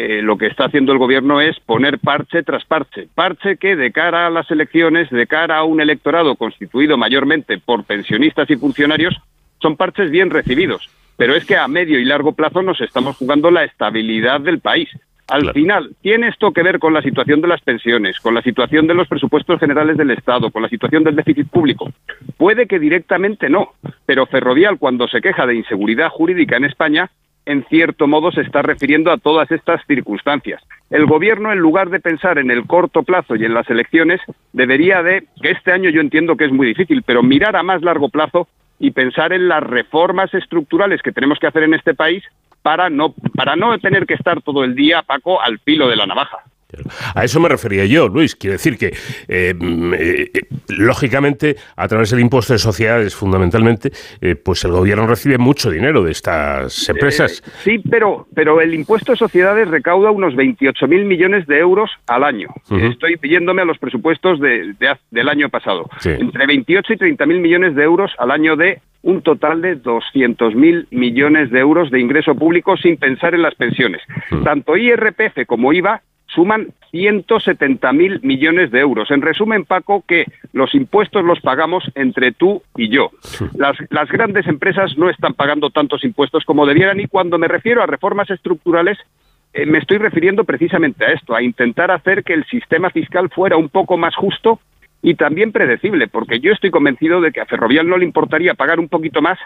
[0.00, 3.08] eh, lo que está haciendo el gobierno es poner parche tras parche.
[3.16, 7.82] Parche que de cara a las elecciones, de cara a un electorado constituido mayormente por
[7.82, 9.16] pensionistas y funcionarios,
[9.60, 10.88] son parches bien recibidos.
[11.16, 14.88] Pero es que a medio y largo plazo nos estamos jugando la estabilidad del país.
[15.26, 18.86] Al final, ¿tiene esto que ver con la situación de las pensiones, con la situación
[18.86, 21.90] de los presupuestos generales del Estado, con la situación del déficit público?
[22.36, 23.72] Puede que directamente no,
[24.06, 27.10] pero Ferrovial, cuando se queja de inseguridad jurídica en España,
[27.48, 30.62] en cierto modo se está refiriendo a todas estas circunstancias.
[30.90, 34.20] El gobierno, en lugar de pensar en el corto plazo y en las elecciones,
[34.52, 37.80] debería de, que este año yo entiendo que es muy difícil, pero mirar a más
[37.80, 38.48] largo plazo
[38.78, 42.22] y pensar en las reformas estructurales que tenemos que hacer en este país
[42.60, 46.06] para no, para no tener que estar todo el día, Paco, al filo de la
[46.06, 46.40] navaja.
[47.14, 48.36] A eso me refería yo, Luis.
[48.36, 48.92] Quiero decir que,
[49.26, 50.30] eh, mm, eh,
[50.68, 53.90] lógicamente, a través del impuesto de sociedades, fundamentalmente,
[54.20, 57.42] eh, pues el gobierno recibe mucho dinero de estas empresas.
[57.64, 62.48] sí, pero, pero el impuesto de sociedades recauda unos 28.000 millones de euros al año.
[62.70, 64.74] Estoy pidiéndome a los presupuestos de,
[65.10, 65.88] del año pasado.
[66.04, 71.50] Entre 28 y 30.000 millones de euros al año de un total de 200.000 millones
[71.50, 74.02] de euros de ingreso público sin pensar en las pensiones.
[74.44, 76.02] Tanto IRPF como IVA
[76.38, 79.10] suman 170.000 millones de euros.
[79.10, 83.10] En resumen, Paco, que los impuestos los pagamos entre tú y yo.
[83.56, 87.82] Las, las grandes empresas no están pagando tantos impuestos como debieran y cuando me refiero
[87.82, 88.98] a reformas estructurales,
[89.52, 93.56] eh, me estoy refiriendo precisamente a esto, a intentar hacer que el sistema fiscal fuera
[93.56, 94.60] un poco más justo
[95.02, 98.78] y también predecible, porque yo estoy convencido de que a Ferrovial no le importaría pagar
[98.78, 99.40] un poquito más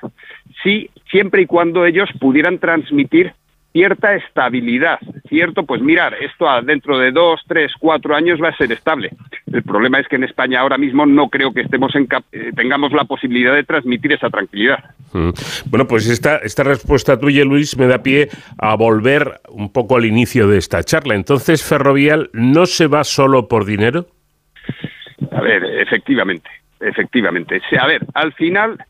[0.62, 3.32] si siempre y cuando ellos pudieran transmitir
[3.72, 5.64] cierta estabilidad, ¿cierto?
[5.64, 9.10] Pues mirar, esto dentro de dos, tres, cuatro años va a ser estable.
[9.52, 12.92] El problema es que en España ahora mismo no creo que estemos en eh, tengamos
[12.92, 14.84] la posibilidad de transmitir esa tranquilidad.
[15.12, 15.30] Mm.
[15.66, 18.28] Bueno, pues esta, esta respuesta tuya, Luis, me da pie
[18.58, 21.14] a volver un poco al inicio de esta charla.
[21.14, 24.06] Entonces, Ferrovial no se va solo por dinero.
[25.30, 26.48] A ver, efectivamente,
[26.80, 27.60] efectivamente.
[27.78, 28.84] A ver, al final,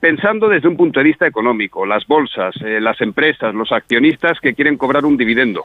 [0.00, 4.54] pensando desde un punto de vista económico, las bolsas, eh, las empresas, los accionistas que
[4.54, 5.64] quieren cobrar un dividendo.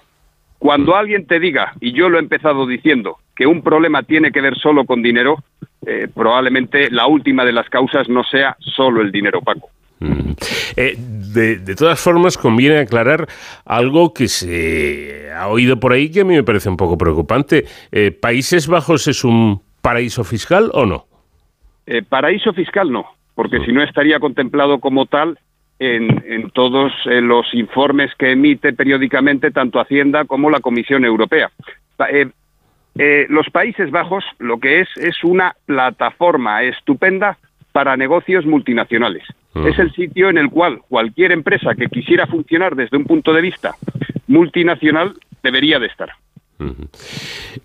[0.58, 4.40] Cuando alguien te diga, y yo lo he empezado diciendo, que un problema tiene que
[4.40, 5.44] ver solo con dinero,
[5.86, 9.70] eh, probablemente la última de las causas no sea solo el dinero, Paco.
[10.76, 13.28] Eh, de, todas formas, conviene aclarar
[13.66, 17.66] algo que se ha oído por ahí que a mí me parece un poco preocupante.
[18.22, 21.08] ¿Países Bajos es un paraíso fiscal o no?
[22.10, 23.06] paraíso fiscal no
[23.36, 25.38] porque si no estaría contemplado como tal
[25.80, 31.52] en, todos eh, los informes que emite periódicamente tanto Hacienda como la Comisión Europea.
[32.10, 32.30] Eh,
[32.96, 37.38] eh, los Países Bajos lo que es es una plataforma estupenda
[37.72, 39.24] para negocios multinacionales.
[39.66, 43.42] Es el sitio en el cual cualquier empresa que quisiera funcionar desde un punto de
[43.42, 43.76] vista
[44.28, 46.10] multinacional debería de estar.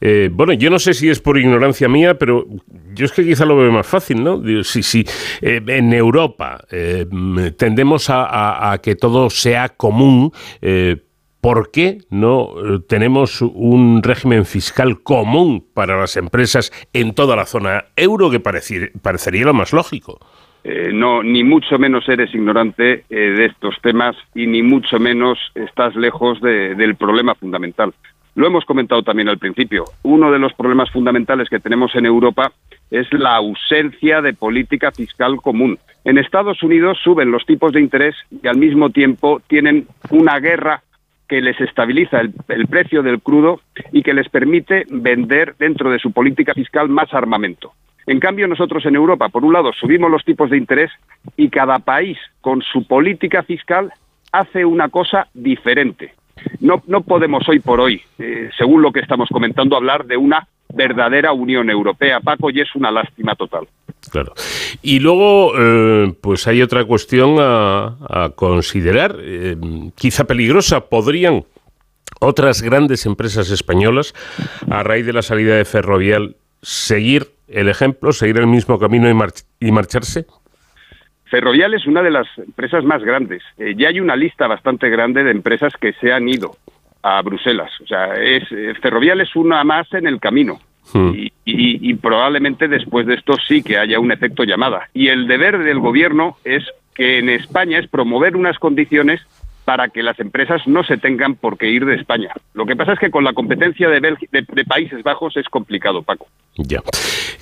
[0.00, 2.46] Eh, bueno, yo no sé si es por ignorancia mía, pero
[2.94, 4.42] yo es que quizá lo veo más fácil, ¿no?
[4.64, 5.04] Si, si
[5.40, 7.06] eh, en Europa eh,
[7.56, 10.32] tendemos a, que todo sea común,
[11.40, 12.54] ¿por qué no
[12.88, 19.44] tenemos un régimen fiscal común para las empresas en toda la zona euro que parecería
[19.44, 20.18] lo más lógico?
[20.92, 26.40] no, ni mucho menos eres ignorante de estos temas y ni mucho menos estás lejos
[26.42, 27.94] del problema fundamental.
[28.38, 29.82] Lo hemos comentado también al principio.
[30.04, 32.52] Uno de los problemas fundamentales que tenemos en Europa
[32.88, 35.76] es la ausencia de política fiscal común.
[36.04, 40.84] En Estados Unidos suben los tipos de interés y al mismo tiempo tienen una guerra
[41.28, 43.60] que les estabiliza el, precio del crudo
[43.90, 47.72] y que les permite vender dentro de su política fiscal más armamento.
[48.06, 50.92] En cambio, nosotros en Europa, por un lado, subimos los tipos de interés
[51.36, 53.92] y cada país, con su política fiscal,
[54.30, 56.12] hace una cosa diferente.
[56.60, 60.48] No, no podemos hoy por hoy, eh, según lo que estamos comentando, hablar de una
[60.72, 63.66] verdadera Unión Europea, Paco, y es una lástima total.
[64.10, 64.32] Claro.
[64.82, 69.56] Y luego, eh, pues hay otra cuestión a, considerar, eh,
[69.94, 70.88] quizá peligrosa.
[70.88, 71.44] ¿Podrían
[72.20, 74.14] otras grandes empresas españolas,
[74.70, 79.08] a raíz de la salida de Ferrovial, seguir el ejemplo, seguir el mismo camino
[79.60, 80.26] y marcharse?
[81.30, 83.42] Ferrovial es una de las empresas más grandes.
[83.58, 86.56] Eh, ya hay una lista bastante grande de empresas que se han ido
[87.02, 87.70] a Bruselas.
[87.82, 90.58] O sea, es, eh, Ferrovial es una más en el camino.
[90.92, 91.12] Hmm.
[91.44, 94.88] Y, probablemente después de esto sí que haya un efecto llamada.
[94.94, 96.64] Y el deber del gobierno es
[96.94, 99.20] que en España es promover unas condiciones
[99.68, 102.32] para que las empresas no se tengan por qué ir de España.
[102.54, 106.26] Lo que pasa es que con la competencia de, de Países Bajos es complicado, Paco.
[106.56, 106.80] Ya.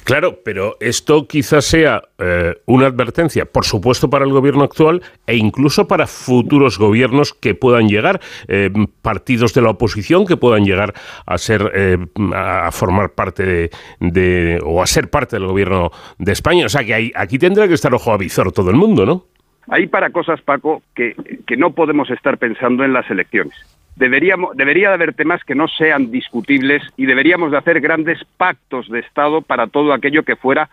[0.03, 5.36] Claro, pero esto quizás sea eh, una advertencia, por supuesto, para el gobierno actual e
[5.36, 8.70] incluso para futuros gobiernos que puedan llegar, eh,
[9.03, 10.94] partidos de la oposición que puedan llegar
[11.27, 11.97] a ser, eh,
[12.35, 13.70] a formar parte
[14.01, 16.66] de, o a ser parte del gobierno de España.
[16.66, 19.27] O sea que aquí tendrá que estar ojo a visor todo el mundo, ¿no?
[19.68, 21.14] Hay para cosas, Paco, que,
[21.47, 23.55] que no podemos estar pensando en las elecciones
[23.97, 28.88] deberíamos, debería de haber temas que no sean discutibles y deberíamos de hacer grandes pactos
[28.88, 30.68] de Estado para todo aquello que fuera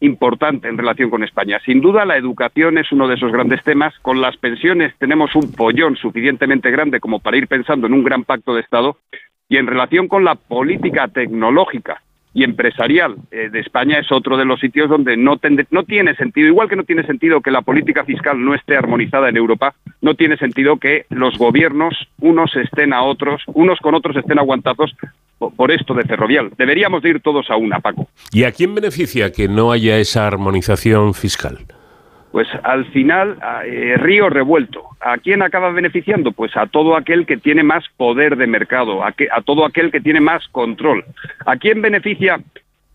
[0.00, 1.58] importante en relación con España.
[1.64, 3.94] Sin duda, la educación es uno de esos grandes temas.
[4.00, 8.24] Con las pensiones tenemos un pollón suficientemente grande como para ir pensando en un gran
[8.24, 8.98] pacto de Estado.
[9.48, 12.02] Y en relación con la política tecnológica,
[12.36, 16.68] y empresarial eh, de España es otro de los sitios donde no, tiene sentido, igual
[16.68, 20.36] que no tiene sentido que la política fiscal no esté armonizada en Europa, no tiene
[20.36, 24.94] sentido que los gobiernos, unos estén a otros, unos con otros estén aguantados
[25.38, 26.50] por esto de ferrovial.
[26.58, 28.06] Deberíamos de ir todos a una, Paco.
[28.30, 31.60] ¿Y a quién beneficia que no haya esa armonización fiscal?
[32.36, 34.82] Pues al final eh, río revuelto.
[35.00, 36.32] ¿A quién acaba beneficiando?
[36.32, 39.90] Pues a todo aquel que tiene más poder de mercado, a, que, a todo aquel
[39.90, 41.02] que tiene más control.
[41.46, 42.38] ¿A quién beneficia?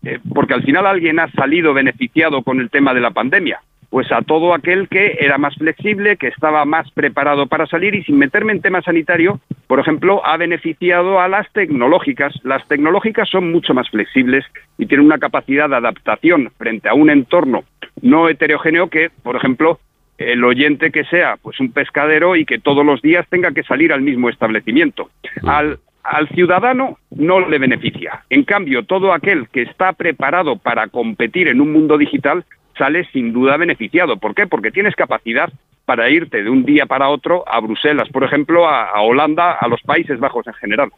[0.04, 3.60] Eh, porque al final alguien ha salido beneficiado con el tema de la pandemia.
[3.92, 8.02] Pues a todo aquel que era más flexible, que estaba más preparado para salir y
[8.04, 12.32] sin meterme en tema sanitario, por ejemplo, ha beneficiado a las tecnológicas.
[12.42, 14.46] Las tecnológicas son mucho más flexibles
[14.78, 17.64] y tienen una capacidad de adaptación frente a un entorno
[18.00, 19.78] no heterogéneo que, por ejemplo,
[20.16, 23.92] el oyente que sea pues un pescadero y que todos los días tenga que salir
[23.92, 25.10] al mismo establecimiento.
[25.46, 28.24] Al, al ciudadano no le beneficia.
[28.30, 32.46] En cambio, todo aquel que está preparado para competir en un mundo digital
[32.76, 34.16] sale sin duda beneficiado.
[34.16, 34.46] ¿Por qué?
[34.46, 35.52] Porque tienes capacidad
[35.84, 39.68] para irte de un día para otro a Bruselas, por ejemplo, a, a Holanda, a
[39.68, 40.90] los Países Bajos en general.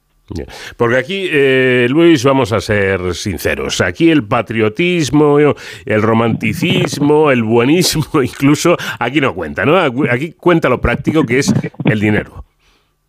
[0.77, 3.81] Porque aquí, eh, Luis, vamos a ser sinceros.
[3.81, 9.77] Aquí el patriotismo, el romanticismo, el buenismo, incluso, aquí no cuenta, ¿no?
[9.79, 11.53] Aquí cuenta lo práctico que es
[11.85, 12.45] el dinero.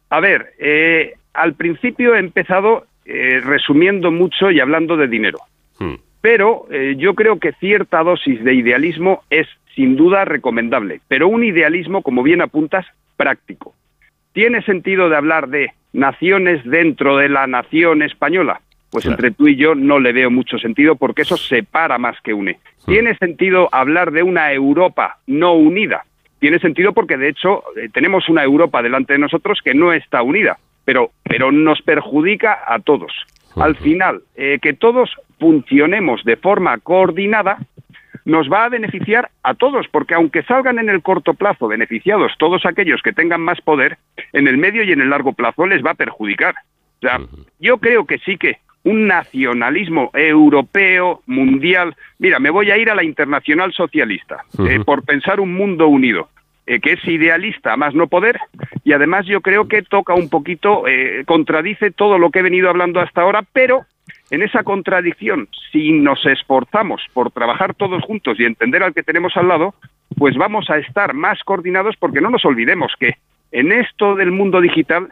[0.10, 5.40] A ver, eh, al principio he empezado eh, resumiendo mucho y hablando de dinero.
[5.80, 5.96] Hmm.
[6.26, 9.46] Pero eh, yo creo que cierta dosis de idealismo es
[9.76, 12.84] sin duda recomendable, pero un idealismo, como bien apuntas,
[13.16, 13.76] práctico.
[14.34, 18.60] ¿Tiene sentido de hablar de naciones dentro de la nación española?
[18.90, 19.18] Pues Claro.
[19.18, 22.58] entre tú y yo no le veo mucho sentido porque eso separa más que une.
[22.88, 26.06] ¿Tiene sentido hablar de una Europa no unida?
[26.40, 30.24] Tiene sentido porque de hecho eh, tenemos una Europa delante de nosotros que no está
[30.24, 33.14] unida, pero, pero nos perjudica a todos.
[33.56, 35.12] Al final, eh, que todos
[35.46, 37.60] funcionemos de forma coordinada
[38.26, 42.66] nos va a beneficiar a todos, porque aunque salgan en el corto plazo beneficiados todos
[42.66, 44.00] aquellos que tengan más poder,
[44.34, 46.56] en el medio y en el largo plazo les va a perjudicar.
[46.98, 47.20] O sea,
[47.60, 51.96] yo creo que sí que un nacionalismo europeo, mundial.
[52.18, 56.30] Mira, me voy a ir a la internacional socialista, eh, por pensar un mundo unido,
[56.66, 58.40] eh, que es idealista más no poder,
[58.84, 62.68] y además yo creo que toca un poquito, eh, contradice todo lo que he venido
[62.68, 63.86] hablando hasta ahora, pero
[64.32, 69.36] en esa contradicción, si nos esforzamos por trabajar todos juntos y entender al que tenemos
[69.38, 69.76] al lado,
[70.18, 73.16] pues vamos a estar más coordinados porque no nos olvidemos que
[73.52, 75.10] en esto del mundo digital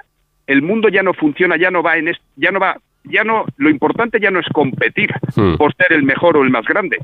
[0.48, 3.70] el mundo ya no funciona, ya no va en ya no va, ya no lo
[3.70, 5.56] importante ya no es competir Hmm.
[5.56, 6.98] por ser el mejor o el más grande.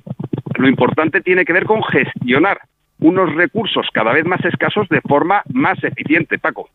[0.56, 2.60] Lo importante tiene que ver con gestionar
[3.00, 6.70] unos recursos cada vez más escasos de forma más eficiente, Paco.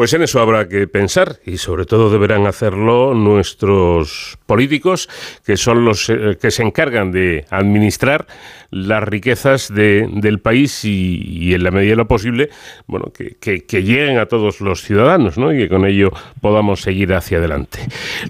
[0.00, 5.10] Pues en eso habrá que pensar y sobre todo deberán hacerlo nuestros políticos,
[5.44, 8.24] que son los eh, que se encargan de administrar
[8.70, 12.48] las riquezas de- del país y, en la medida de lo posible,
[12.86, 15.52] bueno, que lleguen a todos los ciudadanos, ¿no?
[15.52, 17.80] Y que con ello podamos seguir hacia adelante.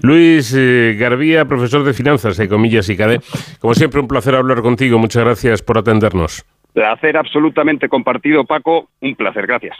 [0.01, 3.21] Luis eh, Garbía, profesor de finanzas de Comillas y CADE,
[3.61, 4.99] como siempre un placer hablar contigo.
[4.99, 6.43] Muchas gracias por atendernos.
[6.73, 8.89] Placer absolutamente compartido, Paco.
[8.99, 9.77] Un placer, gracias.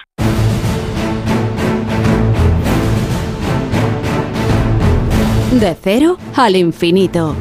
[5.52, 7.36] De cero al infinito.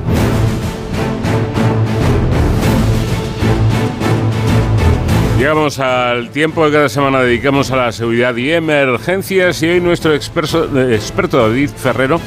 [5.39, 10.13] Llegamos al tiempo que cada semana dedicamos a la seguridad y emergencias y hoy nuestro
[10.13, 12.21] experto, eh, experto David Ferrero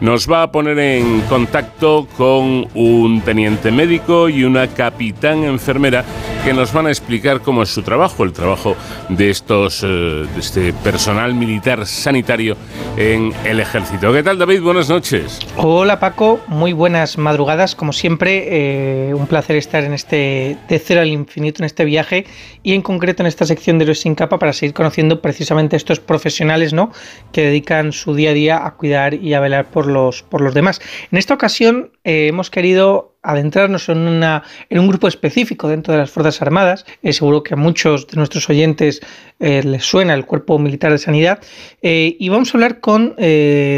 [0.00, 6.04] nos va a poner en contacto con un teniente médico y una capitán enfermera
[6.44, 8.76] que nos van a explicar cómo es su trabajo, el trabajo
[9.10, 12.56] de estos eh, de este personal militar sanitario
[12.96, 14.10] en el ejército.
[14.12, 14.62] ¿Qué tal David?
[14.62, 15.38] Buenas noches.
[15.56, 21.02] Hola Paco, muy buenas madrugadas, como siempre, eh, un placer estar en este de cero
[21.02, 22.24] al infinito, en este viaje
[22.62, 26.00] y en concreto en esta sección de Héroes sin capa para seguir conociendo precisamente estos
[26.00, 26.90] profesionales ¿no?
[27.32, 30.54] que dedican su día a día a cuidar y a velar por los, por los
[30.54, 30.80] demás.
[31.10, 36.40] En esta ocasión eh, hemos querido adentrarnos en, un grupo específico dentro de las Fuerzas
[36.40, 36.86] Armadas.
[37.02, 39.00] Eh, seguro que a muchos de nuestros oyentes
[39.38, 41.40] eh, les suena el Cuerpo Militar de Sanidad.
[41.82, 43.16] Eh, y vamos a hablar con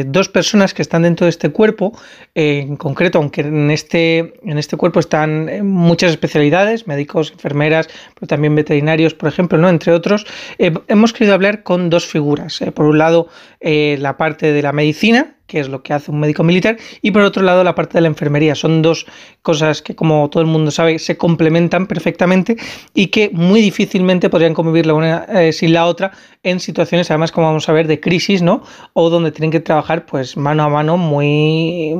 [0.06, 1.98] dos personas que están dentro de este cuerpo.
[2.34, 8.54] En concreto, aunque en este, en este cuerpo están muchas especialidades, médicos, enfermeras, pero también
[8.54, 9.68] veterinarios, por ejemplo, ¿no?
[9.68, 10.26] entre otros,
[10.58, 12.60] hemos querido hablar con dos figuras.
[12.74, 13.28] Por un lado,
[13.60, 17.20] la parte de la medicina, que es lo que hace un médico militar, y por
[17.20, 18.54] otro lado la parte de la enfermería.
[18.54, 19.04] Son dos
[19.42, 22.56] cosas que, como todo el mundo sabe, se complementan perfectamente
[22.94, 26.12] y que muy difícilmente podrían convivir la una eh, sin la otra
[26.42, 28.62] en situaciones, además, como vamos a ver, de crisis, ¿no?
[28.94, 31.92] O donde tienen que trabajar, pues, mano a mano, muy,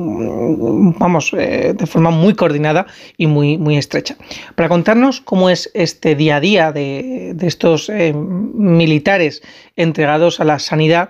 [0.97, 4.17] vamos, eh, de forma muy coordinada y muy, muy estrecha.
[4.55, 9.43] Para contarnos cómo es este día a día de, de estos eh, militares
[9.75, 11.09] entregados a la sanidad,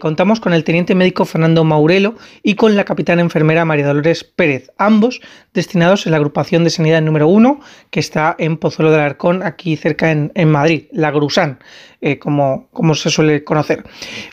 [0.00, 4.70] contamos con el teniente médico Fernando Maurelo y con la capitana enfermera María Dolores Pérez,
[4.78, 5.20] ambos
[5.52, 7.60] destinados en la agrupación de sanidad número uno
[7.90, 11.58] que está en Pozuelo del Arcón, aquí cerca en, en Madrid, la GRUSAN,
[12.00, 13.84] eh, como, como se suele conocer.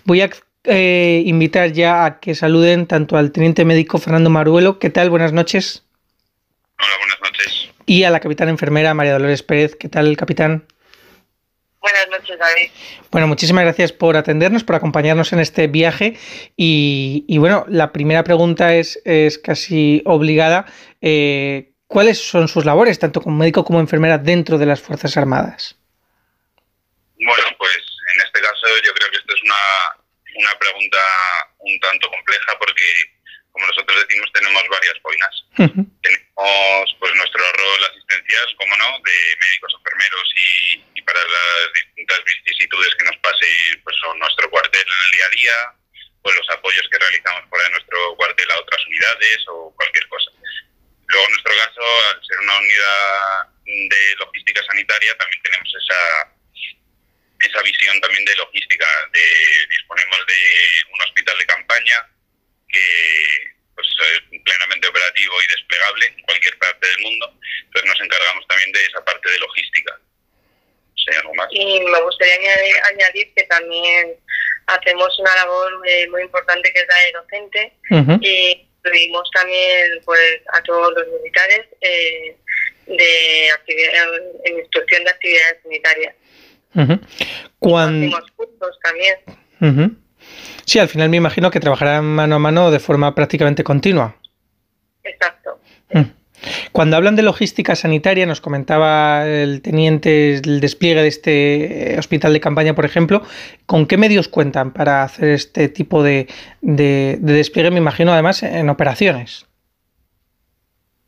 [0.06, 0.30] Voy a
[0.66, 5.10] eh, invitar ya a que saluden tanto al teniente médico Fernando Maruelo, ¿qué tal?
[5.10, 5.84] Buenas noches.
[6.78, 7.70] Hola, buenas noches.
[7.86, 10.66] Y a la capitana enfermera María Dolores Pérez, ¿qué tal, capitán?
[11.82, 12.70] Buenas noches, David.
[13.10, 16.18] Bueno, muchísimas gracias por atendernos, por acompañarnos en este viaje.
[16.56, 20.66] Y, y bueno, la primera pregunta es, es casi obligada.
[21.02, 25.76] Eh, ¿Cuáles son sus labores, tanto como médico como enfermera, dentro de las Fuerzas Armadas?
[27.18, 27.82] Bueno, pues
[28.16, 29.62] en este caso yo creo que esto es una,
[30.40, 30.98] una pregunta
[31.60, 32.86] un tanto compleja porque,
[33.52, 35.34] como nosotros decimos, tenemos varias boinas.
[36.02, 41.21] Tenemos pues nuestro rol asistencial, como no, de médicos, enfermeros y, y para
[44.02, 45.56] son nuestro cuartel en el día a día,
[46.22, 50.32] pues los apoyos que realizamos fuera de nuestro cuartel a otras unidades o cualquier cosa.
[51.08, 56.32] Luego, en nuestro caso, al ser una unidad de logística sanitaria, también tenemos esa
[57.42, 58.88] esa visión también de logística.
[59.14, 62.08] De, disponemos de un hospital de campaña
[62.70, 67.40] que pues, es plenamente operativo y desplegable en cualquier parte del mundo.
[67.66, 70.00] Entonces nos encargamos también de esa parte de logística.
[71.52, 74.16] Y me gustaría añadir, añadir que también
[74.68, 80.42] hacemos una labor eh, muy importante que es la de docente y incluimos también pues
[80.54, 82.36] a todos los militares eh,
[82.88, 84.08] de actividad,
[84.46, 86.16] en instrucción de actividades sanitarias.
[87.60, 88.20] Cuando...
[88.36, 89.98] cursos también.
[90.66, 94.16] Sí, al final me imagino que trabajarán mano a mano de forma prácticamente continua.
[95.04, 95.60] Exacto.
[96.72, 102.40] Cuando hablan de logística sanitaria, nos comentaba el teniente el despliegue de este hospital de
[102.40, 103.22] campaña, por ejemplo,
[103.66, 106.28] ¿con qué medios cuentan para hacer este tipo de,
[106.62, 107.72] de, despliegue?
[107.72, 109.46] Me imagino además en operaciones.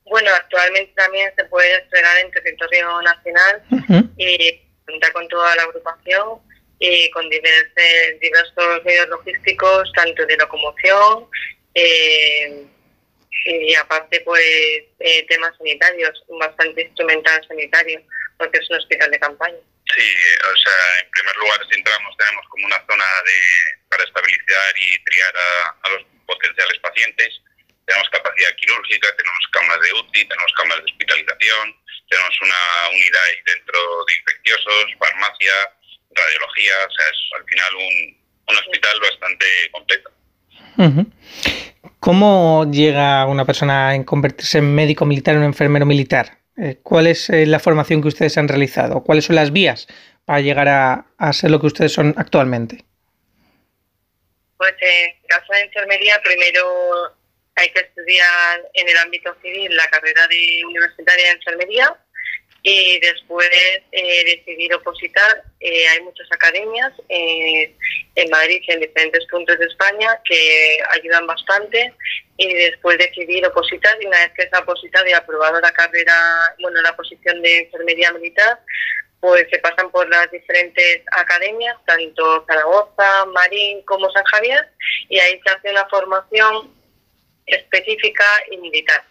[0.05, 3.63] Bueno, actualmente también se puede desplegar en territorio nacional
[4.17, 6.39] y cuenta con toda la agrupación
[6.77, 11.25] y con diversos, diversos medios logísticos, tanto de locomoción
[11.73, 12.67] eh,
[13.45, 18.01] y aparte pues eh, temas sanitarios, bastante instrumental sanitario,
[18.37, 19.57] porque es un hospital de campaña.
[19.93, 23.39] Sí, o sea, en primer lugar, si entramos, tenemos como una zona de,
[23.89, 25.33] para estabilizar y triar
[25.83, 27.41] a, los potenciales pacientes.
[27.85, 31.75] Tenemos capacidad quirúrgica, tenemos camas de UTI, tenemos camas de hospitalización,
[32.09, 35.53] tenemos una unidad ahí dentro de infecciosos, farmacia,
[36.15, 40.11] radiología, o sea, es al final un, un hospital bastante completo.
[41.99, 46.39] ¿Cómo llega una persona a convertirse en médico militar o en enfermero militar?
[46.57, 49.03] Eh, ¿Cuál es eh, la formación que ustedes han realizado?
[49.03, 49.87] ¿Cuáles son las vías
[50.25, 52.83] para llegar a, a ser lo que ustedes son actualmente?
[54.57, 56.63] Pues en caso de enfermería, primero
[57.55, 61.95] hay que estudiar en el ámbito civil la carrera de universitaria de enfermería
[62.63, 63.49] y después
[63.91, 65.43] eh, decidir opositar.
[65.59, 67.75] Eh, hay muchas academias eh,
[68.15, 71.93] en Madrid y en diferentes puntos de España que ayudan bastante
[72.37, 76.15] y después decidir opositar y una vez que se ha opositado y aprobado la carrera,
[76.61, 78.59] bueno, la posición de enfermería militar,
[79.19, 84.69] pues se pasan por las diferentes academias, tanto Zaragoza, Marín como San Javier,
[85.09, 86.73] y ahí se hace una formación
[87.45, 89.03] específica y militar.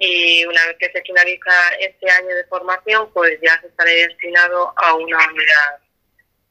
[0.00, 4.74] Y una vez que se finaliza este año de formación, pues ya se estará destinado
[4.76, 5.78] a una unidad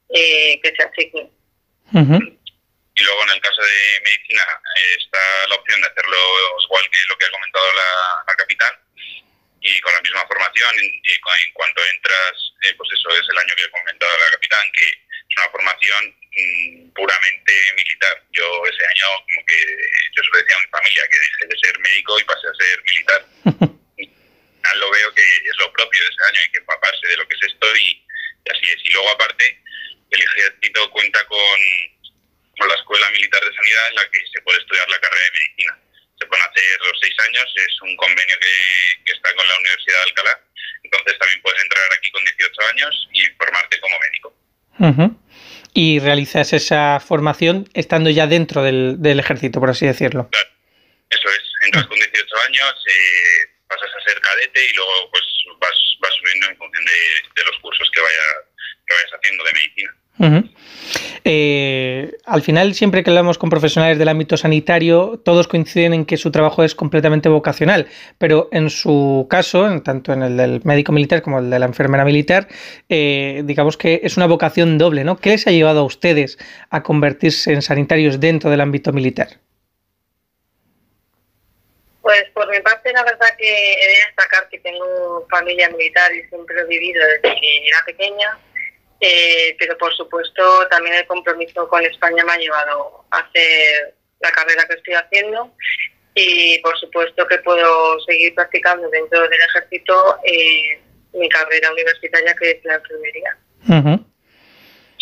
[0.10, 1.30] eh, que se asigne.
[2.96, 4.44] Y luego en el caso de medicina
[4.98, 6.18] está la opción de hacerlo
[6.64, 8.74] igual que lo que ha comentado la, la capitán
[9.62, 10.76] y con la misma formación.
[10.76, 14.72] En, en cuanto entras, eh, pues eso es el año que ha comentado la capitán,
[14.78, 14.86] que
[15.34, 18.18] es una formación Mm, puramente militar.
[18.32, 19.58] Yo ese año como que
[20.18, 22.82] yo solo decía a mi familia que dejé de ser médico y pasé a ser
[22.82, 23.22] militar.
[24.74, 27.36] lo veo que es lo propio de ese año, hay que empaparse de lo que
[27.36, 28.02] es esto y,
[28.50, 28.82] así es.
[28.84, 29.62] Y luego aparte,
[30.10, 31.60] el ejército cuenta con,
[32.58, 35.32] con la Escuela Militar de Sanidad en la que se puede estudiar la carrera de
[35.38, 35.80] medicina.
[36.18, 39.98] Se pueden hacer los seis años, es un convenio que, que está con la Universidad
[39.98, 40.42] de Alcalá.
[40.82, 44.43] Entonces también puedes entrar aquí con 18 años y formarte como médico
[45.74, 50.30] y realizas esa formación estando ya dentro del, del ejército, por así decirlo.
[50.30, 50.50] Claro.
[51.10, 52.14] Eso es, entras con 18
[52.48, 55.24] años, eh, pasas a ser cadete y luego pues
[55.60, 58.50] vas, vas subiendo en función de, de los cursos que, vaya,
[58.88, 59.96] que vayas haciendo de medicina.
[61.26, 66.18] Eh, al final, siempre que hablamos con profesionales del ámbito sanitario, todos coinciden en que
[66.18, 67.88] su trabajo es completamente vocacional,
[68.18, 72.04] pero en su caso, tanto en el del médico militar como el de la enfermera
[72.04, 72.48] militar,
[72.90, 75.18] eh, digamos que es una vocación doble, ¿no?
[75.18, 76.38] ¿Qué les ha llevado a ustedes
[76.70, 79.40] a convertirse en sanitarios dentro del ámbito militar?
[82.02, 86.28] Pues por mi parte, la verdad que he de destacar que tengo familia militar y
[86.28, 88.38] siempre he vivido desde que era pequeña
[89.00, 94.32] eh, pero por supuesto también el compromiso con España me ha llevado a hacer la
[94.32, 95.54] carrera que estoy haciendo
[96.16, 100.80] y por supuesto que puedo seguir practicando dentro del ejército eh,
[101.14, 103.38] mi carrera universitaria que es la enfermería.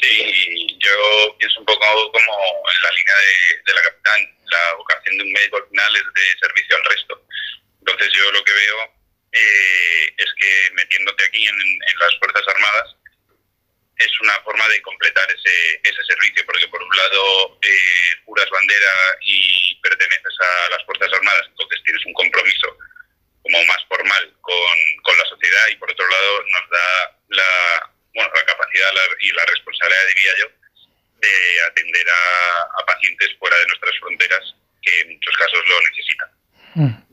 [0.01, 3.15] Sí, yo pienso un poco como en la línea
[3.65, 7.21] de, la capitán, la vocación de un médico al final es de servicio al resto.
[7.79, 8.77] Entonces yo lo que veo
[9.33, 11.55] eh, es que metiéndote aquí en
[11.99, 12.95] las Fuerzas Armadas,
[14.05, 18.93] es una forma de completar ese, ese servicio, porque por un lado eh, juras bandera
[19.21, 22.77] y perteneces a las Fuerzas Armadas, entonces tienes un compromiso
[23.43, 28.31] como más formal con, con la sociedad y por otro lado nos da la, bueno,
[28.33, 30.45] la capacidad y la responsabilidad, diría yo,
[31.21, 36.29] de atender a, pacientes fuera de nuestras fronteras que en muchos casos lo necesitan.
[36.75, 37.10] Mm.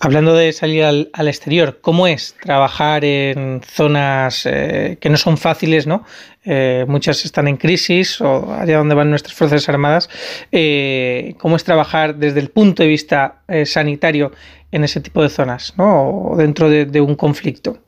[0.00, 5.86] Hablando de salir al, exterior, ¿cómo es trabajar en zonas eh, que no son fáciles,
[5.86, 6.06] ¿no?
[6.44, 10.08] Eh, muchas están en crisis o allá donde van nuestras Fuerzas Armadas.
[10.52, 14.32] Eh, ¿Cómo es trabajar desde el punto de vista sanitario
[14.70, 16.30] en ese tipo de zonas, ¿no?
[16.30, 17.78] O dentro de, de un conflicto.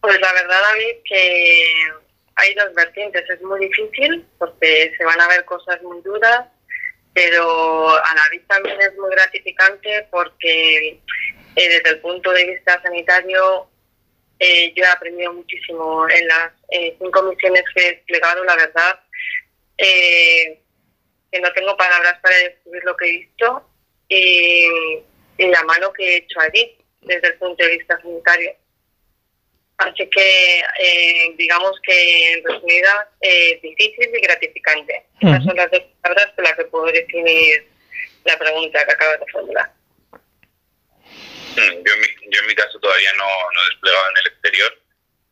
[0.00, 1.74] Pues la verdad, David, que
[2.34, 3.22] hay dos vertientes.
[3.30, 6.46] Es muy difícil porque se van a ver cosas muy duras
[7.14, 11.00] pero a la vez también es muy gratificante porque
[11.56, 13.68] eh, desde el punto de vista sanitario
[14.38, 19.00] eh, yo he aprendido muchísimo en las eh, cinco misiones que he desplegado, la verdad,
[19.76, 23.68] que no tengo palabras para describir lo que he visto
[24.08, 28.52] y la mano que he hecho allí desde el punto de vista sanitario.
[29.78, 35.06] Así que eh, digamos que en resumida, eh, difícil y gratificante.
[35.22, 35.30] Uh -huh.
[35.32, 37.66] Esas son las dos palabras con las que puedo definir
[38.24, 39.72] la pregunta que acabas de formular.
[41.56, 44.78] Yo en, mi, yo en mi caso todavía no, no he desplegado en el exterior.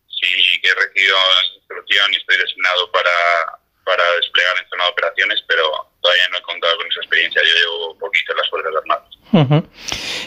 [0.09, 4.91] Sí que he recibido la instrucción y estoy designado para, para desplegar en zona de
[4.91, 5.63] operaciones, pero
[6.01, 7.43] todavía no he contado con esa experiencia.
[7.43, 9.11] Yo llevo poquito en las Fuerzas Armadas.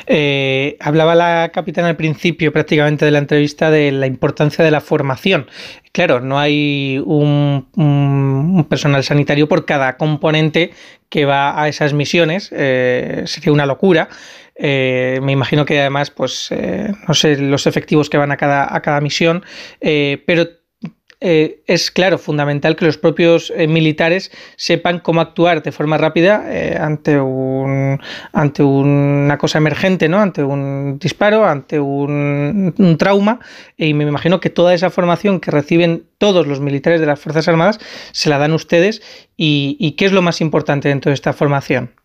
[0.07, 4.81] Eh, hablaba la capitana al principio prácticamente de la entrevista de la importancia de la
[4.81, 5.49] formación.
[5.91, 10.71] Claro, no hay un personal sanitario por cada componente
[11.09, 14.09] que va a esas misiones, eh, sería una locura.
[14.55, 18.75] Eh, me imagino que además, pues, eh, no sé los efectivos que van a cada,
[18.75, 19.43] a cada misión,
[19.81, 20.47] eh, pero
[21.25, 26.43] eh, es claro, fundamental que los propios eh, militares sepan cómo actuar de forma rápida
[26.49, 27.97] eh, ante, un,
[28.33, 30.19] ante una cosa emergente, ¿no?
[30.19, 33.39] ante un disparo, ante un, trauma.
[33.77, 37.47] Y me imagino que toda esa formación que reciben todos los militares de las Fuerzas
[37.47, 37.79] Armadas
[38.11, 39.01] se la dan ustedes.
[39.37, 41.95] ¿Y, y qué es lo más importante dentro de esta formación?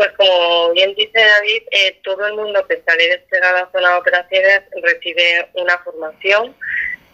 [0.00, 3.98] Pues como bien dice David, eh, todo el mundo que sale desplegado a zona de
[3.98, 6.56] operaciones recibe una formación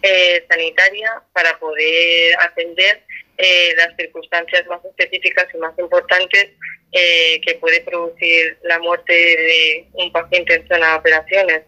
[0.01, 3.03] eh, sanitaria para poder atender
[3.37, 6.49] eh, las circunstancias más específicas y más importantes
[6.91, 11.61] eh, que puede producir la muerte de un paciente en zona operaciones.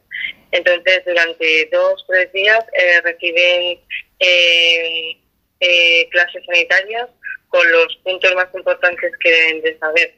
[0.51, 3.79] Entonces, durante dos o tres días eh, reciben
[6.09, 7.07] clases sanitarias
[7.49, 10.15] con los puntos más importantes que deben de saber.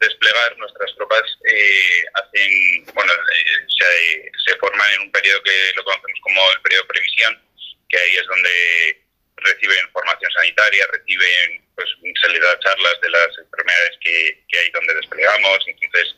[0.00, 5.84] Desplegar nuestras tropas eh, hacen bueno eh, se, se, forman en un periodo que lo
[5.84, 7.42] conocemos como el periodo previsión
[7.88, 9.04] que ahí es donde
[9.36, 11.88] reciben formación sanitaria reciben pues
[12.20, 16.14] se les da charlas de las enfermedades que, que hay donde desplegamos entonces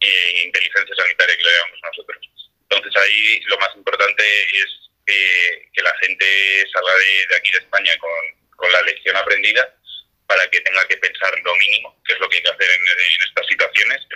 [0.00, 2.52] eh, inteligencia sanitaria que le llamamos nosotros.
[2.68, 6.26] Entonces ahí lo más importante es que la gente
[6.72, 8.10] salga de, de aquí de España con,
[8.56, 9.75] con la lección aprendida
[10.26, 12.82] para que tenga que pensar lo mínimo, que es lo que hay que hacer en,
[12.82, 14.06] en estas situaciones,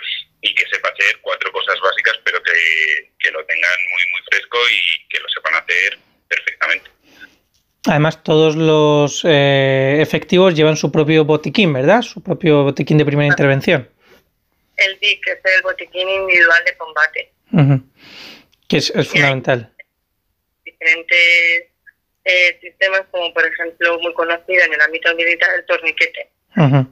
[0.41, 4.57] y que sepa hacer cuatro cosas básicas, pero que, que, lo tengan muy, muy fresco
[4.69, 5.97] y que lo sepan hacer
[6.27, 6.89] perfectamente.
[7.87, 12.01] Además, todos los eh, efectivos llevan su propio botiquín, ¿verdad?
[12.01, 13.89] Su propio botiquín de primera intervención.
[14.77, 17.31] El BIC, que es el botiquín individual de combate.
[17.51, 17.83] Uh -huh.
[18.67, 19.73] Que es, es fundamental.
[20.63, 21.70] Diferentes
[22.25, 26.29] eh, sistemas como por ejemplo muy conocido en el ámbito militar el torniquete.
[26.55, 26.87] Uh -huh.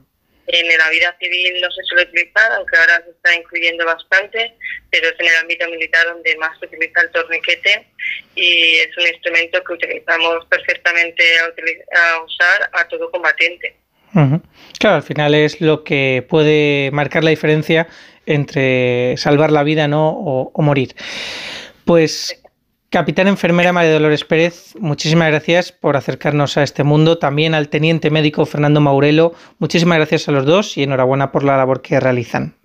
[0.52, 4.52] En la vida civil no se suele utilizar, aunque ahora se está incluyendo bastante,
[4.90, 7.86] pero es en el ámbito militar donde más se utiliza el torniquete
[8.34, 13.76] y es un instrumento que utilizamos perfectamente a, a usar a todo combatiente.
[14.14, 14.42] Uh -huh.
[14.80, 17.86] Claro, al final es lo que puede marcar la diferencia
[18.26, 20.10] entre salvar la vida ¿no?
[20.10, 20.96] o, o morir.
[21.84, 22.39] Pues
[22.90, 27.18] Capitán Enfermera María Dolores Pérez, muchísimas gracias por acercarnos a este mundo.
[27.18, 31.56] También al Teniente Médico Fernando Maurelo, muchísimas gracias a los dos y enhorabuena por la
[31.56, 32.56] labor que realizan.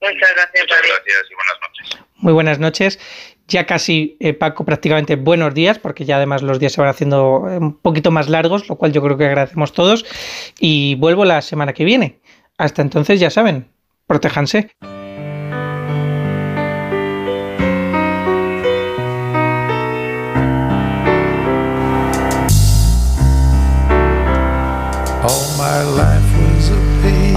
[0.00, 2.06] Muchas gracias, Muchas gracias y buenas noches.
[2.14, 3.00] Muy buenas noches.
[3.48, 7.38] Ya casi, eh, Paco, prácticamente buenos días, porque ya además los días se van haciendo
[7.40, 10.06] un poquito más largos, lo cual yo creo que agradecemos todos.
[10.60, 12.20] Y vuelvo la semana que viene.
[12.56, 13.68] Hasta entonces, ya saben,
[14.06, 14.70] protéjanse.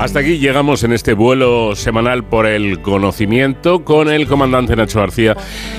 [0.03, 5.37] Hasta aquí llegamos en este vuelo semanal por el conocimiento con el comandante Nacho García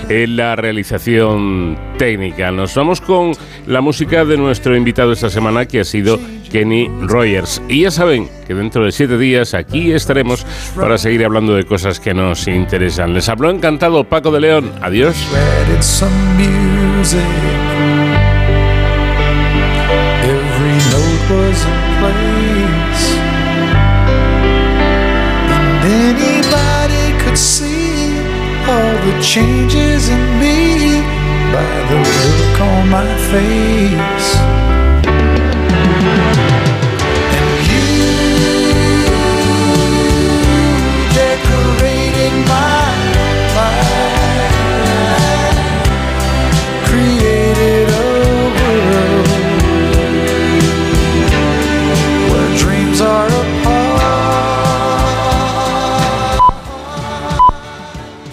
[0.08, 2.50] en la realización técnica.
[2.50, 3.32] Nos vamos con
[3.66, 6.18] la música de nuestro invitado esta semana que ha sido
[6.50, 7.60] Kenny Rogers.
[7.68, 12.00] Y ya saben que dentro de siete días aquí estaremos para seguir hablando de cosas
[12.00, 13.12] que nos interesan.
[13.12, 14.72] Les habló encantado Paco de León.
[14.80, 15.14] Adiós.
[29.04, 31.02] The changes in me
[31.52, 34.23] by the look on my face.